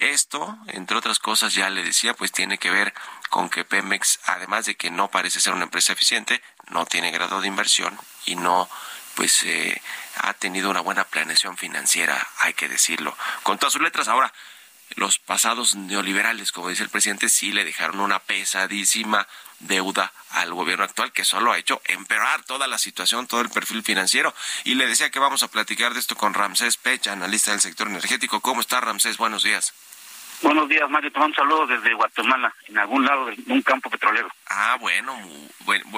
esto, 0.00 0.58
entre 0.68 0.96
otras 0.96 1.18
cosas, 1.18 1.54
ya 1.54 1.70
le 1.70 1.82
decía, 1.82 2.14
pues 2.14 2.32
tiene 2.32 2.58
que 2.58 2.70
ver 2.70 2.92
con 3.28 3.48
que 3.48 3.64
Pemex, 3.64 4.20
además 4.24 4.66
de 4.66 4.74
que 4.74 4.90
no 4.90 5.10
parece 5.10 5.40
ser 5.40 5.52
una 5.52 5.64
empresa 5.64 5.92
eficiente, 5.92 6.42
no 6.68 6.86
tiene 6.86 7.10
grado 7.10 7.40
de 7.40 7.48
inversión 7.48 7.98
y 8.26 8.36
no 8.36 8.68
pues 9.14 9.42
eh, 9.42 9.80
ha 10.16 10.32
tenido 10.34 10.70
una 10.70 10.80
buena 10.80 11.04
planeación 11.04 11.56
financiera, 11.56 12.26
hay 12.38 12.54
que 12.54 12.68
decirlo. 12.68 13.16
Con 13.42 13.58
todas 13.58 13.74
sus 13.74 13.82
letras, 13.82 14.08
ahora, 14.08 14.32
los 14.96 15.18
pasados 15.18 15.74
neoliberales, 15.76 16.52
como 16.52 16.68
dice 16.68 16.82
el 16.82 16.88
presidente, 16.88 17.28
sí 17.28 17.52
le 17.52 17.64
dejaron 17.64 18.00
una 18.00 18.18
pesadísima 18.18 19.28
deuda 19.60 20.12
al 20.30 20.52
gobierno 20.54 20.84
actual 20.84 21.12
que 21.12 21.24
solo 21.24 21.52
ha 21.52 21.58
hecho 21.58 21.80
empeorar 21.84 22.44
toda 22.44 22.66
la 22.66 22.78
situación, 22.78 23.26
todo 23.26 23.40
el 23.40 23.50
perfil 23.50 23.82
financiero. 23.82 24.34
Y 24.64 24.74
le 24.74 24.86
decía 24.86 25.10
que 25.10 25.18
vamos 25.18 25.42
a 25.42 25.48
platicar 25.48 25.94
de 25.94 26.00
esto 26.00 26.16
con 26.16 26.34
Ramsés 26.34 26.76
Pecha, 26.76 27.12
analista 27.12 27.52
del 27.52 27.60
sector 27.60 27.88
energético. 27.88 28.40
¿Cómo 28.40 28.60
está 28.60 28.80
Ramsés? 28.80 29.16
Buenos 29.16 29.42
días. 29.42 29.74
Buenos 30.42 30.70
días, 30.70 30.88
Mario. 30.88 31.12
Te 31.12 31.18
mando 31.18 31.42
un 31.42 31.48
saludo 31.48 31.66
desde 31.66 31.92
Guatemala, 31.92 32.54
en 32.66 32.78
algún 32.78 33.04
lado 33.04 33.26
de 33.26 33.36
un 33.48 33.60
campo 33.60 33.90
petrolero. 33.90 34.30
Ah, 34.46 34.78
bueno, 34.80 35.14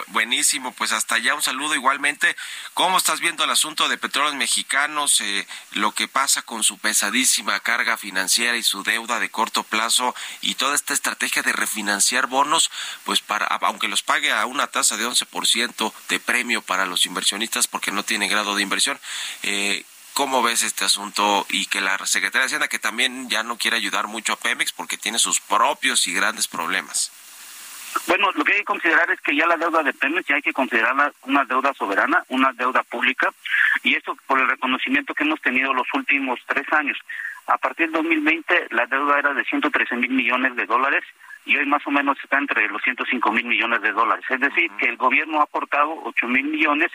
buenísimo. 0.08 0.72
Pues 0.72 0.90
hasta 0.92 1.14
allá 1.14 1.34
un 1.34 1.42
saludo 1.42 1.76
igualmente. 1.76 2.34
¿Cómo 2.74 2.98
estás 2.98 3.20
viendo 3.20 3.44
el 3.44 3.50
asunto 3.50 3.88
de 3.88 3.98
petróleos 3.98 4.34
mexicanos? 4.34 5.20
Eh, 5.20 5.46
lo 5.72 5.92
que 5.92 6.08
pasa 6.08 6.42
con 6.42 6.64
su 6.64 6.78
pesadísima 6.78 7.60
carga 7.60 7.96
financiera 7.96 8.56
y 8.56 8.64
su 8.64 8.82
deuda 8.82 9.20
de 9.20 9.30
corto 9.30 9.62
plazo 9.62 10.14
y 10.40 10.56
toda 10.56 10.74
esta 10.74 10.92
estrategia 10.92 11.42
de 11.42 11.52
refinanciar 11.52 12.26
bonos, 12.26 12.70
pues 13.04 13.20
para, 13.20 13.46
aunque 13.46 13.86
los 13.86 14.02
pague 14.02 14.32
a 14.32 14.44
una 14.46 14.66
tasa 14.66 14.96
de 14.96 15.06
11% 15.06 15.92
de 16.08 16.20
premio 16.20 16.62
para 16.62 16.84
los 16.84 17.06
inversionistas 17.06 17.68
porque 17.68 17.92
no 17.92 18.02
tiene 18.02 18.26
grado 18.26 18.56
de 18.56 18.62
inversión. 18.62 18.98
Eh, 19.44 19.84
¿Cómo 20.14 20.42
ves 20.42 20.62
este 20.62 20.84
asunto 20.84 21.46
y 21.48 21.66
que 21.66 21.80
la 21.80 21.96
Secretaría 22.04 22.42
de 22.42 22.46
Hacienda 22.46 22.68
que 22.68 22.78
también 22.78 23.30
ya 23.30 23.42
no 23.42 23.56
quiere 23.56 23.78
ayudar 23.78 24.08
mucho 24.08 24.34
a 24.34 24.36
Pemex 24.36 24.70
porque 24.72 24.98
tiene 24.98 25.18
sus 25.18 25.40
propios 25.40 26.06
y 26.06 26.12
grandes 26.12 26.48
problemas? 26.48 27.10
Bueno, 28.06 28.30
lo 28.34 28.44
que 28.44 28.52
hay 28.52 28.58
que 28.58 28.64
considerar 28.64 29.10
es 29.10 29.20
que 29.22 29.34
ya 29.34 29.46
la 29.46 29.56
deuda 29.56 29.82
de 29.82 29.94
Pemex 29.94 30.26
ya 30.26 30.34
hay 30.34 30.42
que 30.42 30.52
considerarla 30.52 31.12
una 31.22 31.44
deuda 31.44 31.72
soberana, 31.74 32.24
una 32.28 32.52
deuda 32.52 32.82
pública, 32.82 33.32
y 33.82 33.94
esto 33.94 34.14
por 34.26 34.38
el 34.38 34.48
reconocimiento 34.48 35.14
que 35.14 35.24
hemos 35.24 35.40
tenido 35.40 35.72
los 35.72 35.86
últimos 35.94 36.38
tres 36.46 36.70
años. 36.72 36.98
A 37.46 37.56
partir 37.56 37.86
del 37.86 38.02
2020 38.02 38.68
la 38.70 38.86
deuda 38.86 39.18
era 39.18 39.32
de 39.32 39.44
113 39.44 39.96
mil 39.96 40.10
millones 40.10 40.54
de 40.56 40.66
dólares 40.66 41.04
y 41.44 41.56
hoy 41.56 41.66
más 41.66 41.86
o 41.86 41.90
menos 41.90 42.18
está 42.22 42.38
entre 42.38 42.68
los 42.68 42.82
105 42.82 43.32
mil 43.32 43.46
millones 43.46 43.80
de 43.80 43.92
dólares. 43.92 44.24
Es 44.28 44.40
decir, 44.40 44.70
que 44.78 44.86
el 44.86 44.96
gobierno 44.96 45.40
ha 45.40 45.44
aportado 45.44 45.90
8 46.04 46.28
mil 46.28 46.44
millones 46.44 46.90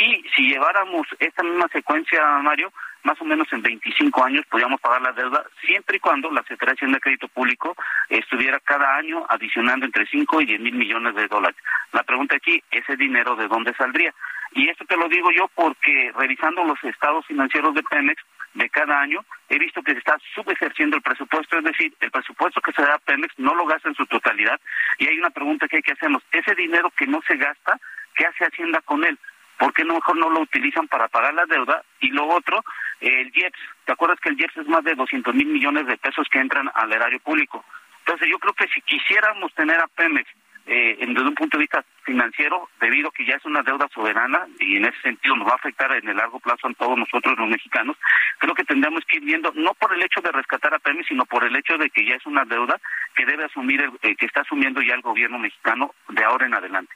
y 0.00 0.24
si 0.34 0.48
lleváramos 0.48 1.06
esta 1.18 1.42
misma 1.42 1.68
secuencia, 1.68 2.24
Mario, 2.42 2.72
más 3.02 3.20
o 3.20 3.24
menos 3.24 3.46
en 3.52 3.62
25 3.62 4.24
años 4.24 4.46
podríamos 4.46 4.80
pagar 4.80 5.02
la 5.02 5.12
deuda 5.12 5.44
siempre 5.64 5.96
y 5.96 6.00
cuando 6.00 6.30
la 6.30 6.42
Secretaría 6.42 6.92
de 6.92 7.00
Crédito 7.00 7.28
Público 7.28 7.76
estuviera 8.08 8.60
cada 8.60 8.96
año 8.96 9.24
adicionando 9.28 9.86
entre 9.86 10.06
5 10.06 10.40
y 10.40 10.46
10 10.46 10.60
mil 10.60 10.74
millones 10.74 11.14
de 11.14 11.28
dólares. 11.28 11.56
La 11.92 12.02
pregunta 12.02 12.36
aquí, 12.36 12.62
¿ese 12.70 12.96
dinero 12.96 13.36
de 13.36 13.48
dónde 13.48 13.74
saldría? 13.74 14.14
Y 14.52 14.68
esto 14.68 14.84
te 14.84 14.96
lo 14.96 15.08
digo 15.08 15.30
yo 15.32 15.48
porque 15.54 16.12
revisando 16.16 16.64
los 16.64 16.82
estados 16.84 17.26
financieros 17.26 17.74
de 17.74 17.82
Pemex 17.82 18.22
de 18.54 18.68
cada 18.68 19.00
año, 19.00 19.24
he 19.48 19.58
visto 19.58 19.82
que 19.82 19.92
se 19.92 19.98
está 19.98 20.16
subejerciendo 20.34 20.96
el 20.96 21.02
presupuesto, 21.02 21.58
es 21.58 21.64
decir, 21.64 21.94
el 22.00 22.10
presupuesto 22.10 22.60
que 22.60 22.72
se 22.72 22.82
da 22.82 22.94
a 22.94 22.98
Pemex 22.98 23.38
no 23.38 23.54
lo 23.54 23.66
gasta 23.66 23.88
en 23.88 23.94
su 23.94 24.06
totalidad. 24.06 24.60
Y 24.98 25.06
hay 25.06 25.18
una 25.18 25.30
pregunta 25.30 25.68
que 25.68 25.76
hay 25.76 25.82
que 25.82 25.92
hacernos, 25.92 26.22
ese 26.32 26.54
dinero 26.54 26.90
que 26.96 27.06
no 27.06 27.20
se 27.26 27.36
gasta, 27.36 27.78
¿qué 28.14 28.26
hace 28.26 28.44
Hacienda 28.44 28.80
con 28.80 29.04
él? 29.04 29.18
¿Por 29.60 29.74
qué 29.74 29.84
no 29.84 29.92
mejor 29.92 30.16
no 30.16 30.30
lo 30.30 30.40
utilizan 30.40 30.88
para 30.88 31.08
pagar 31.08 31.34
la 31.34 31.44
deuda? 31.44 31.84
Y 32.00 32.08
lo 32.12 32.26
otro, 32.26 32.64
el 32.98 33.30
IEPS, 33.36 33.58
¿te 33.84 33.92
acuerdas 33.92 34.18
que 34.18 34.30
el 34.30 34.40
IEPS 34.40 34.56
es 34.56 34.66
más 34.66 34.82
de 34.82 34.94
200 34.94 35.34
mil 35.34 35.48
millones 35.48 35.86
de 35.86 35.98
pesos 35.98 36.26
que 36.32 36.38
entran 36.38 36.70
al 36.74 36.90
erario 36.90 37.20
público? 37.20 37.62
Entonces 37.98 38.26
yo 38.30 38.38
creo 38.38 38.54
que 38.54 38.68
si 38.68 38.80
quisiéramos 38.80 39.52
tener 39.54 39.78
a 39.78 39.86
Pemex 39.88 40.26
eh, 40.64 40.96
desde 40.98 41.28
un 41.28 41.34
punto 41.34 41.58
de 41.58 41.64
vista 41.64 41.84
financiero, 42.04 42.70
debido 42.80 43.08
a 43.08 43.12
que 43.12 43.26
ya 43.26 43.34
es 43.34 43.44
una 43.44 43.62
deuda 43.62 43.86
soberana 43.92 44.46
y 44.58 44.78
en 44.78 44.86
ese 44.86 44.98
sentido 45.02 45.36
nos 45.36 45.46
va 45.46 45.52
a 45.52 45.56
afectar 45.56 45.92
en 45.92 46.08
el 46.08 46.16
largo 46.16 46.40
plazo 46.40 46.66
a 46.66 46.72
todos 46.72 46.96
nosotros 46.96 47.38
los 47.38 47.48
mexicanos, 47.48 47.98
creo 48.38 48.54
que 48.54 48.64
tendríamos 48.64 49.04
que 49.04 49.16
ir 49.18 49.24
viendo, 49.24 49.52
no 49.56 49.74
por 49.74 49.92
el 49.92 50.02
hecho 50.02 50.22
de 50.22 50.32
rescatar 50.32 50.72
a 50.72 50.78
Pemex, 50.78 51.06
sino 51.06 51.26
por 51.26 51.44
el 51.44 51.54
hecho 51.54 51.76
de 51.76 51.90
que 51.90 52.06
ya 52.06 52.14
es 52.14 52.24
una 52.24 52.46
deuda 52.46 52.80
que 53.14 53.26
debe 53.26 53.44
asumir, 53.44 53.82
el, 53.82 53.90
eh, 54.00 54.16
que 54.16 54.24
está 54.24 54.40
asumiendo 54.40 54.80
ya 54.80 54.94
el 54.94 55.02
gobierno 55.02 55.38
mexicano 55.38 55.94
de 56.08 56.24
ahora 56.24 56.46
en 56.46 56.54
adelante. 56.54 56.94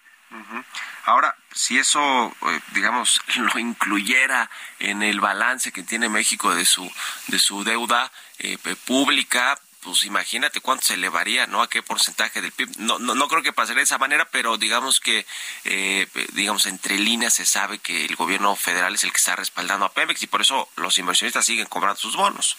Ahora, 1.04 1.36
si 1.52 1.78
eso, 1.78 2.34
eh, 2.42 2.60
digamos, 2.72 3.20
lo 3.36 3.58
incluyera 3.58 4.50
en 4.78 5.02
el 5.02 5.20
balance 5.20 5.72
que 5.72 5.82
tiene 5.82 6.08
México 6.08 6.54
de 6.54 6.64
su 6.64 6.90
de 7.28 7.38
su 7.38 7.64
deuda 7.64 8.10
eh, 8.38 8.58
pública, 8.86 9.58
pues 9.84 10.04
imagínate 10.04 10.60
cuánto 10.60 10.86
se 10.86 10.94
elevaría, 10.94 11.46
¿no? 11.46 11.62
A 11.62 11.68
qué 11.68 11.82
porcentaje 11.82 12.40
del 12.40 12.52
PIB. 12.52 12.78
No, 12.78 12.98
no, 12.98 13.14
no 13.14 13.28
creo 13.28 13.42
que 13.42 13.52
pasaría 13.52 13.80
de 13.80 13.84
esa 13.84 13.98
manera, 13.98 14.26
pero 14.30 14.56
digamos 14.56 14.98
que, 14.98 15.26
eh, 15.64 16.08
digamos, 16.32 16.64
entre 16.66 16.98
líneas 16.98 17.34
se 17.34 17.44
sabe 17.44 17.78
que 17.78 18.06
el 18.06 18.16
gobierno 18.16 18.56
federal 18.56 18.94
es 18.94 19.04
el 19.04 19.12
que 19.12 19.18
está 19.18 19.36
respaldando 19.36 19.84
a 19.84 19.92
Pemex 19.92 20.22
y 20.22 20.26
por 20.26 20.40
eso 20.40 20.68
los 20.76 20.98
inversionistas 20.98 21.44
siguen 21.44 21.66
cobrando 21.66 22.00
sus 22.00 22.16
bonos. 22.16 22.56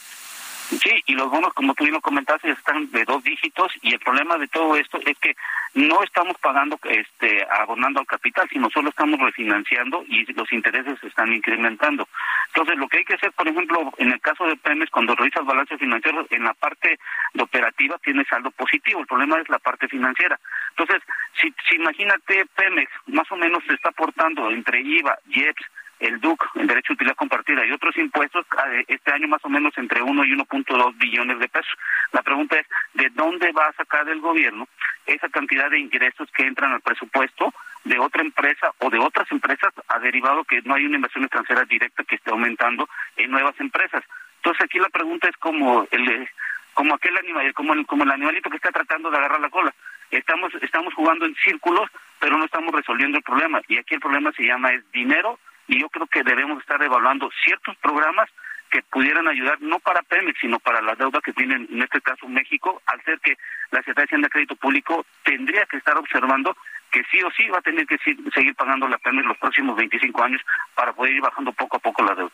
Sí, 0.67 1.03
y 1.05 1.13
los 1.13 1.29
bonos, 1.29 1.53
como 1.53 1.75
tú 1.75 1.83
bien 1.83 1.93
lo 1.93 2.01
comentaste, 2.01 2.49
están 2.49 2.89
de 2.91 3.05
dos 3.05 3.23
dígitos 3.23 3.71
y 3.83 3.93
el 3.93 3.99
problema 3.99 4.37
de 4.37 4.47
todo 4.47 4.75
esto 4.75 4.99
es 5.05 5.17
que 5.19 5.35
no 5.75 6.01
estamos 6.01 6.35
pagando, 6.39 6.79
este, 6.89 7.45
abonando 7.51 7.99
al 7.99 8.07
capital, 8.07 8.47
sino 8.49 8.69
solo 8.71 8.89
estamos 8.89 9.19
refinanciando 9.19 10.03
y 10.07 10.25
los 10.33 10.51
intereses 10.51 10.99
se 10.99 11.07
están 11.07 11.31
incrementando. 11.33 12.07
Entonces, 12.47 12.77
lo 12.77 12.87
que 12.87 12.97
hay 12.97 13.05
que 13.05 13.13
hacer, 13.13 13.31
por 13.33 13.47
ejemplo, 13.47 13.93
en 13.97 14.11
el 14.11 14.19
caso 14.21 14.45
de 14.47 14.55
Pemex, 14.55 14.89
cuando 14.89 15.15
revisas 15.15 15.45
balance 15.45 15.77
financiero, 15.77 16.25
en 16.31 16.43
la 16.43 16.53
parte 16.55 16.97
de 17.33 17.43
operativa 17.43 17.99
tiene 17.99 18.25
saldo 18.25 18.49
positivo, 18.51 19.01
el 19.01 19.07
problema 19.07 19.39
es 19.39 19.47
la 19.49 19.59
parte 19.59 19.87
financiera. 19.87 20.39
Entonces, 20.71 21.03
si, 21.39 21.53
si 21.69 21.75
imagínate 21.75 22.45
Pemex, 22.55 22.91
más 23.07 23.31
o 23.31 23.35
menos 23.35 23.63
se 23.67 23.75
está 23.75 23.89
aportando 23.89 24.49
entre 24.49 24.81
IVA, 24.81 25.19
IEPS, 25.27 25.65
el 25.99 26.19
DUC, 26.19 26.43
el 26.55 26.67
derecho 26.67 26.89
de 26.89 26.95
utilidad 26.95 27.15
compartida 27.15 27.65
y 27.65 27.71
otros 27.71 27.95
impuestos, 27.97 28.45
eh, 28.67 28.83
este 28.87 29.11
año 29.11 29.27
más 29.27 29.43
o 29.45 29.49
menos 29.49 29.73
entre 29.77 30.01
1 30.01 30.25
y 30.25 30.31
1.2 30.33 30.97
billones 30.97 31.39
de 31.39 31.47
pesos. 31.47 31.73
La 32.11 32.21
pregunta 32.21 32.59
es, 32.59 32.67
¿de 32.93 33.09
dónde 33.11 33.51
va 33.51 33.67
a 33.67 33.73
sacar 33.73 34.07
el 34.09 34.19
gobierno 34.19 34.67
esa 35.05 35.29
cantidad 35.29 35.69
de 35.69 35.79
ingresos 35.79 36.29
que 36.31 36.45
entran 36.45 36.73
al 36.73 36.81
presupuesto 36.81 37.53
de 37.83 37.99
otra 37.99 38.21
empresa 38.21 38.71
o 38.79 38.89
de 38.89 38.99
otras 38.99 39.31
empresas 39.31 39.73
ha 39.87 39.99
derivado 39.99 40.43
que 40.43 40.61
no 40.63 40.75
hay 40.75 40.85
una 40.85 40.95
inversión 40.95 41.23
extranjera 41.23 41.63
directa 41.65 42.03
que 42.03 42.15
esté 42.15 42.31
aumentando 42.31 42.89
en 43.15 43.31
nuevas 43.31 43.59
empresas? 43.59 44.03
Entonces 44.37 44.65
aquí 44.65 44.79
la 44.79 44.89
pregunta 44.89 45.29
es 45.29 45.35
como 45.37 45.87
el 45.91 46.27
como 46.73 46.93
aquel 46.93 47.17
animal, 47.17 47.53
como 47.53 47.73
el, 47.73 47.85
como 47.85 48.03
el 48.03 48.11
animalito 48.11 48.49
que 48.49 48.57
está 48.57 48.69
tratando 48.69 49.09
de 49.09 49.17
agarrar 49.17 49.39
la 49.39 49.49
cola. 49.49 49.73
Estamos 50.11 50.53
estamos 50.61 50.93
jugando 50.93 51.25
en 51.25 51.33
círculos, 51.35 51.89
pero 52.19 52.37
no 52.37 52.45
estamos 52.45 52.73
resolviendo 52.75 53.17
el 53.17 53.23
problema 53.23 53.61
y 53.67 53.77
aquí 53.77 53.95
el 53.95 54.01
problema 54.01 54.31
se 54.33 54.43
llama 54.43 54.71
es 54.71 54.91
dinero 54.91 55.39
y 55.67 55.79
yo 55.79 55.89
creo 55.89 56.07
que 56.07 56.23
debemos 56.23 56.59
estar 56.59 56.81
evaluando 56.81 57.29
ciertos 57.43 57.75
programas 57.77 58.29
que 58.69 58.81
pudieran 58.83 59.27
ayudar 59.27 59.61
no 59.61 59.79
para 59.79 60.01
Pemex, 60.01 60.39
sino 60.39 60.59
para 60.59 60.81
la 60.81 60.95
deuda 60.95 61.21
que 61.21 61.33
tiene 61.33 61.55
en 61.55 61.81
este 61.81 62.01
caso 62.01 62.27
México, 62.27 62.81
al 62.87 63.01
ser 63.03 63.19
que 63.19 63.37
la 63.71 63.79
Secretaría 63.79 64.23
de 64.23 64.29
Crédito 64.29 64.55
Público 64.55 65.05
tendría 65.23 65.65
que 65.65 65.77
estar 65.77 65.97
observando 65.97 66.55
que 66.91 67.03
sí 67.11 67.21
o 67.23 67.31
sí 67.31 67.47
va 67.49 67.59
a 67.59 67.61
tener 67.61 67.85
que 67.85 67.97
seguir 68.33 68.55
pagando 68.55 68.87
la 68.87 68.97
Pemex 68.97 69.27
los 69.27 69.37
próximos 69.37 69.75
25 69.75 70.23
años 70.23 70.41
para 70.75 70.93
poder 70.93 71.13
ir 71.13 71.21
bajando 71.21 71.51
poco 71.51 71.77
a 71.77 71.79
poco 71.79 72.03
la 72.03 72.15
deuda. 72.15 72.31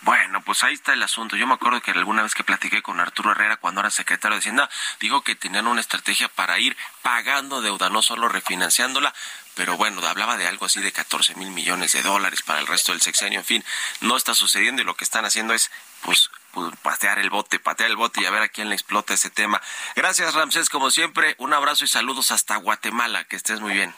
Bueno, 0.00 0.40
pues 0.40 0.64
ahí 0.64 0.72
está 0.72 0.94
el 0.94 1.02
asunto. 1.02 1.36
Yo 1.36 1.46
me 1.46 1.54
acuerdo 1.54 1.80
que 1.82 1.90
alguna 1.90 2.22
vez 2.22 2.34
que 2.34 2.42
platiqué 2.42 2.80
con 2.80 3.00
Arturo 3.00 3.32
Herrera 3.32 3.58
cuando 3.58 3.80
era 3.80 3.90
secretario 3.90 4.36
de 4.36 4.38
Hacienda, 4.38 4.70
dijo 4.98 5.22
que 5.22 5.34
tenían 5.34 5.66
una 5.66 5.80
estrategia 5.80 6.28
para 6.28 6.58
ir 6.58 6.74
pagando 7.02 7.60
deuda, 7.60 7.90
no 7.90 8.00
solo 8.00 8.28
refinanciándola, 8.28 9.12
pero 9.54 9.76
bueno, 9.76 10.06
hablaba 10.06 10.36
de 10.36 10.46
algo 10.46 10.66
así 10.66 10.80
de 10.80 10.92
14 10.92 11.34
mil 11.34 11.50
millones 11.50 11.92
de 11.92 12.02
dólares 12.02 12.42
para 12.42 12.60
el 12.60 12.66
resto 12.66 12.92
del 12.92 13.00
sexenio, 13.00 13.40
en 13.40 13.44
fin, 13.44 13.64
no 14.00 14.16
está 14.16 14.34
sucediendo 14.34 14.82
y 14.82 14.84
lo 14.84 14.96
que 14.96 15.04
están 15.04 15.24
haciendo 15.24 15.54
es, 15.54 15.70
pues, 16.02 16.30
pues, 16.52 16.74
patear 16.82 17.18
el 17.18 17.30
bote, 17.30 17.58
patear 17.58 17.90
el 17.90 17.96
bote 17.96 18.22
y 18.22 18.26
a 18.26 18.30
ver 18.30 18.42
a 18.42 18.48
quién 18.48 18.68
le 18.68 18.74
explota 18.74 19.14
ese 19.14 19.30
tema. 19.30 19.60
Gracias, 19.94 20.34
Ramsés, 20.34 20.68
como 20.68 20.90
siempre, 20.90 21.34
un 21.38 21.52
abrazo 21.52 21.84
y 21.84 21.88
saludos 21.88 22.30
hasta 22.30 22.56
Guatemala, 22.56 23.24
que 23.24 23.36
estés 23.36 23.60
muy 23.60 23.72
bien. 23.72 23.94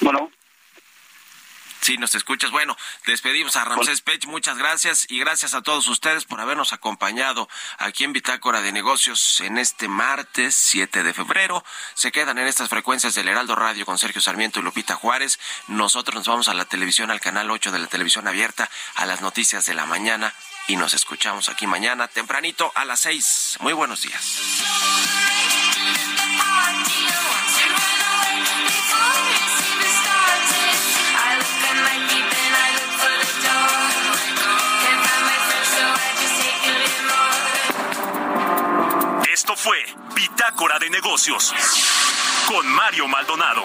Bueno. 0.00 0.30
Sí, 1.88 1.96
nos 1.96 2.14
escuchas. 2.14 2.50
Bueno, 2.50 2.76
despedimos 3.06 3.56
a 3.56 3.64
Ramsés 3.64 4.02
Pech. 4.02 4.26
Muchas 4.26 4.58
gracias 4.58 5.06
y 5.08 5.20
gracias 5.20 5.54
a 5.54 5.62
todos 5.62 5.88
ustedes 5.88 6.26
por 6.26 6.38
habernos 6.38 6.74
acompañado 6.74 7.48
aquí 7.78 8.04
en 8.04 8.12
Bitácora 8.12 8.60
de 8.60 8.72
Negocios 8.72 9.40
en 9.40 9.56
este 9.56 9.88
martes 9.88 10.54
7 10.54 11.02
de 11.02 11.14
febrero. 11.14 11.64
Se 11.94 12.12
quedan 12.12 12.36
en 12.36 12.46
estas 12.46 12.68
frecuencias 12.68 13.14
del 13.14 13.28
Heraldo 13.28 13.56
Radio 13.56 13.86
con 13.86 13.96
Sergio 13.96 14.20
Sarmiento 14.20 14.60
y 14.60 14.64
Lupita 14.64 14.96
Juárez. 14.96 15.40
Nosotros 15.66 16.14
nos 16.14 16.28
vamos 16.28 16.48
a 16.48 16.52
la 16.52 16.66
televisión, 16.66 17.10
al 17.10 17.22
canal 17.22 17.50
8 17.50 17.72
de 17.72 17.78
la 17.78 17.86
televisión 17.86 18.28
abierta, 18.28 18.68
a 18.94 19.06
las 19.06 19.22
noticias 19.22 19.64
de 19.64 19.72
la 19.72 19.86
mañana 19.86 20.34
y 20.66 20.76
nos 20.76 20.92
escuchamos 20.92 21.48
aquí 21.48 21.66
mañana 21.66 22.06
tempranito 22.06 22.70
a 22.74 22.84
las 22.84 23.00
6. 23.00 23.56
Muy 23.60 23.72
buenos 23.72 24.02
días. 24.02 24.22
Fue 39.58 39.76
Bitácora 40.14 40.78
de 40.78 40.88
Negocios 40.88 41.52
con 42.46 42.64
Mario 42.68 43.08
Maldonado. 43.08 43.64